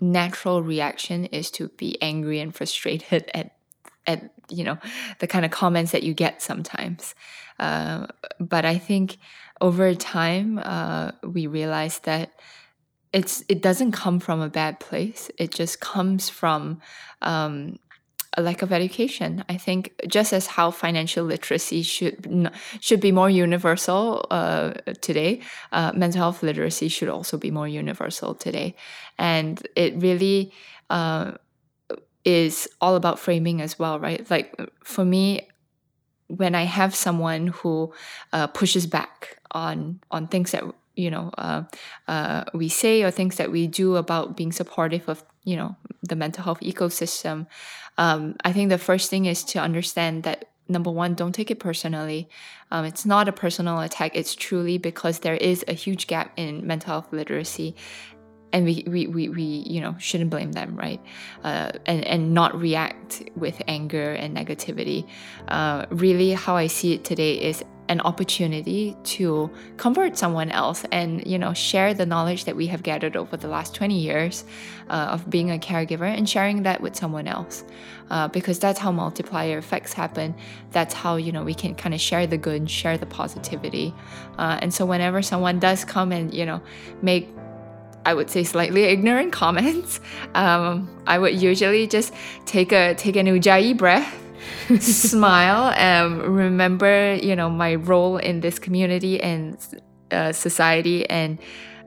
natural 0.00 0.62
reaction 0.62 1.24
is 1.26 1.50
to 1.52 1.68
be 1.76 2.00
angry 2.02 2.40
and 2.40 2.54
frustrated 2.54 3.30
at 3.34 3.52
at 4.06 4.30
you 4.48 4.62
know 4.62 4.78
the 5.18 5.26
kind 5.26 5.44
of 5.44 5.50
comments 5.50 5.92
that 5.92 6.02
you 6.02 6.14
get 6.14 6.42
sometimes. 6.42 7.14
Uh, 7.58 8.06
but 8.38 8.64
I 8.64 8.78
think 8.78 9.16
over 9.60 9.94
time 9.94 10.60
uh, 10.62 11.12
we 11.24 11.46
realize 11.46 12.00
that 12.00 12.32
it's 13.12 13.44
it 13.48 13.62
doesn't 13.62 13.92
come 13.92 14.20
from 14.20 14.40
a 14.40 14.48
bad 14.48 14.78
place. 14.78 15.30
It 15.38 15.50
just 15.50 15.80
comes 15.80 16.28
from 16.28 16.80
um, 17.22 17.78
a 18.36 18.42
lack 18.42 18.62
of 18.62 18.72
education. 18.72 19.44
I 19.48 19.56
think 19.56 19.94
just 20.06 20.32
as 20.32 20.46
how 20.46 20.70
financial 20.70 21.24
literacy 21.24 21.82
should 21.82 22.50
should 22.80 23.00
be 23.00 23.12
more 23.12 23.30
universal 23.30 24.26
uh, 24.30 24.72
today, 25.00 25.40
uh, 25.72 25.92
mental 25.94 26.20
health 26.20 26.42
literacy 26.42 26.88
should 26.88 27.08
also 27.08 27.38
be 27.38 27.50
more 27.50 27.68
universal 27.68 28.34
today, 28.34 28.76
and 29.18 29.66
it 29.76 29.94
really 29.96 30.52
uh, 30.90 31.32
is 32.24 32.68
all 32.80 32.96
about 32.96 33.18
framing 33.18 33.60
as 33.60 33.78
well, 33.78 33.98
right? 34.00 34.28
Like 34.30 34.54
for 34.82 35.04
me, 35.04 35.48
when 36.28 36.54
I 36.54 36.64
have 36.64 36.94
someone 36.94 37.48
who 37.48 37.92
uh, 38.32 38.48
pushes 38.48 38.86
back 38.86 39.38
on 39.52 40.00
on 40.10 40.26
things 40.26 40.50
that 40.52 40.64
you 40.96 41.10
know 41.10 41.30
uh, 41.38 41.62
uh, 42.08 42.44
we 42.52 42.68
say 42.68 43.02
or 43.02 43.10
things 43.10 43.36
that 43.36 43.52
we 43.52 43.66
do 43.66 43.96
about 43.96 44.36
being 44.36 44.52
supportive 44.52 45.08
of 45.08 45.24
you 45.44 45.56
know 45.56 45.76
the 46.02 46.16
mental 46.16 46.42
health 46.42 46.60
ecosystem 46.60 47.46
um, 47.96 48.34
i 48.44 48.52
think 48.52 48.70
the 48.70 48.78
first 48.78 49.08
thing 49.08 49.26
is 49.26 49.44
to 49.44 49.60
understand 49.60 50.24
that 50.24 50.46
number 50.68 50.90
one 50.90 51.14
don't 51.14 51.32
take 51.32 51.50
it 51.50 51.58
personally. 51.58 52.28
Um, 52.70 52.84
it's 52.84 53.06
not 53.06 53.28
a 53.28 53.32
personal 53.32 53.80
attack. 53.80 54.16
It's 54.16 54.34
truly 54.34 54.78
because 54.78 55.20
there 55.20 55.36
is 55.36 55.64
a 55.68 55.72
huge 55.72 56.06
gap 56.06 56.32
in 56.36 56.66
mental 56.66 56.90
health 56.90 57.12
literacy 57.12 57.74
and 58.52 58.64
we, 58.64 58.84
we, 58.86 59.06
we, 59.06 59.28
we 59.28 59.42
you 59.42 59.80
know 59.80 59.94
shouldn't 59.98 60.30
blame 60.30 60.52
them 60.52 60.76
right? 60.76 61.00
Uh, 61.44 61.72
and, 61.86 62.04
and 62.04 62.34
not 62.34 62.58
react 62.58 63.22
with 63.36 63.60
anger 63.68 64.12
and 64.12 64.36
negativity. 64.36 65.06
Uh, 65.48 65.86
really 65.90 66.32
how 66.32 66.56
i 66.56 66.66
see 66.66 66.92
it 66.92 67.04
today 67.04 67.34
is 67.34 67.64
an 67.88 68.00
opportunity 68.00 68.96
to 69.04 69.50
convert 69.76 70.16
someone 70.16 70.50
else 70.50 70.84
and 70.92 71.24
you 71.26 71.38
know 71.38 71.52
share 71.52 71.94
the 71.94 72.06
knowledge 72.06 72.44
that 72.44 72.56
we 72.56 72.66
have 72.66 72.82
gathered 72.82 73.16
over 73.16 73.36
the 73.36 73.48
last 73.48 73.74
20 73.74 73.98
years 73.98 74.44
uh, 74.90 75.08
of 75.10 75.28
being 75.30 75.50
a 75.50 75.58
caregiver 75.58 76.02
and 76.02 76.28
sharing 76.28 76.62
that 76.62 76.80
with 76.80 76.96
someone 76.96 77.26
else. 77.28 77.64
Uh, 78.08 78.28
because 78.28 78.58
that's 78.60 78.78
how 78.78 78.92
multiplier 78.92 79.58
effects 79.58 79.92
happen. 79.92 80.34
That's 80.70 80.94
how 80.94 81.16
you 81.16 81.32
know 81.32 81.42
we 81.42 81.54
can 81.54 81.74
kind 81.74 81.94
of 81.94 82.00
share 82.00 82.26
the 82.26 82.38
good 82.38 82.70
share 82.70 82.96
the 82.96 83.06
positivity. 83.06 83.92
Uh, 84.38 84.58
and 84.62 84.72
so 84.72 84.86
whenever 84.86 85.22
someone 85.22 85.58
does 85.58 85.84
come 85.84 86.12
and 86.12 86.32
you 86.32 86.46
know 86.46 86.60
make 87.02 87.28
I 88.06 88.14
would 88.14 88.30
say 88.30 88.44
slightly 88.44 88.84
ignorant 88.84 89.32
comments, 89.32 90.00
um, 90.34 90.88
I 91.08 91.18
would 91.18 91.34
usually 91.42 91.88
just 91.88 92.14
take 92.46 92.70
a 92.70 92.94
take 92.94 93.16
an 93.16 93.26
ujjayi 93.26 93.76
breath 93.76 94.14
smile 94.80 95.74
and 95.76 96.22
remember, 96.22 97.16
you 97.16 97.34
know, 97.34 97.50
my 97.50 97.74
role 97.74 98.16
in 98.16 98.40
this 98.40 98.60
community 98.60 99.20
and 99.20 99.58
uh, 100.12 100.30
society 100.32 101.08
and 101.10 101.38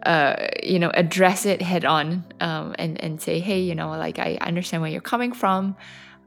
uh, 0.05 0.47
you 0.63 0.79
know, 0.79 0.91
address 0.93 1.45
it 1.45 1.61
head 1.61 1.85
on 1.85 2.23
um, 2.39 2.75
and, 2.79 3.01
and 3.03 3.21
say, 3.21 3.39
hey, 3.39 3.59
you 3.59 3.75
know, 3.75 3.89
like 3.89 4.19
I 4.19 4.37
understand 4.41 4.81
where 4.81 4.91
you're 4.91 5.01
coming 5.01 5.33
from. 5.33 5.75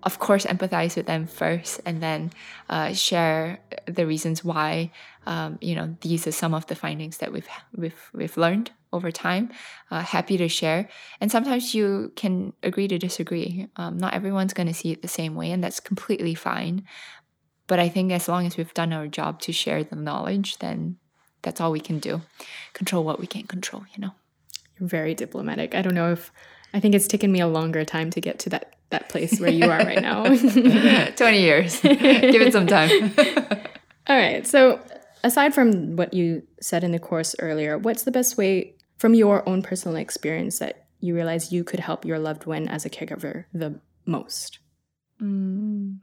Of 0.03 0.19
course, 0.19 0.45
empathize 0.47 0.97
with 0.97 1.07
them 1.07 1.27
first 1.27 1.81
and 1.87 2.03
then 2.03 2.33
uh, 2.69 2.93
share 2.93 3.61
the 3.87 4.07
reasons 4.07 4.45
why, 4.45 4.91
um, 5.27 5.59
you 5.61 5.75
know, 5.75 5.97
these 6.01 6.27
are 6.27 6.33
some 6.33 6.55
of 6.55 6.67
the 6.67 6.75
findings 6.75 7.19
that 7.19 7.33
we've, 7.33 7.49
we've, 7.77 8.11
we've 8.13 8.37
learned 8.37 8.71
over 8.93 9.11
time. 9.11 9.51
Uh, 9.91 10.01
happy 10.01 10.37
to 10.37 10.49
share. 10.49 10.89
And 11.21 11.31
sometimes 11.31 11.75
you 11.75 12.13
can 12.17 12.53
agree 12.63 12.89
to 12.89 12.99
disagree. 12.99 13.69
Um, 13.77 13.99
not 13.99 14.15
everyone's 14.15 14.55
going 14.55 14.69
to 14.69 14.75
see 14.75 14.93
it 14.93 15.03
the 15.03 15.09
same 15.09 15.35
way, 15.35 15.51
and 15.51 15.63
that's 15.63 15.81
completely 15.81 16.35
fine. 16.35 16.85
But 17.67 17.79
I 17.79 17.89
think 17.89 18.13
as 18.13 18.29
long 18.29 18.47
as 18.47 18.57
we've 18.57 18.75
done 18.75 18.93
our 18.93 19.07
job 19.07 19.41
to 19.41 19.53
share 19.53 19.83
the 19.85 19.97
knowledge, 19.97 20.59
then 20.59 20.97
that's 21.43 21.61
all 21.61 21.73
we 21.73 21.81
can 21.81 21.99
do. 21.99 22.23
Control 22.73 23.05
what 23.05 23.21
we 23.21 23.27
can't 23.27 23.49
control, 23.49 23.85
you 23.95 24.01
know. 24.01 24.13
You're 24.79 24.89
very 24.89 25.15
diplomatic. 25.15 25.75
I 25.75 25.83
don't 25.83 25.95
know 25.95 26.13
if 26.13 26.33
I 26.75 26.81
think 26.81 26.95
it's 26.95 27.07
taken 27.07 27.31
me 27.31 27.41
a 27.41 27.47
longer 27.47 27.85
time 27.85 28.11
to 28.11 28.21
get 28.21 28.39
to 28.41 28.51
that 28.51 28.77
that 28.91 29.09
place 29.09 29.41
where 29.41 29.51
you 29.51 29.65
are 29.65 29.79
right 29.79 30.03
now. 30.03 30.25
20 31.17 31.41
years. 31.41 31.81
Give 31.81 32.43
it 32.43 32.53
some 32.53 32.67
time. 32.67 33.13
all 34.07 34.17
right. 34.17 34.47
So, 34.47 34.81
aside 35.25 35.55
from 35.55 35.97
what 35.97 36.13
you 36.15 36.43
said 36.61 36.85
in 36.85 36.93
the 36.93 36.99
course 36.99 37.35
earlier, 37.39 37.79
what's 37.79 38.03
the 38.03 38.11
best 38.11 38.37
way 38.37 38.75
from 38.97 39.15
your 39.15 39.47
own 39.49 39.63
personal 39.63 39.97
experience 39.97 40.59
that 40.59 40.87
you 41.01 41.15
realize 41.15 41.53
you 41.53 41.65
could 41.65 41.81
help 41.81 42.05
your 42.05 42.19
loved 42.19 42.47
one 42.47 42.69
as 42.69 42.85
a 42.85 42.91
caregiver 42.91 43.45
the 43.53 43.81
most? 44.07 44.59
Mm. 45.21 45.99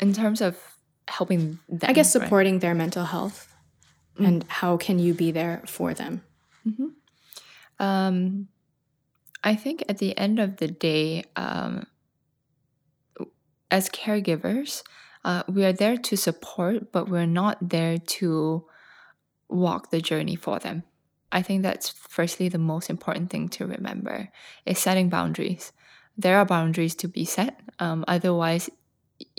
In 0.00 0.12
terms 0.12 0.40
of 0.40 0.58
helping 1.08 1.58
them, 1.68 1.88
I 1.88 1.92
guess 1.92 2.12
supporting 2.12 2.54
right? 2.54 2.60
their 2.60 2.74
mental 2.74 3.04
health 3.04 3.52
mm. 4.18 4.26
and 4.26 4.44
how 4.48 4.76
can 4.76 4.98
you 4.98 5.14
be 5.14 5.30
there 5.30 5.62
for 5.66 5.94
them? 5.94 6.22
Mm-hmm. 6.66 6.86
Um, 7.78 8.48
I 9.44 9.54
think 9.54 9.84
at 9.88 9.98
the 9.98 10.16
end 10.18 10.38
of 10.38 10.56
the 10.56 10.68
day, 10.68 11.24
um, 11.36 11.86
as 13.70 13.88
caregivers, 13.88 14.82
uh, 15.24 15.42
we 15.48 15.64
are 15.64 15.72
there 15.72 15.96
to 15.96 16.16
support, 16.16 16.92
but 16.92 17.08
we're 17.08 17.26
not 17.26 17.68
there 17.68 17.98
to 17.98 18.64
walk 19.48 19.90
the 19.90 20.00
journey 20.00 20.36
for 20.36 20.58
them. 20.58 20.82
I 21.36 21.42
think 21.42 21.62
that's 21.62 21.90
firstly 21.90 22.48
the 22.48 22.56
most 22.72 22.88
important 22.88 23.28
thing 23.28 23.50
to 23.50 23.66
remember 23.66 24.30
is 24.64 24.78
setting 24.78 25.10
boundaries. 25.10 25.70
There 26.16 26.38
are 26.38 26.46
boundaries 26.46 26.94
to 26.96 27.08
be 27.08 27.26
set. 27.26 27.60
Um, 27.78 28.06
otherwise, 28.08 28.70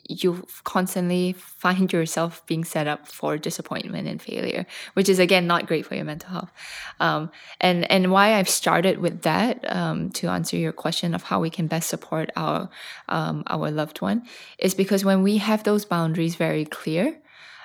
you 0.08 0.46
constantly 0.64 1.34
find 1.34 1.92
yourself 1.92 2.46
being 2.46 2.64
set 2.64 2.86
up 2.88 3.08
for 3.08 3.36
disappointment 3.40 4.08
and 4.08 4.22
failure, 4.22 4.68
which 4.94 5.10
is 5.10 5.18
again 5.18 5.48
not 5.48 5.66
great 5.66 5.88
for 5.88 5.96
your 5.96 6.06
mental 6.06 6.30
health. 6.30 6.52
Um, 7.00 7.32
and 7.60 7.90
and 7.92 8.12
why 8.12 8.36
I've 8.36 8.48
started 8.48 9.00
with 9.00 9.24
that 9.24 9.66
um, 9.76 10.12
to 10.12 10.28
answer 10.28 10.56
your 10.56 10.74
question 10.74 11.16
of 11.16 11.24
how 11.24 11.40
we 11.40 11.50
can 11.50 11.66
best 11.66 11.90
support 11.90 12.30
our 12.36 12.70
um, 13.10 13.44
our 13.48 13.72
loved 13.72 14.02
one 14.02 14.22
is 14.60 14.76
because 14.76 15.04
when 15.04 15.24
we 15.24 15.38
have 15.38 15.64
those 15.64 15.84
boundaries 15.84 16.36
very 16.36 16.66
clear, 16.66 17.18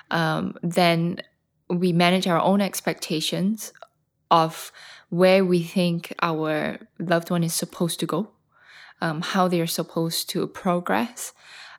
um, 0.09 0.55
then 0.63 1.21
we 1.69 1.93
manage 1.93 2.27
our 2.27 2.41
own 2.41 2.61
expectations 2.61 3.71
of 4.33 4.73
where 5.11 5.45
we 5.45 5.63
think 5.63 6.13
our 6.21 6.79
loved 6.99 7.29
one 7.31 7.45
is 7.45 7.55
supposed 7.55 7.99
to 8.01 8.07
go. 8.07 8.29
um, 9.01 9.21
how 9.21 9.47
they're 9.47 9.67
supposed 9.67 10.29
to 10.31 10.47
progress 10.47 11.33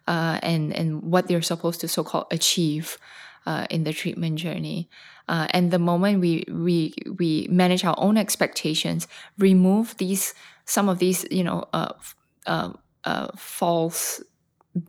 uh, 0.07 0.39
and 0.43 0.73
and 0.75 1.03
what 1.03 1.29
they're 1.29 1.43
supposed 1.43 1.81
to 1.81 1.89
so-called 1.89 2.27
achieve 2.31 2.99
uh, 3.47 3.67
in 3.71 3.85
the 3.85 3.93
treatment 3.93 4.37
journey. 4.39 4.89
Uh, 5.29 5.47
and 5.51 5.71
the 5.71 5.79
moment 5.79 6.21
we 6.21 6.45
we 6.49 6.93
we 7.19 7.49
manage 7.51 7.85
our 7.85 7.97
own 7.99 8.17
expectations, 8.17 9.09
remove 9.39 9.97
these 9.99 10.35
some 10.67 10.89
of 10.89 10.99
these 10.99 11.27
you 11.31 11.45
know 11.45 11.65
uh, 11.73 11.93
uh, 12.47 12.73
uh, 13.05 13.29
false 13.37 14.23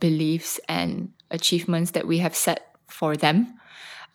beliefs 0.00 0.60
and 0.68 1.10
achievements 1.30 1.92
that 1.92 2.06
we 2.06 2.18
have 2.18 2.34
set 2.36 2.74
for 2.88 3.16
them. 3.16 3.54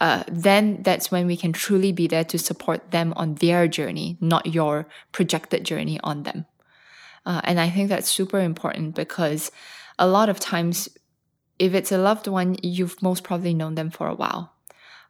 Uh, 0.02 0.24
then 0.28 0.82
that's 0.82 1.12
when 1.12 1.28
we 1.28 1.38
can 1.38 1.54
truly 1.54 1.92
be 1.92 2.08
there 2.08 2.24
to 2.24 2.40
support 2.40 2.90
them 2.90 3.14
on 3.16 3.36
their 3.36 3.68
journey, 3.68 4.18
not 4.20 4.48
your 4.48 4.88
projected 5.12 5.64
journey 5.64 6.00
on 6.04 6.24
them. 6.24 6.48
Uh, 7.24 7.40
and 7.44 7.60
I 7.60 7.70
think 7.70 7.90
that's 7.90 8.10
super 8.10 8.40
important 8.40 8.96
because 8.96 9.52
a 10.00 10.08
lot 10.08 10.28
of 10.28 10.40
times, 10.40 10.90
if 11.60 11.76
it's 11.76 11.92
a 11.92 12.00
loved 12.00 12.26
one, 12.26 12.58
you've 12.64 13.00
most 13.04 13.24
probably 13.24 13.54
known 13.54 13.76
them 13.76 13.92
for 13.92 14.08
a 14.08 14.16
while. 14.16 14.54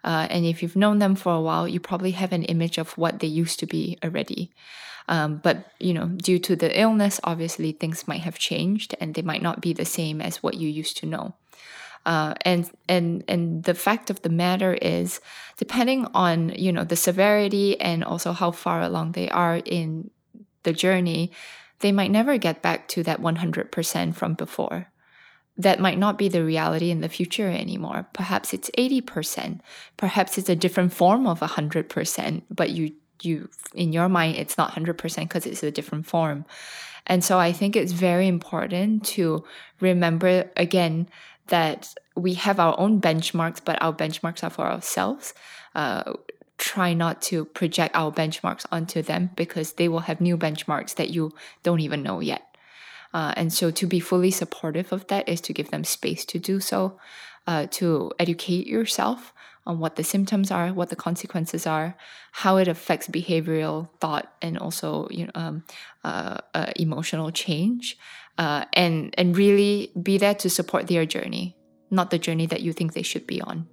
Uh, 0.03 0.27
and 0.29 0.45
if 0.45 0.61
you've 0.61 0.75
known 0.75 0.99
them 0.99 1.15
for 1.15 1.33
a 1.33 1.41
while, 1.41 1.69
you 1.69 1.79
probably 1.79 2.11
have 2.11 2.33
an 2.33 2.43
image 2.43 2.77
of 2.77 2.97
what 2.97 3.19
they 3.19 3.27
used 3.27 3.59
to 3.59 3.65
be 3.65 3.97
already. 4.03 4.51
Um, 5.07 5.37
but 5.37 5.71
you 5.79 5.93
know, 5.93 6.07
due 6.07 6.39
to 6.39 6.55
the 6.57 6.77
illness, 6.77 7.21
obviously 7.23 7.71
things 7.71 8.09
might 8.09 8.21
have 8.21 8.37
changed, 8.37 8.93
and 8.99 9.15
they 9.15 9.21
might 9.21 9.41
not 9.41 9.61
be 9.61 9.71
the 9.71 9.85
same 9.85 10.19
as 10.19 10.43
what 10.43 10.55
you 10.55 10.67
used 10.67 10.97
to 10.97 11.05
know. 11.05 11.35
Uh, 12.05 12.33
and 12.41 12.69
and 12.89 13.23
and 13.27 13.63
the 13.63 13.73
fact 13.73 14.09
of 14.09 14.21
the 14.23 14.29
matter 14.29 14.73
is, 14.73 15.21
depending 15.57 16.07
on 16.13 16.49
you 16.49 16.71
know 16.71 16.83
the 16.83 16.95
severity 16.95 17.79
and 17.79 18.03
also 18.03 18.31
how 18.31 18.51
far 18.51 18.81
along 18.81 19.11
they 19.11 19.29
are 19.29 19.57
in 19.65 20.09
the 20.63 20.73
journey, 20.73 21.31
they 21.79 21.91
might 21.91 22.11
never 22.11 22.37
get 22.37 22.61
back 22.61 22.87
to 22.89 23.03
that 23.03 23.21
100% 23.21 24.15
from 24.15 24.33
before. 24.33 24.87
That 25.57 25.79
might 25.79 25.97
not 25.97 26.17
be 26.17 26.29
the 26.29 26.43
reality 26.43 26.91
in 26.91 27.01
the 27.01 27.09
future 27.09 27.49
anymore. 27.49 28.07
Perhaps 28.13 28.53
it's 28.53 28.71
80%. 28.77 29.59
Perhaps 29.97 30.37
it's 30.37 30.49
a 30.49 30.55
different 30.55 30.93
form 30.93 31.27
of 31.27 31.41
100%, 31.41 32.43
but 32.49 32.71
you 32.71 32.93
you 33.23 33.47
in 33.75 33.93
your 33.93 34.09
mind 34.09 34.35
it's 34.37 34.57
not 34.57 34.71
100% 34.71 34.97
because 34.97 35.45
it's 35.45 35.61
a 35.61 35.69
different 35.69 36.07
form. 36.07 36.45
And 37.07 37.23
so 37.23 37.37
I 37.39 37.51
think 37.51 37.75
it's 37.75 37.91
very 37.91 38.27
important 38.27 39.05
to 39.05 39.43
remember 39.79 40.49
again 40.55 41.09
that 41.47 41.93
we 42.15 42.33
have 42.35 42.59
our 42.59 42.79
own 42.79 43.01
benchmarks, 43.01 43.59
but 43.63 43.81
our 43.81 43.93
benchmarks 43.93 44.43
are 44.43 44.49
for 44.49 44.65
ourselves. 44.65 45.33
Uh, 45.75 46.13
try 46.57 46.93
not 46.93 47.21
to 47.23 47.45
project 47.45 47.95
our 47.95 48.11
benchmarks 48.11 48.65
onto 48.71 49.01
them 49.01 49.31
because 49.35 49.73
they 49.73 49.89
will 49.89 50.01
have 50.01 50.21
new 50.21 50.37
benchmarks 50.37 50.95
that 50.95 51.09
you 51.09 51.31
don't 51.63 51.79
even 51.79 52.03
know 52.03 52.19
yet. 52.19 52.55
Uh, 53.13 53.33
and 53.35 53.51
so 53.51 53.71
to 53.71 53.87
be 53.87 53.99
fully 53.99 54.31
supportive 54.31 54.93
of 54.93 55.07
that 55.07 55.27
is 55.27 55.41
to 55.41 55.53
give 55.53 55.71
them 55.71 55.83
space 55.83 56.23
to 56.23 56.39
do 56.39 56.59
so, 56.59 56.99
uh, 57.47 57.65
to 57.71 58.11
educate 58.19 58.67
yourself 58.67 59.33
on 59.65 59.79
what 59.79 59.95
the 59.95 60.03
symptoms 60.03 60.49
are, 60.49 60.71
what 60.73 60.89
the 60.89 60.95
consequences 60.95 61.67
are, 61.67 61.95
how 62.31 62.57
it 62.57 62.67
affects 62.67 63.07
behavioral 63.07 63.89
thought, 63.99 64.33
and 64.41 64.57
also 64.57 65.07
you 65.11 65.25
know 65.25 65.31
um, 65.35 65.63
uh, 66.03 66.37
uh 66.53 66.71
emotional 66.75 67.31
change, 67.31 67.97
uh, 68.41 68.65
and 68.73 69.13
and 69.19 69.37
really 69.37 69.91
be 70.01 70.17
there 70.17 70.33
to 70.33 70.49
support 70.49 70.87
their 70.87 71.05
journey, 71.05 71.55
not 71.91 72.09
the 72.09 72.17
journey 72.17 72.47
that 72.47 72.61
you 72.61 72.73
think 72.73 72.93
they 72.93 73.03
should 73.03 73.27
be 73.27 73.39
on. 73.39 73.67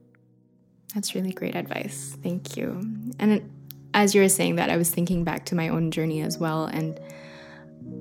That's 0.95 1.15
really 1.15 1.33
great 1.33 1.57
advice. 1.57 2.17
Thank 2.23 2.57
you. 2.59 2.81
And 3.19 3.51
as 3.95 4.15
you 4.15 4.21
were 4.21 4.29
saying 4.29 4.57
that, 4.57 4.69
I 4.69 4.77
was 4.77 4.91
thinking 4.91 5.25
back 5.25 5.47
to 5.47 5.55
my 5.55 5.69
own 5.69 5.91
journey 5.91 6.21
as 6.21 6.37
well. 6.37 6.67
And 6.67 7.01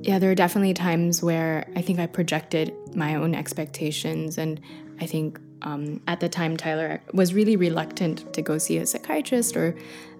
yeah, 0.01 0.19
there 0.19 0.29
are 0.29 0.35
definitely 0.35 0.73
times 0.73 1.23
where 1.23 1.65
I 1.77 1.81
think 1.81 1.99
I 1.99 2.05
projected 2.05 2.73
my 2.93 3.15
own 3.15 3.33
expectations. 3.33 4.37
And 4.37 4.59
I 4.99 5.05
think 5.05 5.39
um, 5.61 6.01
at 6.07 6.19
the 6.19 6.27
time, 6.27 6.57
Tyler 6.57 7.01
was 7.13 7.33
really 7.33 7.55
reluctant 7.55 8.33
to 8.33 8.41
go 8.41 8.57
see 8.57 8.77
a 8.77 8.85
psychiatrist 8.85 9.55
or 9.55 9.73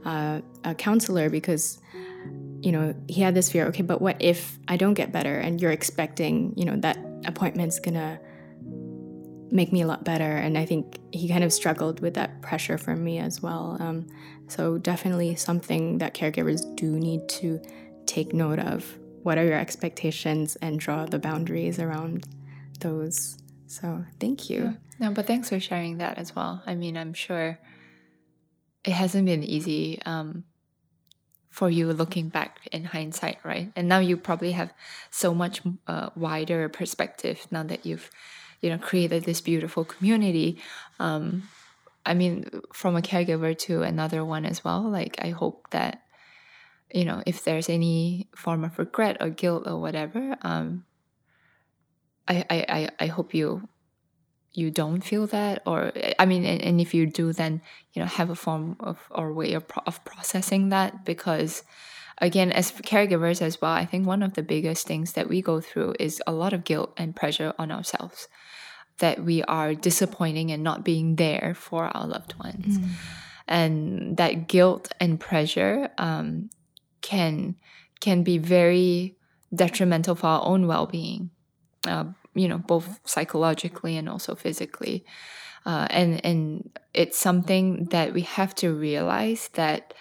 uh, 0.06 0.40
a 0.64 0.74
counselor 0.74 1.30
because, 1.30 1.80
you 2.62 2.72
know, 2.72 2.96
he 3.08 3.22
had 3.22 3.36
this 3.36 3.52
fear 3.52 3.66
okay, 3.68 3.84
but 3.84 4.02
what 4.02 4.18
if 4.20 4.58
I 4.68 4.78
don't 4.78 4.94
get 4.94 5.12
better 5.12 5.38
and 5.38 5.62
you're 5.62 5.72
expecting, 5.72 6.54
you 6.58 6.66
know, 6.66 6.76
that 6.78 6.98
appointment's 7.26 7.80
gonna 7.80 8.20
make 9.52 9.72
me 9.72 9.82
a 9.82 9.88
lot 9.88 10.04
better. 10.04 10.38
And 10.38 10.58
I 10.58 10.66
think 10.66 11.00
he 11.12 11.28
kind 11.28 11.44
of 11.44 11.54
struggled 11.54 12.00
with 12.00 12.14
that 12.16 12.42
pressure 12.42 12.78
from 12.78 13.04
me 13.04 13.20
as 13.20 13.42
well. 13.42 13.78
Um, 13.80 14.08
so, 14.48 14.78
definitely 14.78 15.36
something 15.36 15.98
that 16.00 16.14
caregivers 16.14 16.64
do 16.76 16.92
need 17.00 17.28
to 17.30 17.62
take 18.06 18.34
note 18.34 18.60
of. 18.60 18.98
What 19.24 19.38
are 19.38 19.46
your 19.46 19.60
expectations 19.60 20.56
and 20.58 20.80
draw 20.80 21.06
the 21.06 21.20
boundaries 21.20 21.80
around 21.80 22.26
those? 22.80 23.38
So, 23.68 24.06
thank 24.20 24.50
you. 24.50 24.64
Yeah. 24.64 24.74
No, 25.00 25.12
but 25.12 25.28
thanks 25.28 25.50
for 25.50 25.60
sharing 25.60 25.98
that 25.98 26.18
as 26.18 26.36
well. 26.36 26.64
I 26.66 26.76
mean, 26.76 26.98
I'm 26.98 27.14
sure 27.14 27.60
it 28.84 28.94
hasn't 28.94 29.26
been 29.26 29.44
easy 29.44 30.02
um, 30.06 30.46
for 31.58 31.72
you 31.72 31.92
looking 31.92 32.30
back 32.30 32.60
in 32.72 32.84
hindsight, 32.84 33.40
right? 33.44 33.72
And 33.76 33.90
now 33.90 33.98
you 33.98 34.16
probably 34.16 34.52
have 34.52 34.72
so 35.10 35.34
much 35.34 35.62
uh, 35.88 36.12
wider 36.16 36.70
perspective 36.70 37.48
now 37.50 37.64
that 37.64 37.84
you've 37.84 38.12
you 38.62 38.70
know 38.70 38.78
created 38.78 39.24
this 39.24 39.42
beautiful 39.42 39.86
community 39.86 40.60
um, 41.00 41.44
i 42.06 42.14
mean 42.14 42.50
from 42.74 42.96
a 42.96 43.02
caregiver 43.02 43.56
to 43.56 43.84
another 43.84 44.26
one 44.26 44.46
as 44.46 44.64
well 44.64 44.82
like 44.90 45.16
i 45.22 45.30
hope 45.30 45.70
that 45.70 46.02
you 46.92 47.06
know 47.06 47.22
if 47.26 47.44
there's 47.44 47.70
any 47.70 48.28
form 48.36 48.64
of 48.64 48.80
regret 48.80 49.18
or 49.20 49.30
guilt 49.30 49.68
or 49.68 49.80
whatever 49.80 50.36
um, 50.42 50.86
I, 52.28 52.46
I 52.50 52.90
i 53.00 53.08
hope 53.08 53.36
you 53.36 53.68
you 54.58 54.72
don't 54.72 55.02
feel 55.02 55.28
that 55.28 55.62
or 55.66 55.92
i 56.20 56.26
mean 56.26 56.44
and, 56.44 56.62
and 56.62 56.82
if 56.82 56.94
you 56.94 57.06
do 57.06 57.32
then 57.32 57.62
you 57.94 58.02
know 58.02 58.08
have 58.08 58.30
a 58.30 58.36
form 58.36 58.76
of 58.80 58.98
or 59.12 59.32
way 59.32 59.54
of, 59.54 59.64
of 59.86 60.04
processing 60.04 60.70
that 60.70 61.06
because 61.06 61.64
again 62.20 62.52
as 62.52 62.72
caregivers 62.72 63.42
as 63.42 63.62
well 63.62 63.72
i 63.72 63.86
think 63.86 64.08
one 64.08 64.24
of 64.24 64.34
the 64.34 64.44
biggest 64.44 64.88
things 64.88 65.14
that 65.14 65.30
we 65.30 65.42
go 65.42 65.62
through 65.62 65.94
is 66.00 66.22
a 66.26 66.32
lot 66.32 66.54
of 66.54 66.64
guilt 66.64 66.92
and 66.98 67.16
pressure 67.16 67.54
on 67.60 67.72
ourselves 67.72 68.28
that 69.00 69.24
we 69.24 69.44
are 69.44 69.76
disappointing 69.76 70.52
and 70.52 70.64
not 70.64 70.84
being 70.84 71.16
there 71.16 71.54
for 71.56 71.86
our 71.96 72.08
loved 72.08 72.34
ones. 72.40 72.80
Mm. 72.80 72.90
And 73.48 74.18
that 74.18 74.48
guilt 74.48 74.92
and 75.00 75.20
pressure 75.20 75.90
um, 75.98 76.50
can 77.02 77.56
can 78.00 78.24
be 78.24 78.38
very 78.38 79.16
detrimental 79.54 80.14
for 80.14 80.28
our 80.28 80.46
own 80.46 80.68
well-being, 80.68 81.32
uh, 81.88 82.06
you 82.38 82.48
know, 82.48 82.58
both 82.58 83.00
psychologically 83.06 83.98
and 83.98 84.08
also 84.08 84.36
physically. 84.36 85.06
Uh, 85.66 85.88
and 85.90 86.26
and 86.26 86.80
it's 86.94 87.18
something 87.18 87.86
that 87.86 88.14
we 88.14 88.22
have 88.22 88.56
to 88.56 88.74
realize 88.74 89.50
that 89.54 89.94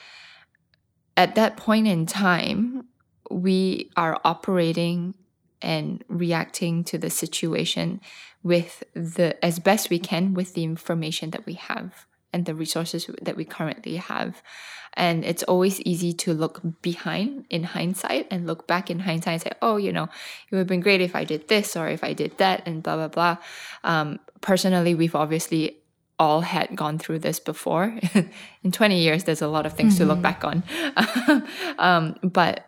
at 1.16 1.34
that 1.34 1.56
point 1.56 1.86
in 1.86 2.06
time, 2.06 2.86
we 3.30 3.90
are 3.96 4.20
operating 4.24 5.14
and 5.62 6.04
reacting 6.08 6.84
to 6.84 6.98
the 6.98 7.10
situation 7.10 8.00
with 8.42 8.84
the 8.94 9.44
as 9.44 9.58
best 9.58 9.90
we 9.90 9.98
can 9.98 10.34
with 10.34 10.54
the 10.54 10.62
information 10.62 11.30
that 11.30 11.44
we 11.46 11.54
have 11.54 12.06
and 12.32 12.46
the 12.46 12.54
resources 12.54 13.08
that 13.22 13.36
we 13.36 13.44
currently 13.44 13.96
have 13.96 14.42
and 14.98 15.24
it's 15.26 15.42
always 15.42 15.80
easy 15.82 16.12
to 16.12 16.32
look 16.32 16.60
behind 16.80 17.44
in 17.50 17.64
hindsight 17.64 18.26
and 18.30 18.46
look 18.46 18.66
back 18.66 18.90
in 18.90 19.00
hindsight 19.00 19.32
and 19.32 19.42
say 19.42 19.52
oh 19.62 19.76
you 19.76 19.92
know 19.92 20.04
it 20.04 20.52
would 20.52 20.58
have 20.58 20.66
been 20.66 20.80
great 20.80 21.00
if 21.00 21.14
i 21.14 21.24
did 21.24 21.48
this 21.48 21.76
or 21.76 21.88
if 21.88 22.02
i 22.02 22.12
did 22.12 22.36
that 22.38 22.62
and 22.66 22.82
blah 22.82 22.96
blah 22.96 23.08
blah 23.08 23.36
um, 23.84 24.18
personally 24.40 24.94
we've 24.94 25.14
obviously 25.14 25.76
all 26.18 26.40
had 26.40 26.74
gone 26.74 26.98
through 26.98 27.18
this 27.18 27.38
before 27.38 27.98
in 28.62 28.72
20 28.72 28.98
years 28.98 29.24
there's 29.24 29.42
a 29.42 29.48
lot 29.48 29.66
of 29.66 29.74
things 29.74 29.94
mm-hmm. 29.94 30.04
to 30.04 30.08
look 30.08 30.18
mm-hmm. 30.18 30.22
back 30.22 30.44
on 30.44 31.78
um, 31.78 32.16
but 32.22 32.66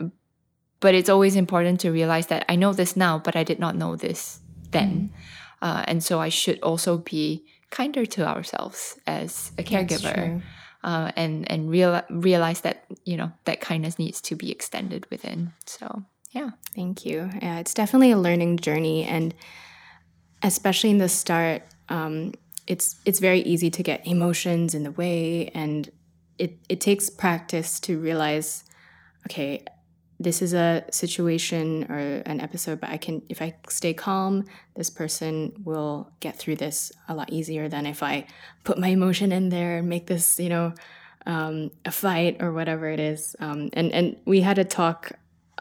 but 0.81 0.95
it's 0.95 1.09
always 1.09 1.37
important 1.37 1.81
to 1.81 1.91
realize 1.91 2.29
that 2.29 2.45
I 2.49 2.57
know 2.57 2.73
this 2.73 2.97
now, 2.97 3.19
but 3.19 3.37
I 3.37 3.43
did 3.43 3.59
not 3.59 3.77
know 3.77 3.97
this 3.97 4.41
then. 4.71 5.11
Mm. 5.13 5.19
Uh, 5.61 5.85
and 5.89 6.05
so 6.05 6.21
I 6.21 6.29
should 6.29 6.61
also 6.61 6.99
be 6.99 7.45
kinder 7.71 8.07
to 8.07 8.27
ourselves 8.27 8.99
as 9.07 9.53
a 9.59 9.63
caregiver. 9.63 10.43
Uh, 10.85 11.11
and 11.17 11.51
and 11.51 11.69
real, 11.69 12.01
realize 12.09 12.61
that 12.61 12.85
you 13.05 13.17
know 13.17 13.33
that 13.47 13.61
kindness 13.61 13.99
needs 13.99 14.21
to 14.21 14.37
be 14.37 14.53
extended 14.53 15.05
within. 15.11 15.53
So 15.67 16.05
yeah, 16.31 16.51
thank 16.77 17.05
you. 17.05 17.31
Yeah, 17.43 17.59
it's 17.59 17.75
definitely 17.75 18.13
a 18.13 18.17
learning 18.19 18.59
journey, 18.59 19.05
and 19.05 19.35
especially 20.43 20.91
in 20.91 20.99
the 20.99 21.09
start, 21.09 21.63
um, 21.89 22.33
it's 22.69 22.95
it's 23.05 23.19
very 23.19 23.41
easy 23.41 23.71
to 23.71 23.83
get 23.83 24.07
emotions 24.07 24.73
in 24.73 24.85
the 24.85 24.93
way, 24.93 25.49
and 25.49 25.91
it 26.39 26.59
it 26.69 26.81
takes 26.81 27.11
practice 27.11 27.81
to 27.81 27.99
realize, 27.99 28.63
okay, 29.27 29.65
this 30.21 30.43
is 30.43 30.53
a 30.53 30.85
situation 30.91 31.87
or 31.89 31.99
an 32.27 32.41
episode, 32.41 32.81
but 32.81 32.91
I 32.91 32.97
can, 32.97 33.23
if 33.29 33.41
I 33.41 33.55
stay 33.69 33.95
calm, 33.95 34.47
this 34.75 34.91
person 34.91 35.53
will 35.65 36.11
get 36.21 36.37
through 36.37 36.57
this 36.57 36.91
a 37.09 37.15
lot 37.15 37.33
easier 37.33 37.69
than 37.69 37.87
if 37.87 38.03
I 38.03 38.27
put 38.65 38.79
my 38.79 38.89
emotion 38.89 39.31
in 39.31 39.49
there 39.49 39.79
and 39.79 39.89
make 39.89 40.09
this, 40.09 40.41
you 40.41 40.49
know, 40.49 40.75
um, 41.27 41.71
a 41.85 41.93
fight 41.93 42.39
or 42.41 42.53
whatever 42.53 42.89
it 42.89 42.99
is. 42.99 43.37
Um, 43.39 43.71
and 43.75 43.93
and 43.93 44.17
we 44.25 44.41
had 44.41 44.59
a 44.59 44.65
talk 44.65 45.13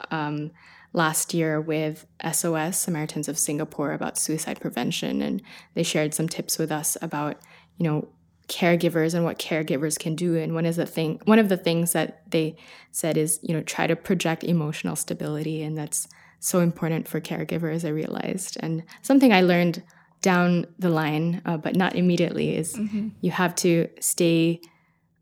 um, 0.09 0.51
last 0.93 1.33
year 1.33 1.61
with 1.61 2.07
SOS 2.31 2.79
Samaritans 2.79 3.27
of 3.27 3.37
Singapore 3.37 3.91
about 3.91 4.17
suicide 4.17 4.59
prevention, 4.59 5.21
and 5.21 5.41
they 5.75 5.83
shared 5.83 6.13
some 6.13 6.27
tips 6.27 6.57
with 6.57 6.71
us 6.71 6.97
about 7.01 7.37
you 7.77 7.83
know 7.83 8.07
caregivers 8.47 9.13
and 9.13 9.23
what 9.23 9.39
caregivers 9.39 9.99
can 9.99 10.15
do. 10.15 10.37
And 10.37 10.53
one 10.53 10.65
is 10.65 10.77
the 10.77 10.85
thing, 10.85 11.21
one 11.25 11.39
of 11.39 11.49
the 11.49 11.57
things 11.57 11.93
that 11.93 12.29
they 12.31 12.55
said 12.91 13.17
is 13.17 13.39
you 13.41 13.53
know 13.53 13.61
try 13.61 13.87
to 13.87 13.95
project 13.95 14.43
emotional 14.43 14.95
stability, 14.95 15.61
and 15.63 15.77
that's 15.77 16.07
so 16.39 16.59
important 16.59 17.07
for 17.07 17.19
caregivers. 17.19 17.85
I 17.85 17.89
realized, 17.89 18.57
and 18.59 18.83
something 19.01 19.33
I 19.33 19.41
learned 19.41 19.83
down 20.21 20.65
the 20.79 20.89
line, 20.89 21.41
uh, 21.45 21.57
but 21.57 21.75
not 21.75 21.95
immediately, 21.95 22.55
is 22.55 22.75
mm-hmm. 22.75 23.09
you 23.21 23.31
have 23.31 23.55
to 23.55 23.87
stay 23.99 24.61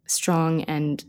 strong 0.07 0.63
and 0.63 1.03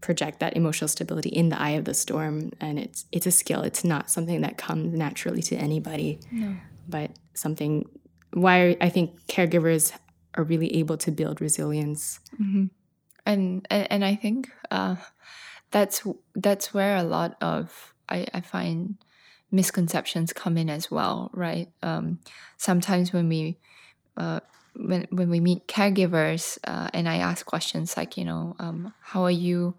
project 0.00 0.40
that 0.40 0.56
emotional 0.56 0.88
stability 0.88 1.28
in 1.28 1.48
the 1.48 1.60
eye 1.60 1.70
of 1.70 1.84
the 1.84 1.94
storm 1.94 2.52
and 2.60 2.78
it's 2.78 3.04
it's 3.10 3.26
a 3.26 3.30
skill 3.30 3.62
it's 3.62 3.82
not 3.82 4.08
something 4.08 4.42
that 4.42 4.56
comes 4.56 4.94
naturally 4.94 5.42
to 5.42 5.56
anybody 5.56 6.20
no. 6.30 6.54
but 6.88 7.10
something 7.34 7.84
why 8.32 8.76
i 8.80 8.88
think 8.88 9.20
caregivers 9.26 9.92
are 10.34 10.44
really 10.44 10.76
able 10.76 10.96
to 10.98 11.10
build 11.10 11.40
resilience. 11.40 12.20
Mm-hmm. 12.40 12.66
and, 13.26 13.66
and 13.70 13.86
and 13.90 14.04
i 14.04 14.14
think 14.14 14.50
uh, 14.70 14.96
that's 15.70 16.06
that's 16.34 16.72
where 16.72 16.96
a 16.96 17.02
lot 17.02 17.36
of 17.40 17.94
i 18.08 18.26
i 18.32 18.40
find 18.40 18.96
misconceptions 19.50 20.32
come 20.32 20.56
in 20.58 20.68
as 20.68 20.90
well 20.90 21.30
right? 21.32 21.68
Um, 21.82 22.18
sometimes 22.56 23.12
when 23.12 23.28
we 23.28 23.58
uh, 24.16 24.40
when 24.74 25.06
when 25.10 25.30
we 25.30 25.40
meet 25.40 25.66
caregivers 25.66 26.58
uh, 26.64 26.88
and 26.92 27.08
I 27.08 27.16
ask 27.16 27.46
questions 27.46 27.96
like, 27.96 28.16
you 28.16 28.24
know, 28.24 28.56
um, 28.58 28.92
how 29.00 29.22
are 29.22 29.30
you 29.30 29.74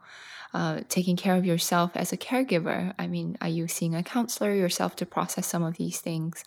uh, 0.53 0.81
taking 0.89 1.15
care 1.15 1.35
of 1.35 1.45
yourself 1.45 1.91
as 1.95 2.11
a 2.11 2.17
caregiver? 2.17 2.93
I 2.97 3.07
mean, 3.07 3.37
are 3.41 3.49
you 3.49 3.67
seeing 3.67 3.95
a 3.95 4.03
counselor 4.03 4.53
yourself 4.53 4.95
to 4.97 5.05
process 5.05 5.47
some 5.47 5.63
of 5.63 5.77
these 5.77 5.99
things? 5.99 6.43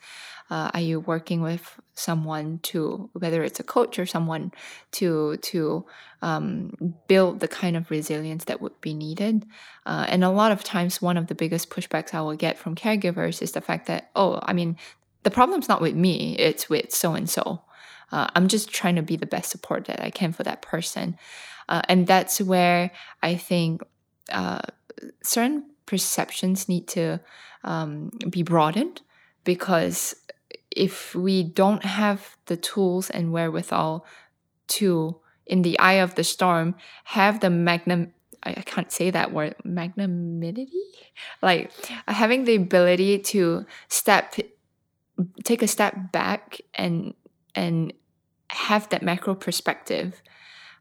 Uh, 0.51 0.71
are 0.75 0.81
you 0.81 1.01
working 1.01 1.41
with 1.41 1.81
someone 1.95 2.59
to, 2.63 3.09
whether 3.15 3.43
it's 3.43 3.61
a 3.61 3.65
coach 3.65 3.99
or 3.99 4.05
someone 4.05 4.53
to 4.93 5.37
to 5.39 5.87
um, 6.21 6.95
build 7.07 7.41
the 7.41 7.49
kind 7.49 7.77
of 7.77 7.91
resilience 7.91 8.45
that 8.45 8.61
would 8.61 8.79
be 8.81 8.93
needed? 8.93 9.47
Uh, 9.87 10.07
and 10.09 10.25
a 10.25 10.31
lot 10.31 10.53
of 10.53 10.65
times, 10.65 11.01
one 11.01 11.17
of 11.17 11.29
the 11.29 11.35
biggest 11.35 11.71
pushbacks 11.71 12.13
I 12.13 12.21
will 12.21 12.37
get 12.37 12.59
from 12.59 12.75
caregivers 12.75 13.41
is 13.41 13.53
the 13.53 13.61
fact 13.61 13.87
that, 13.87 14.11
oh, 14.15 14.41
I 14.43 14.53
mean, 14.53 14.77
the 15.23 15.31
problem's 15.31 15.69
not 15.69 15.81
with 15.81 15.95
me; 15.95 16.37
it's 16.39 16.69
with 16.69 16.93
so 16.93 17.15
and 17.15 17.31
so 17.31 17.63
uh, 18.13 18.29
i'm 18.37 18.47
just 18.47 18.71
trying 18.71 18.97
to 18.97 19.03
be 19.03 19.17
the 19.17 19.27
best 19.27 19.51
support 19.51 19.87
that 19.87 20.01
i 20.01 20.11
can 20.11 20.33
for 20.33 20.43
that 20.43 20.63
person 20.63 21.17
uh, 21.69 21.83
and 21.89 22.07
that's 22.07 22.41
where 22.41 22.91
i 23.23 23.35
think 23.35 23.83
uh, 24.31 24.61
certain 25.23 25.65
perceptions 25.87 26.69
need 26.69 26.87
to 26.89 27.21
um, 27.65 28.11
be 28.31 28.43
broadened 28.43 29.03
because 29.45 30.15
if 30.71 31.15
we 31.15 31.43
don't 31.43 31.85
have 31.85 32.37
the 32.47 32.57
tools 32.57 33.11
and 33.11 33.33
wherewithal 33.33 34.07
to 34.69 35.17
in 35.47 35.63
the 35.63 35.79
eye 35.79 35.95
of 35.95 36.15
the 36.15 36.25
storm 36.25 36.75
have 37.05 37.41
the 37.41 37.51
magnum 37.51 38.13
I 38.45 38.55
can't 38.55 38.91
say 38.91 39.11
that 39.11 39.33
word 39.33 39.55
magnanimity? 39.65 40.67
Like 41.43 41.73
having 42.09 42.45
the 42.45 42.57
ability 42.57 43.21
to 43.21 43.67
step 43.89 44.35
take 45.45 45.63
a 45.63 45.69
step 45.69 46.13
back 46.13 46.61
and 46.75 47.15
and 47.55 47.93
have 48.49 48.89
that 48.89 49.03
macro 49.03 49.35
perspective 49.35 50.23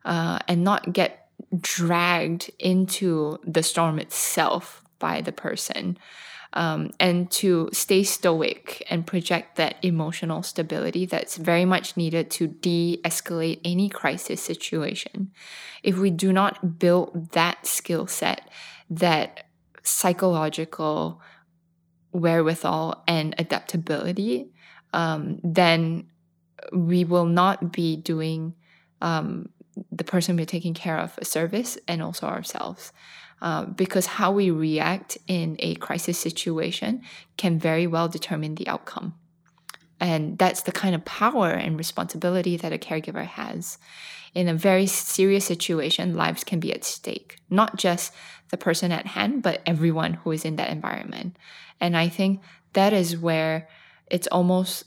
uh, 0.06 0.40
and 0.48 0.64
not 0.64 0.94
get 0.94 1.21
dragged 1.60 2.52
into 2.60 3.38
the 3.44 3.64
storm 3.64 4.00
itself 4.00 4.84
by 5.00 5.22
the 5.22 5.32
person. 5.32 5.98
Um, 6.54 6.92
and 7.00 7.32
to 7.32 7.70
stay 7.72 8.04
stoic 8.04 8.86
and 8.90 9.08
project 9.08 9.56
that 9.56 9.78
emotional 9.82 10.44
stability 10.44 11.06
that's 11.06 11.38
very 11.38 11.64
much 11.64 11.96
needed 11.96 12.30
to 12.32 12.48
de 12.48 13.00
escalate 13.06 13.62
any 13.64 13.88
crisis 13.88 14.42
situation. 14.42 15.32
If 15.82 15.98
we 15.98 16.10
do 16.10 16.34
not 16.34 16.78
build 16.78 17.32
that 17.32 17.66
skill 17.66 18.06
set, 18.06 18.50
that 18.90 19.46
psychological 19.82 21.22
wherewithal 22.12 23.02
and 23.08 23.34
adaptability, 23.38 24.52
um, 24.94 25.40
then 25.44 26.10
we 26.74 27.06
will 27.06 27.26
not 27.26 27.72
be 27.72 27.96
doing 27.96 28.54
um, 29.02 29.50
the 29.92 30.04
person 30.04 30.36
we're 30.36 30.46
taking 30.46 30.74
care 30.74 30.98
of 30.98 31.18
a 31.18 31.26
service 31.26 31.78
and 31.88 32.02
also 32.02 32.28
ourselves. 32.28 32.92
Uh, 33.42 33.66
because 33.66 34.06
how 34.06 34.32
we 34.32 34.52
react 34.52 35.18
in 35.28 35.56
a 35.60 35.74
crisis 35.76 36.18
situation 36.18 37.02
can 37.38 37.58
very 37.58 37.88
well 37.88 38.08
determine 38.08 38.56
the 38.56 38.68
outcome. 38.68 39.16
And 40.00 40.38
that's 40.38 40.62
the 40.62 40.72
kind 40.72 40.94
of 40.94 41.06
power 41.06 41.50
and 41.50 41.78
responsibility 41.78 42.58
that 42.58 42.74
a 42.74 42.78
caregiver 42.78 43.26
has. 43.26 43.78
In 44.34 44.48
a 44.48 44.54
very 44.54 44.86
serious 44.88 45.46
situation, 45.46 46.16
lives 46.16 46.44
can 46.44 46.60
be 46.60 46.74
at 46.74 46.84
stake, 46.84 47.38
not 47.50 47.78
just 47.78 48.14
the 48.50 48.58
person 48.58 48.92
at 48.92 49.08
hand, 49.08 49.44
but 49.44 49.62
everyone 49.66 50.14
who 50.14 50.32
is 50.32 50.46
in 50.46 50.56
that 50.58 50.70
environment. 50.70 51.36
And 51.80 51.98
I 51.98 52.10
think 52.10 52.42
that 52.74 52.94
is 52.94 53.18
where 53.18 53.68
it's 54.08 54.28
almost 54.28 54.86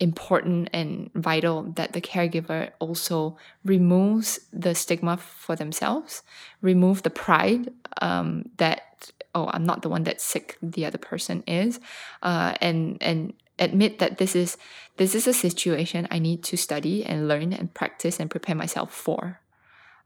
important 0.00 0.70
and 0.72 1.10
vital 1.14 1.62
that 1.76 1.92
the 1.92 2.00
caregiver 2.00 2.70
also 2.78 3.36
removes 3.64 4.40
the 4.52 4.74
stigma 4.74 5.18
for 5.18 5.54
themselves, 5.54 6.22
remove 6.62 7.02
the 7.02 7.10
pride 7.10 7.70
um, 8.00 8.48
that 8.56 9.10
oh 9.34 9.48
I'm 9.52 9.64
not 9.64 9.82
the 9.82 9.88
one 9.88 10.02
that's 10.02 10.24
sick, 10.24 10.56
the 10.62 10.86
other 10.86 10.98
person 10.98 11.44
is, 11.46 11.78
uh, 12.22 12.54
and 12.60 12.98
and 13.00 13.34
admit 13.58 13.98
that 13.98 14.18
this 14.18 14.34
is 14.34 14.56
this 14.96 15.14
is 15.14 15.26
a 15.26 15.34
situation 15.34 16.08
I 16.10 16.18
need 16.18 16.42
to 16.44 16.56
study 16.56 17.04
and 17.04 17.28
learn 17.28 17.52
and 17.52 17.72
practice 17.72 18.18
and 18.18 18.30
prepare 18.30 18.56
myself 18.56 18.92
for, 18.92 19.40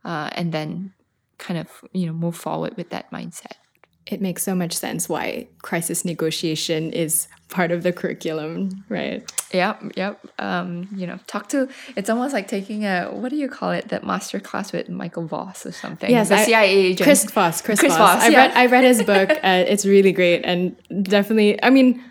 uh, 0.05 0.31
and 0.33 0.53
then 0.53 0.93
kind 1.39 1.59
of 1.59 1.85
you 1.93 2.07
know 2.07 2.13
move 2.13 2.37
forward 2.37 2.77
with 2.77 2.91
that 2.91 3.11
mindset 3.11 3.64
it 4.07 4.21
makes 4.21 4.43
so 4.43 4.55
much 4.55 4.73
sense 4.73 5.09
why 5.09 5.47
crisis 5.63 6.05
negotiation 6.05 6.93
is 6.93 7.27
part 7.49 7.71
of 7.71 7.83
the 7.83 7.93
curriculum, 7.93 8.85
right? 8.89 9.31
Yep, 9.53 9.93
yep. 9.97 10.27
Um, 10.39 10.89
you 10.95 11.07
know, 11.07 11.19
talk 11.27 11.49
to 11.51 11.69
it's 11.97 12.11
almost 12.11 12.35
like 12.35 12.49
taking 12.49 12.85
a 12.85 13.07
what 13.07 13.31
do 13.31 13.37
you 13.37 13.49
call 13.49 13.71
it? 13.71 13.89
That 13.89 14.05
master 14.05 14.41
class 14.41 14.73
with 14.73 14.89
Michael 14.89 15.27
Voss 15.27 15.65
or 15.65 15.73
something. 15.73 16.11
Yes, 16.11 16.29
the 16.29 16.37
I, 16.37 16.45
CIA 16.45 16.69
agent. 16.69 17.07
Chris 17.07 17.25
Voss. 17.25 17.63
Chris, 17.63 17.81
Chris 17.81 17.97
Voss. 17.97 18.17
Voss 18.17 18.25
I 18.25 18.35
read 18.35 18.51
I 18.55 18.67
read 18.67 18.85
his 18.85 19.03
book. 19.03 19.31
Uh, 19.45 19.63
it's 19.67 19.85
really 19.85 20.13
great 20.13 20.43
and 20.43 20.75
definitely. 21.03 21.63
I 21.63 21.69
mean, 21.69 22.03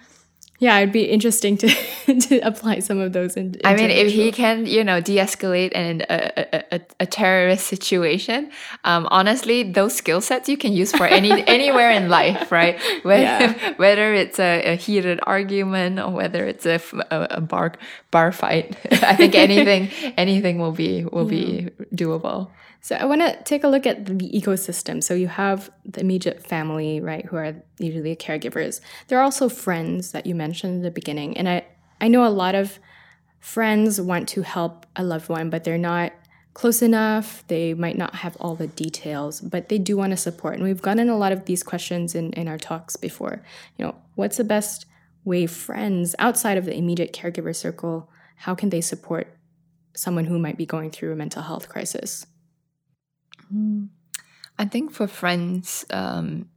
yeah, 0.64 0.80
it'd 0.80 0.93
be 0.93 1.03
interesting 1.03 1.57
to 1.57 1.68
to 2.22 2.39
apply 2.39 2.80
some 2.80 2.97
of 2.99 3.11
those. 3.11 3.36
In, 3.36 3.57
I 3.66 3.76
mean, 3.76 3.89
if 3.89 4.14
he 4.14 4.32
can, 4.32 4.66
you 4.66 4.82
know, 4.82 5.01
de-escalate 5.01 5.74
in 5.74 6.05
a, 6.09 6.72
a, 6.72 6.82
a, 7.01 7.05
terrorist 7.05 7.68
situation, 7.68 8.49
um, 8.86 9.05
honestly, 9.11 9.64
those 9.64 9.93
skill 9.93 10.22
sets 10.22 10.47
you 10.47 10.55
can 10.55 10.72
use 10.72 10.93
for 10.93 11.05
any 11.05 11.45
anywhere 11.57 11.91
in 11.91 12.07
life, 12.07 12.49
right? 12.49 12.80
Whether, 13.03 13.24
yeah. 13.24 13.74
whether 13.76 14.14
it's 14.14 14.39
a, 14.39 14.74
a, 14.74 14.76
heated 14.76 15.20
argument 15.24 15.99
or 15.99 16.11
whether 16.11 16.45
it's 16.45 16.66
a, 16.66 16.80
a, 17.11 17.41
bar 17.41 17.74
bar 18.09 18.32
fight, 18.32 18.78
I 19.03 19.18
think 19.18 19.36
anything 19.36 19.91
anything 20.16 20.59
will 20.59 20.72
be 20.72 21.03
will 21.03 21.30
yeah. 21.30 21.68
be 21.68 21.70
doable. 21.93 22.51
So 22.84 22.97
I 22.97 23.05
want 23.05 23.21
to 23.21 23.41
take 23.45 23.63
a 23.63 23.69
look 23.69 23.88
at 23.88 24.05
the 24.05 24.29
ecosystem. 24.29 25.01
So 25.01 25.13
you 25.13 25.29
have 25.29 25.71
the 25.86 26.01
immediate 26.01 26.45
family, 26.45 26.99
right, 26.99 27.25
who 27.25 27.38
are 27.38 27.55
usually 27.79 28.13
caregivers. 28.17 28.81
There 29.07 29.17
are 29.17 29.23
also 29.23 29.47
friends 29.47 30.11
that 30.11 30.25
you 30.25 30.36
mentioned 30.36 30.75
in 30.75 30.81
the 30.81 30.91
beginning. 30.91 31.38
And 31.38 31.47
I, 31.47 31.63
I 32.01 32.09
know 32.09 32.27
a 32.27 32.29
lot 32.29 32.55
of 32.55 32.79
friends 33.39 34.01
want 34.01 34.27
to 34.29 34.41
help 34.41 34.86
a 34.97 35.03
loved 35.03 35.29
one, 35.29 35.49
but 35.49 35.63
they're 35.63 35.77
not 35.77 36.11
close 36.55 36.81
enough. 36.81 37.45
They 37.47 37.73
might 37.73 37.97
not 37.97 38.15
have 38.15 38.36
all 38.41 38.53
the 38.53 38.67
details, 38.67 39.39
but 39.39 39.69
they 39.69 39.77
do 39.77 39.95
want 39.95 40.11
to 40.11 40.17
support. 40.17 40.55
And 40.55 40.63
we've 40.65 40.81
gotten 40.81 41.07
a 41.07 41.17
lot 41.17 41.31
of 41.31 41.45
these 41.45 41.63
questions 41.63 42.15
in, 42.15 42.34
in 42.34 42.49
our 42.49 42.57
talks 42.57 42.97
before. 42.97 43.41
You 43.77 43.86
know, 43.86 43.95
what's 44.15 44.36
the 44.36 44.43
best 44.43 44.88
way 45.23 45.47
friends 45.47 46.15
outside 46.19 46.57
of 46.57 46.65
the 46.65 46.75
immediate 46.75 47.13
caregiver 47.13 47.55
circle, 47.55 48.09
how 48.36 48.55
can 48.55 48.71
they 48.71 48.81
support 48.81 49.38
someone 49.95 50.25
who 50.25 50.38
might 50.38 50.57
be 50.57 50.65
going 50.65 50.91
through 50.91 51.13
a 51.13 51.15
mental 51.15 51.43
health 51.43 51.69
crisis? 51.69 52.25
Mm. 53.53 53.89
I 54.57 54.65
think 54.65 54.91
for 54.91 55.07
friends, 55.07 55.85
um, 55.89 56.47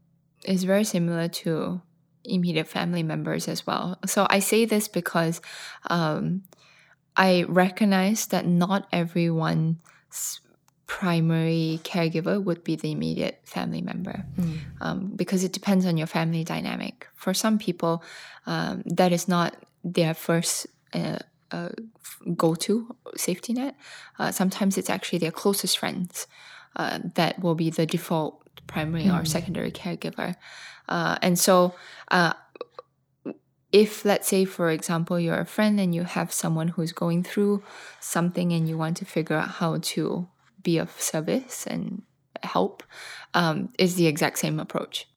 it's 0.44 0.64
very 0.64 0.84
similar 0.84 1.28
to 1.28 1.80
immediate 2.24 2.66
family 2.66 3.02
members 3.02 3.48
as 3.48 3.66
well. 3.66 3.98
So 4.06 4.26
I 4.28 4.40
say 4.40 4.64
this 4.64 4.88
because 4.88 5.40
um, 5.88 6.42
I 7.16 7.44
recognize 7.48 8.26
that 8.26 8.46
not 8.46 8.86
everyone's 8.92 10.40
primary 10.86 11.80
caregiver 11.82 12.42
would 12.42 12.62
be 12.62 12.76
the 12.76 12.92
immediate 12.92 13.40
family 13.44 13.82
member 13.82 14.24
mm. 14.38 14.58
um, 14.80 15.12
because 15.16 15.42
it 15.42 15.52
depends 15.52 15.84
on 15.84 15.96
your 15.96 16.06
family 16.06 16.44
dynamic. 16.44 17.08
For 17.14 17.34
some 17.34 17.58
people, 17.58 18.04
um, 18.46 18.82
that 18.86 19.12
is 19.12 19.26
not 19.28 19.56
their 19.84 20.14
first. 20.14 20.66
Uh, 20.92 21.18
uh, 21.52 21.68
go 22.36 22.56
to 22.56 22.96
safety 23.16 23.52
net. 23.52 23.76
Uh, 24.18 24.32
sometimes 24.32 24.76
it's 24.76 24.90
actually 24.90 25.20
their 25.20 25.30
closest 25.30 25.78
friends 25.78 26.26
uh, 26.76 27.00
that 27.14 27.40
will 27.40 27.54
be 27.54 27.70
the 27.70 27.86
default 27.86 28.42
primary 28.66 29.04
mm. 29.04 29.20
or 29.20 29.24
secondary 29.24 29.70
caregiver. 29.70 30.36
Uh, 30.88 31.16
and 31.22 31.38
so, 31.38 31.74
uh, 32.10 32.32
if 33.72 34.04
let's 34.04 34.28
say, 34.28 34.44
for 34.44 34.70
example, 34.70 35.18
you're 35.18 35.40
a 35.40 35.44
friend 35.44 35.80
and 35.80 35.94
you 35.94 36.04
have 36.04 36.32
someone 36.32 36.68
who's 36.68 36.92
going 36.92 37.22
through 37.22 37.62
something 38.00 38.52
and 38.52 38.68
you 38.68 38.78
want 38.78 38.96
to 38.98 39.04
figure 39.04 39.36
out 39.36 39.48
how 39.48 39.78
to 39.78 40.28
be 40.62 40.78
of 40.78 40.90
service 41.00 41.66
and 41.66 42.02
help, 42.42 42.82
um, 43.34 43.70
is 43.78 43.96
the 43.96 44.06
exact 44.06 44.38
same 44.38 44.60
approach. 44.60 45.08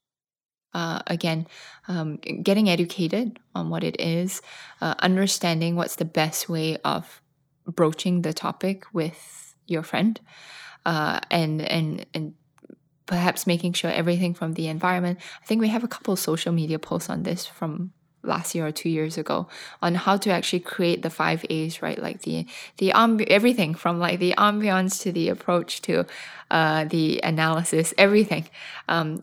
Uh, 0.72 1.00
again, 1.06 1.46
um, 1.88 2.16
getting 2.16 2.68
educated 2.68 3.38
on 3.54 3.70
what 3.70 3.82
it 3.82 4.00
is, 4.00 4.40
uh, 4.80 4.94
understanding 5.00 5.74
what's 5.74 5.96
the 5.96 6.04
best 6.04 6.48
way 6.48 6.76
of 6.84 7.20
broaching 7.66 8.22
the 8.22 8.32
topic 8.32 8.84
with 8.92 9.54
your 9.66 9.82
friend, 9.82 10.20
uh, 10.86 11.20
and 11.30 11.60
and 11.62 12.06
and 12.14 12.34
perhaps 13.06 13.46
making 13.46 13.72
sure 13.72 13.90
everything 13.90 14.34
from 14.34 14.54
the 14.54 14.68
environment. 14.68 15.18
I 15.42 15.46
think 15.46 15.60
we 15.60 15.68
have 15.68 15.84
a 15.84 15.88
couple 15.88 16.14
social 16.16 16.52
media 16.52 16.78
posts 16.78 17.10
on 17.10 17.24
this 17.24 17.46
from 17.46 17.92
last 18.22 18.54
year 18.54 18.66
or 18.66 18.72
two 18.72 18.88
years 18.88 19.16
ago 19.16 19.48
on 19.80 19.94
how 19.94 20.16
to 20.16 20.30
actually 20.30 20.60
create 20.60 21.02
the 21.02 21.10
five 21.10 21.44
A's, 21.50 21.82
right? 21.82 22.00
Like 22.00 22.22
the 22.22 22.46
the 22.78 22.92
everything 22.92 23.74
from 23.74 23.98
like 23.98 24.18
the 24.20 24.34
ambiance 24.38 25.00
to 25.02 25.12
the 25.12 25.28
approach 25.28 25.82
to 25.82 26.06
uh, 26.50 26.84
the 26.84 27.20
analysis, 27.22 27.94
everything. 27.98 28.48
Um, 28.88 29.22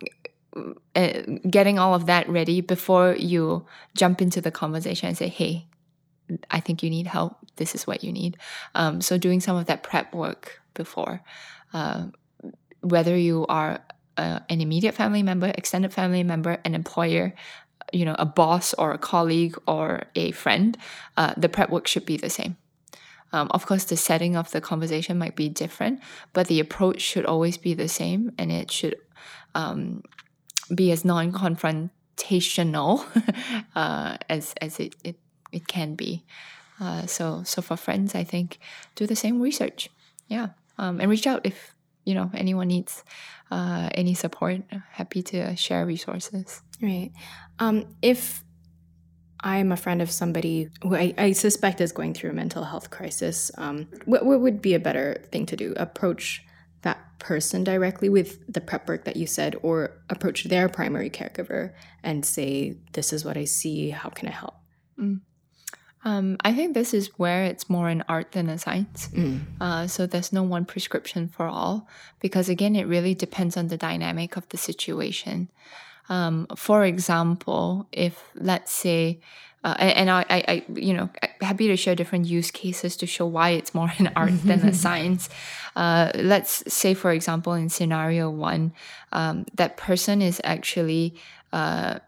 uh, 0.96 1.22
getting 1.50 1.78
all 1.78 1.94
of 1.94 2.08
that 2.08 2.28
ready 2.28 2.62
before 2.62 3.16
you 3.16 3.66
jump 3.96 4.22
into 4.22 4.42
the 4.42 4.52
conversation 4.52 5.08
and 5.08 5.18
say, 5.18 5.28
"Hey, 5.28 5.68
I 6.50 6.60
think 6.60 6.84
you 6.84 6.90
need 6.90 7.08
help. 7.08 7.38
This 7.58 7.76
is 7.76 7.86
what 7.86 8.04
you 8.04 8.12
need." 8.12 8.38
Um, 8.76 9.02
so 9.02 9.18
doing 9.18 9.40
some 9.40 9.58
of 9.58 9.66
that 9.66 9.84
prep 9.84 10.14
work 10.14 10.62
before. 10.74 11.22
Uh, 11.74 12.08
whether 12.82 13.18
you 13.18 13.46
are 13.48 13.82
uh, 14.18 14.40
an 14.50 14.62
immediate 14.62 14.96
family 14.96 15.24
member, 15.24 15.52
extended 15.56 15.94
family 15.94 16.24
member, 16.24 16.60
an 16.66 16.74
employer, 16.74 17.34
you 17.92 18.06
know, 18.06 18.16
a 18.18 18.26
boss 18.26 18.74
or 18.74 18.92
a 18.92 18.98
colleague 18.98 19.56
or 19.68 20.04
a 20.16 20.32
friend, 20.32 20.78
uh, 21.18 21.34
the 21.38 21.50
prep 21.50 21.70
work 21.70 21.88
should 21.88 22.06
be 22.06 22.18
the 22.18 22.30
same. 22.30 22.58
Um, 23.34 23.50
of 23.52 23.66
course, 23.66 23.84
the 23.84 23.98
setting 23.98 24.36
of 24.36 24.52
the 24.52 24.62
conversation 24.62 25.18
might 25.18 25.36
be 25.36 25.50
different, 25.50 26.00
but 26.34 26.48
the 26.48 26.60
approach 26.60 27.02
should 27.02 27.26
always 27.26 27.58
be 27.58 27.74
the 27.74 27.90
same, 27.90 28.32
and 28.38 28.52
it 28.52 28.72
should 28.72 28.96
um, 29.54 30.04
be 30.74 30.92
as 30.92 31.04
non-confrontational 31.04 33.06
uh, 33.76 34.18
as 34.30 34.54
as 34.62 34.80
it, 34.80 34.96
it 35.04 35.18
it 35.52 35.68
can 35.68 35.96
be. 35.96 36.24
Uh, 36.80 37.06
so 37.06 37.44
so 37.44 37.62
for 37.62 37.78
friends, 37.78 38.16
I 38.16 38.24
think 38.24 38.60
do 38.96 39.08
the 39.08 39.16
same 39.16 39.42
research, 39.42 39.90
yeah, 40.28 40.50
um, 40.78 41.00
and 41.00 41.10
reach 41.10 41.28
out 41.28 41.46
if 41.46 41.74
you 42.06 42.14
know 42.14 42.30
anyone 42.34 42.68
needs 42.68 43.04
uh, 43.52 43.90
any 43.94 44.14
support. 44.14 44.62
Happy 44.92 45.22
to 45.24 45.56
share 45.56 45.86
resources. 45.86 46.62
Right. 46.82 47.12
Um, 47.60 47.86
if 48.02 48.44
i'm 49.42 49.72
a 49.72 49.78
friend 49.78 50.02
of 50.02 50.10
somebody 50.10 50.68
who 50.82 50.96
I, 50.96 51.14
I, 51.16 51.32
suspect 51.34 51.80
is 51.80 51.92
going 51.92 52.16
through 52.16 52.32
a 52.32 52.34
mental 52.34 52.64
health 52.64 52.90
crisis 52.90 53.52
um, 53.56 53.88
what, 54.06 54.26
what 54.26 54.42
would 54.42 54.64
be 54.64 54.74
a 54.74 54.80
better 54.80 55.24
thing 55.32 55.46
to 55.48 55.56
do? 55.56 55.74
Approach 55.78 56.44
that 56.82 56.98
person 57.20 57.64
directly 57.64 58.10
with 58.10 58.40
the 58.52 58.62
prep 58.62 58.88
work 58.88 59.06
that 59.06 59.16
you 59.16 59.28
said 59.28 59.56
or 59.62 59.92
approach 60.10 60.46
their 60.46 60.70
primary 60.70 61.10
caregiver 61.10 61.74
and 62.04 62.26
say 62.26 62.78
this 62.94 63.14
is 63.14 63.24
what 63.26 63.38
i 63.38 63.46
see. 63.46 63.92
How 63.92 64.10
can 64.10 64.28
i 64.28 64.32
help? 64.32 64.56
Mm. 65.00 65.22
Um, 66.04 66.38
I 66.42 66.54
think 66.54 66.74
this 66.74 66.94
is 66.94 67.08
where 67.18 67.44
it's 67.44 67.70
more 67.70 67.90
an 67.90 68.04
art 68.08 68.32
than 68.32 68.50
a 68.50 68.58
science. 68.58 69.10
Mm. 69.14 69.42
Uh, 69.60 69.88
so 69.88 70.06
there's 70.06 70.32
no 70.32 70.44
one 70.44 70.66
prescription 70.66 71.28
for 71.28 71.48
all 71.48 71.88
because 72.20 72.50
again, 72.50 72.76
it 72.76 72.86
really 72.86 73.16
depends 73.16 73.58
on 73.58 73.68
the 73.68 73.78
dynamic 73.78 74.38
of 74.38 74.48
the 74.50 74.58
situation. 74.58 75.50
Um, 76.10 76.48
for 76.56 76.86
example, 76.86 77.88
if 77.92 78.24
let's 78.36 78.72
say, 78.72 79.20
uh, 79.64 79.76
and 79.80 80.10
I, 80.10 80.26
I, 80.30 80.44
I, 80.48 80.66
you 80.74 80.94
know, 80.94 81.10
happy 81.42 81.68
to 81.68 81.76
share 81.76 81.96
different 81.96 82.26
use 82.26 82.52
cases 82.52 82.96
to 82.98 83.08
show 83.08 83.26
why 83.26 83.50
it's 83.50 83.74
more 83.74 83.92
an 83.98 84.12
art 84.16 84.42
than 84.44 84.66
a 84.66 84.74
science. 84.86 85.30
Uh, 85.76 86.12
let's 86.16 86.64
say, 86.72 86.94
for 86.94 87.12
example, 87.12 87.54
in 87.54 87.68
scenario 87.68 88.30
one, 88.30 88.72
um, 89.12 89.46
that 89.56 89.76
person 89.76 90.22
is 90.22 90.40
actually 90.44 91.16
uh, 91.52 92.00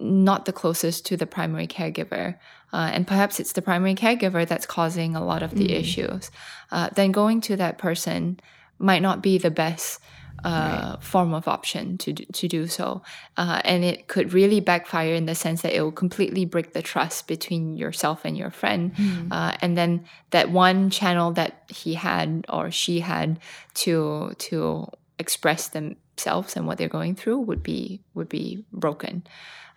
not 0.00 0.46
the 0.46 0.52
closest 0.52 1.04
to 1.06 1.16
the 1.16 1.26
primary 1.26 1.66
caregiver 1.66 2.36
uh, 2.72 2.90
and 2.92 3.06
perhaps 3.06 3.38
it's 3.38 3.52
the 3.52 3.62
primary 3.62 3.94
caregiver 3.94 4.46
that's 4.46 4.66
causing 4.66 5.14
a 5.14 5.24
lot 5.24 5.42
of 5.42 5.54
the 5.54 5.68
mm. 5.68 5.80
issues, 5.80 6.30
uh, 6.70 6.88
then 6.94 7.12
going 7.12 7.40
to 7.40 7.56
that 7.56 7.78
person 7.78 8.38
might 8.78 9.02
not 9.02 9.22
be 9.22 9.38
the 9.38 9.50
best 9.50 10.00
uh, 10.44 10.94
right. 10.94 11.04
form 11.04 11.34
of 11.34 11.46
option 11.46 11.96
to 11.98 12.12
do, 12.12 12.24
to 12.32 12.48
do 12.48 12.66
so, 12.66 13.02
uh, 13.36 13.60
and 13.64 13.84
it 13.84 14.08
could 14.08 14.32
really 14.32 14.58
backfire 14.58 15.14
in 15.14 15.26
the 15.26 15.34
sense 15.34 15.62
that 15.62 15.72
it 15.76 15.80
will 15.80 15.92
completely 15.92 16.44
break 16.44 16.72
the 16.72 16.82
trust 16.82 17.28
between 17.28 17.76
yourself 17.76 18.24
and 18.24 18.36
your 18.36 18.50
friend, 18.50 18.94
mm. 18.96 19.28
Uh, 19.30 19.56
and 19.60 19.76
then 19.76 20.04
that 20.30 20.50
one 20.50 20.90
channel 20.90 21.32
that 21.32 21.62
he 21.68 21.94
had 21.94 22.44
or 22.48 22.70
she 22.70 23.00
had 23.00 23.38
to 23.74 24.34
to 24.38 24.88
express 25.18 25.68
themselves 25.68 26.56
and 26.56 26.66
what 26.66 26.76
they're 26.76 26.88
going 26.88 27.14
through 27.14 27.38
would 27.38 27.62
be 27.62 28.00
would 28.14 28.28
be 28.28 28.64
broken. 28.72 29.22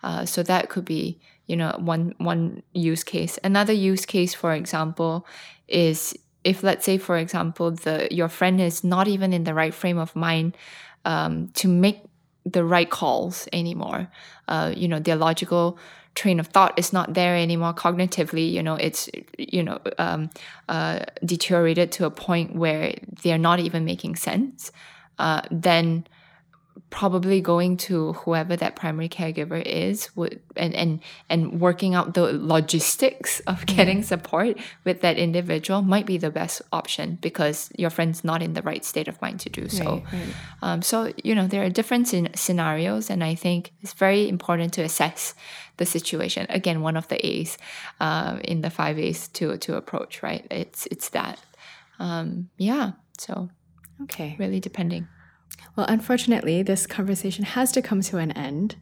Uh, 0.02 0.24
so 0.24 0.42
that 0.42 0.68
could 0.68 0.84
be 0.84 1.18
you 1.46 1.56
know 1.56 1.74
one 1.78 2.14
one 2.18 2.62
use 2.72 3.04
case. 3.04 3.38
Another 3.44 3.72
use 3.72 4.06
case 4.06 4.34
for 4.34 4.52
example 4.52 5.26
is 5.68 6.16
if 6.44 6.62
let's 6.62 6.84
say 6.84 6.98
for 6.98 7.16
example 7.18 7.70
the 7.70 8.08
your 8.10 8.28
friend 8.28 8.60
is 8.60 8.84
not 8.84 9.08
even 9.08 9.32
in 9.32 9.44
the 9.44 9.54
right 9.54 9.74
frame 9.74 9.98
of 9.98 10.14
mind 10.14 10.56
um, 11.04 11.48
to 11.54 11.68
make 11.68 12.02
the 12.44 12.64
right 12.64 12.90
calls 12.90 13.48
anymore. 13.52 14.08
Uh, 14.48 14.72
you 14.76 14.88
know 14.88 15.00
their 15.00 15.16
logical 15.16 15.78
train 16.14 16.40
of 16.40 16.46
thought 16.48 16.76
is 16.78 16.92
not 16.92 17.14
there 17.14 17.36
anymore 17.36 17.74
cognitively. 17.74 18.50
You 18.50 18.62
know 18.62 18.74
it's 18.74 19.08
you 19.38 19.62
know 19.62 19.78
um, 19.98 20.30
uh, 20.68 21.00
deteriorated 21.24 21.92
to 21.92 22.06
a 22.06 22.10
point 22.10 22.54
where 22.54 22.94
they're 23.22 23.38
not 23.38 23.60
even 23.60 23.84
making 23.84 24.16
sense. 24.16 24.72
Uh, 25.18 25.42
then 25.50 26.06
probably 26.90 27.40
going 27.40 27.76
to 27.76 28.12
whoever 28.12 28.54
that 28.56 28.76
primary 28.76 29.08
caregiver 29.08 29.60
is 29.62 30.14
would 30.14 30.40
and 30.56 30.74
and 30.74 31.00
and 31.28 31.60
working 31.60 31.94
out 31.94 32.14
the 32.14 32.32
logistics 32.32 33.40
of 33.40 33.66
getting 33.66 34.02
support 34.02 34.56
with 34.84 35.00
that 35.00 35.18
individual 35.18 35.82
might 35.82 36.06
be 36.06 36.16
the 36.16 36.30
best 36.30 36.62
option 36.72 37.18
because 37.20 37.70
your 37.76 37.90
friend's 37.90 38.22
not 38.22 38.40
in 38.42 38.52
the 38.54 38.62
right 38.62 38.84
state 38.84 39.08
of 39.08 39.20
mind 39.20 39.40
to 39.40 39.50
do 39.50 39.68
so. 39.68 39.84
Right, 39.84 40.04
right. 40.12 40.34
Um, 40.62 40.82
so 40.82 41.12
you 41.24 41.34
know 41.34 41.46
there 41.46 41.64
are 41.64 41.70
different 41.70 42.06
scenarios 42.38 43.10
and 43.10 43.24
i 43.24 43.34
think 43.34 43.72
it's 43.82 43.92
very 43.92 44.28
important 44.28 44.72
to 44.74 44.82
assess 44.82 45.34
the 45.78 45.86
situation. 45.86 46.46
Again 46.48 46.80
one 46.82 46.96
of 46.96 47.08
the 47.08 47.24
a's 47.26 47.58
uh, 48.00 48.38
in 48.44 48.60
the 48.60 48.70
five 48.70 48.98
a's 48.98 49.28
to 49.28 49.56
to 49.58 49.76
approach 49.76 50.22
right? 50.22 50.46
It's 50.50 50.86
it's 50.86 51.08
that. 51.10 51.40
Um, 51.98 52.50
yeah 52.58 52.92
so 53.18 53.48
okay. 54.02 54.36
really 54.38 54.60
depending 54.60 55.08
well, 55.76 55.86
unfortunately, 55.88 56.62
this 56.62 56.86
conversation 56.86 57.44
has 57.44 57.70
to 57.72 57.82
come 57.82 58.00
to 58.02 58.16
an 58.16 58.32
end, 58.32 58.76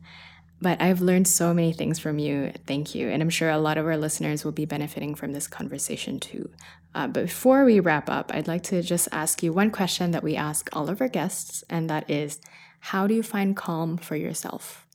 but 0.60 0.80
I've 0.80 1.00
learned 1.00 1.26
so 1.28 1.52
many 1.52 1.72
things 1.72 1.98
from 1.98 2.18
you. 2.18 2.52
Thank 2.66 2.94
you. 2.94 3.08
And 3.08 3.20
I'm 3.20 3.30
sure 3.30 3.50
a 3.50 3.58
lot 3.58 3.76
of 3.76 3.86
our 3.86 3.96
listeners 3.96 4.44
will 4.44 4.52
be 4.52 4.64
benefiting 4.64 5.14
from 5.14 5.32
this 5.32 5.46
conversation 5.46 6.20
too. 6.20 6.50
Uh, 6.94 7.08
but 7.08 7.24
before 7.24 7.64
we 7.64 7.80
wrap 7.80 8.08
up, 8.08 8.30
I'd 8.32 8.46
like 8.46 8.62
to 8.64 8.80
just 8.80 9.08
ask 9.10 9.42
you 9.42 9.52
one 9.52 9.70
question 9.70 10.12
that 10.12 10.22
we 10.22 10.36
ask 10.36 10.70
all 10.72 10.88
of 10.88 11.00
our 11.00 11.08
guests, 11.08 11.64
and 11.68 11.90
that 11.90 12.08
is 12.08 12.40
how 12.78 13.06
do 13.06 13.14
you 13.14 13.22
find 13.22 13.56
calm 13.56 13.96
for 13.96 14.14
yourself? 14.14 14.86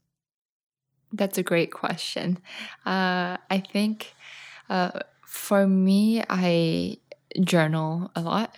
That's 1.12 1.38
a 1.38 1.44
great 1.44 1.72
question. 1.72 2.38
Uh, 2.86 3.38
I 3.50 3.64
think 3.72 4.14
uh, 4.70 5.00
for 5.26 5.68
me, 5.68 6.24
I 6.30 6.98
journal 7.42 8.12
a 8.16 8.22
lot. 8.22 8.56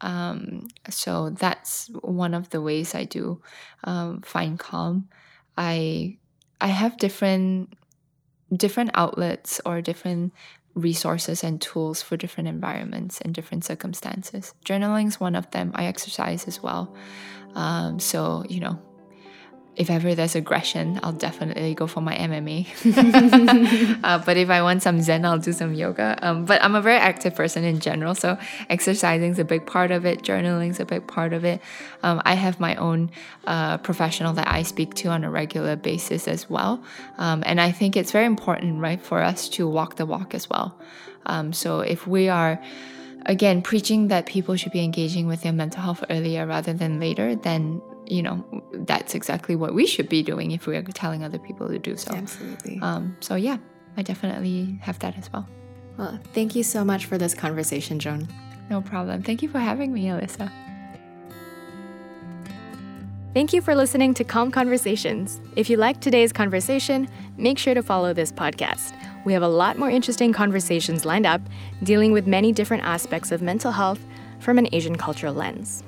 Um, 0.00 0.68
so 0.90 1.30
that's 1.30 1.88
one 2.02 2.34
of 2.34 2.50
the 2.50 2.60
ways 2.60 2.94
I 2.94 3.04
do 3.04 3.40
um, 3.84 4.20
find 4.22 4.58
calm. 4.58 5.08
I 5.56 6.18
I 6.60 6.68
have 6.68 6.96
different 6.98 7.72
different 8.54 8.90
outlets 8.94 9.60
or 9.64 9.80
different 9.80 10.32
resources 10.74 11.44
and 11.44 11.60
tools 11.60 12.02
for 12.02 12.16
different 12.16 12.48
environments 12.48 13.20
and 13.20 13.32
different 13.32 13.64
circumstances. 13.64 14.54
Journaling 14.64 15.06
is 15.06 15.20
one 15.20 15.36
of 15.36 15.50
them. 15.52 15.70
I 15.74 15.86
exercise 15.86 16.46
as 16.46 16.62
well. 16.62 16.94
Um, 17.54 18.00
so 18.00 18.44
you 18.48 18.60
know, 18.60 18.78
if 19.76 19.90
ever 19.90 20.14
there's 20.14 20.36
aggression, 20.36 21.00
I'll 21.02 21.12
definitely 21.12 21.74
go 21.74 21.86
for 21.86 22.00
my 22.00 22.14
MMA. 22.14 24.00
uh, 24.04 24.18
but 24.24 24.36
if 24.36 24.48
I 24.48 24.62
want 24.62 24.82
some 24.82 25.00
Zen, 25.02 25.24
I'll 25.24 25.38
do 25.38 25.52
some 25.52 25.74
yoga. 25.74 26.16
Um, 26.22 26.44
but 26.44 26.62
I'm 26.62 26.74
a 26.74 26.82
very 26.82 26.98
active 26.98 27.34
person 27.34 27.64
in 27.64 27.80
general, 27.80 28.14
so 28.14 28.38
exercising 28.70 29.32
is 29.32 29.38
a 29.38 29.44
big 29.44 29.66
part 29.66 29.90
of 29.90 30.06
it. 30.06 30.22
Journaling 30.22 30.70
is 30.70 30.80
a 30.80 30.84
big 30.84 31.06
part 31.06 31.32
of 31.32 31.44
it. 31.44 31.60
Um, 32.02 32.22
I 32.24 32.34
have 32.34 32.60
my 32.60 32.76
own 32.76 33.10
uh, 33.46 33.78
professional 33.78 34.32
that 34.34 34.48
I 34.48 34.62
speak 34.62 34.94
to 34.94 35.08
on 35.08 35.24
a 35.24 35.30
regular 35.30 35.74
basis 35.74 36.28
as 36.28 36.48
well, 36.48 36.82
um, 37.18 37.42
and 37.44 37.60
I 37.60 37.72
think 37.72 37.96
it's 37.96 38.12
very 38.12 38.26
important, 38.26 38.80
right, 38.80 39.00
for 39.00 39.22
us 39.22 39.48
to 39.50 39.68
walk 39.68 39.96
the 39.96 40.06
walk 40.06 40.34
as 40.34 40.48
well. 40.48 40.78
Um, 41.26 41.52
so 41.52 41.80
if 41.80 42.06
we 42.06 42.28
are 42.28 42.60
again 43.26 43.62
preaching 43.62 44.08
that 44.08 44.26
people 44.26 44.54
should 44.54 44.72
be 44.72 44.84
engaging 44.84 45.26
with 45.26 45.42
their 45.42 45.52
mental 45.52 45.82
health 45.82 46.04
earlier 46.10 46.46
rather 46.46 46.72
than 46.72 47.00
later, 47.00 47.34
then 47.34 47.80
you 48.06 48.22
know, 48.22 48.44
that's 48.72 49.14
exactly 49.14 49.56
what 49.56 49.74
we 49.74 49.86
should 49.86 50.08
be 50.08 50.22
doing 50.22 50.50
if 50.50 50.66
we 50.66 50.76
are 50.76 50.82
telling 50.82 51.24
other 51.24 51.38
people 51.38 51.68
to 51.68 51.78
do 51.78 51.96
so. 51.96 52.12
Absolutely. 52.14 52.78
Um, 52.82 53.16
so 53.20 53.34
yeah, 53.34 53.58
I 53.96 54.02
definitely 54.02 54.78
have 54.82 54.98
that 55.00 55.16
as 55.18 55.32
well. 55.32 55.48
Well, 55.96 56.18
thank 56.32 56.54
you 56.54 56.62
so 56.62 56.84
much 56.84 57.06
for 57.06 57.18
this 57.18 57.34
conversation, 57.34 57.98
Joan. 57.98 58.28
No 58.70 58.80
problem. 58.80 59.22
Thank 59.22 59.42
you 59.42 59.48
for 59.48 59.58
having 59.58 59.92
me, 59.92 60.06
Alyssa. 60.06 60.50
Thank 63.32 63.52
you 63.52 63.60
for 63.60 63.74
listening 63.74 64.14
to 64.14 64.24
Calm 64.24 64.52
Conversations. 64.52 65.40
If 65.56 65.68
you 65.68 65.76
liked 65.76 66.00
today's 66.00 66.32
conversation, 66.32 67.08
make 67.36 67.58
sure 67.58 67.74
to 67.74 67.82
follow 67.82 68.12
this 68.12 68.30
podcast. 68.30 68.92
We 69.24 69.32
have 69.32 69.42
a 69.42 69.48
lot 69.48 69.76
more 69.76 69.90
interesting 69.90 70.32
conversations 70.32 71.04
lined 71.04 71.26
up, 71.26 71.40
dealing 71.82 72.12
with 72.12 72.28
many 72.28 72.52
different 72.52 72.84
aspects 72.84 73.32
of 73.32 73.42
mental 73.42 73.72
health 73.72 73.98
from 74.38 74.58
an 74.58 74.68
Asian 74.72 74.96
cultural 74.96 75.34
lens. 75.34 75.82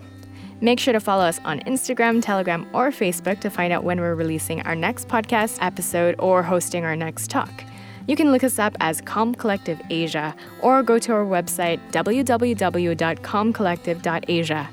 Make 0.61 0.79
sure 0.81 0.93
to 0.93 1.01
follow 1.01 1.25
us 1.25 1.41
on 1.45 1.61
Instagram, 1.61 2.21
Telegram, 2.23 2.69
or 2.73 2.91
Facebook 2.91 3.41
to 3.41 3.51
find 3.51 3.73
out 3.73 3.85
when 3.85 4.01
we're 4.01 4.15
releasing 4.15 4.61
our 4.63 4.75
next 4.75 5.09
podcast 5.09 5.59
episode 5.61 6.17
or 6.19 6.43
hosting 6.43 6.85
our 6.85 6.97
next 6.97 7.31
talk. 7.31 7.65
You 8.07 8.17
can 8.17 8.33
look 8.33 8.45
us 8.45 8.59
up 8.59 8.77
as 8.81 9.01
Calm 9.01 9.35
Collective 9.35 9.81
Asia 9.91 10.35
or 10.63 10.83
go 10.83 10.99
to 10.99 11.13
our 11.13 11.25
website 11.25 11.81
www.calmcollective.asia. 11.91 14.69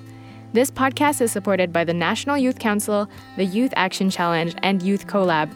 This 0.53 0.69
podcast 0.69 1.19
is 1.19 1.31
supported 1.31 1.73
by 1.73 1.83
the 1.83 1.95
National 1.95 2.37
Youth 2.37 2.59
Council, 2.59 3.09
the 3.37 3.45
Youth 3.45 3.73
Action 3.75 4.11
Challenge, 4.11 4.53
and 4.61 4.83
Youth 4.83 5.07
Collab. 5.07 5.51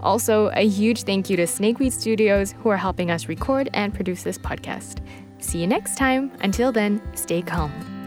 Also, 0.00 0.48
a 0.54 0.66
huge 0.66 1.02
thank 1.02 1.28
you 1.28 1.36
to 1.36 1.44
Snakeweed 1.44 1.92
Studios 1.92 2.54
who 2.62 2.70
are 2.70 2.78
helping 2.78 3.10
us 3.10 3.28
record 3.28 3.68
and 3.74 3.92
produce 3.92 4.22
this 4.22 4.38
podcast. 4.38 5.02
See 5.38 5.58
you 5.58 5.66
next 5.66 5.96
time. 5.96 6.32
Until 6.40 6.72
then, 6.72 7.02
stay 7.14 7.42
calm. 7.42 7.97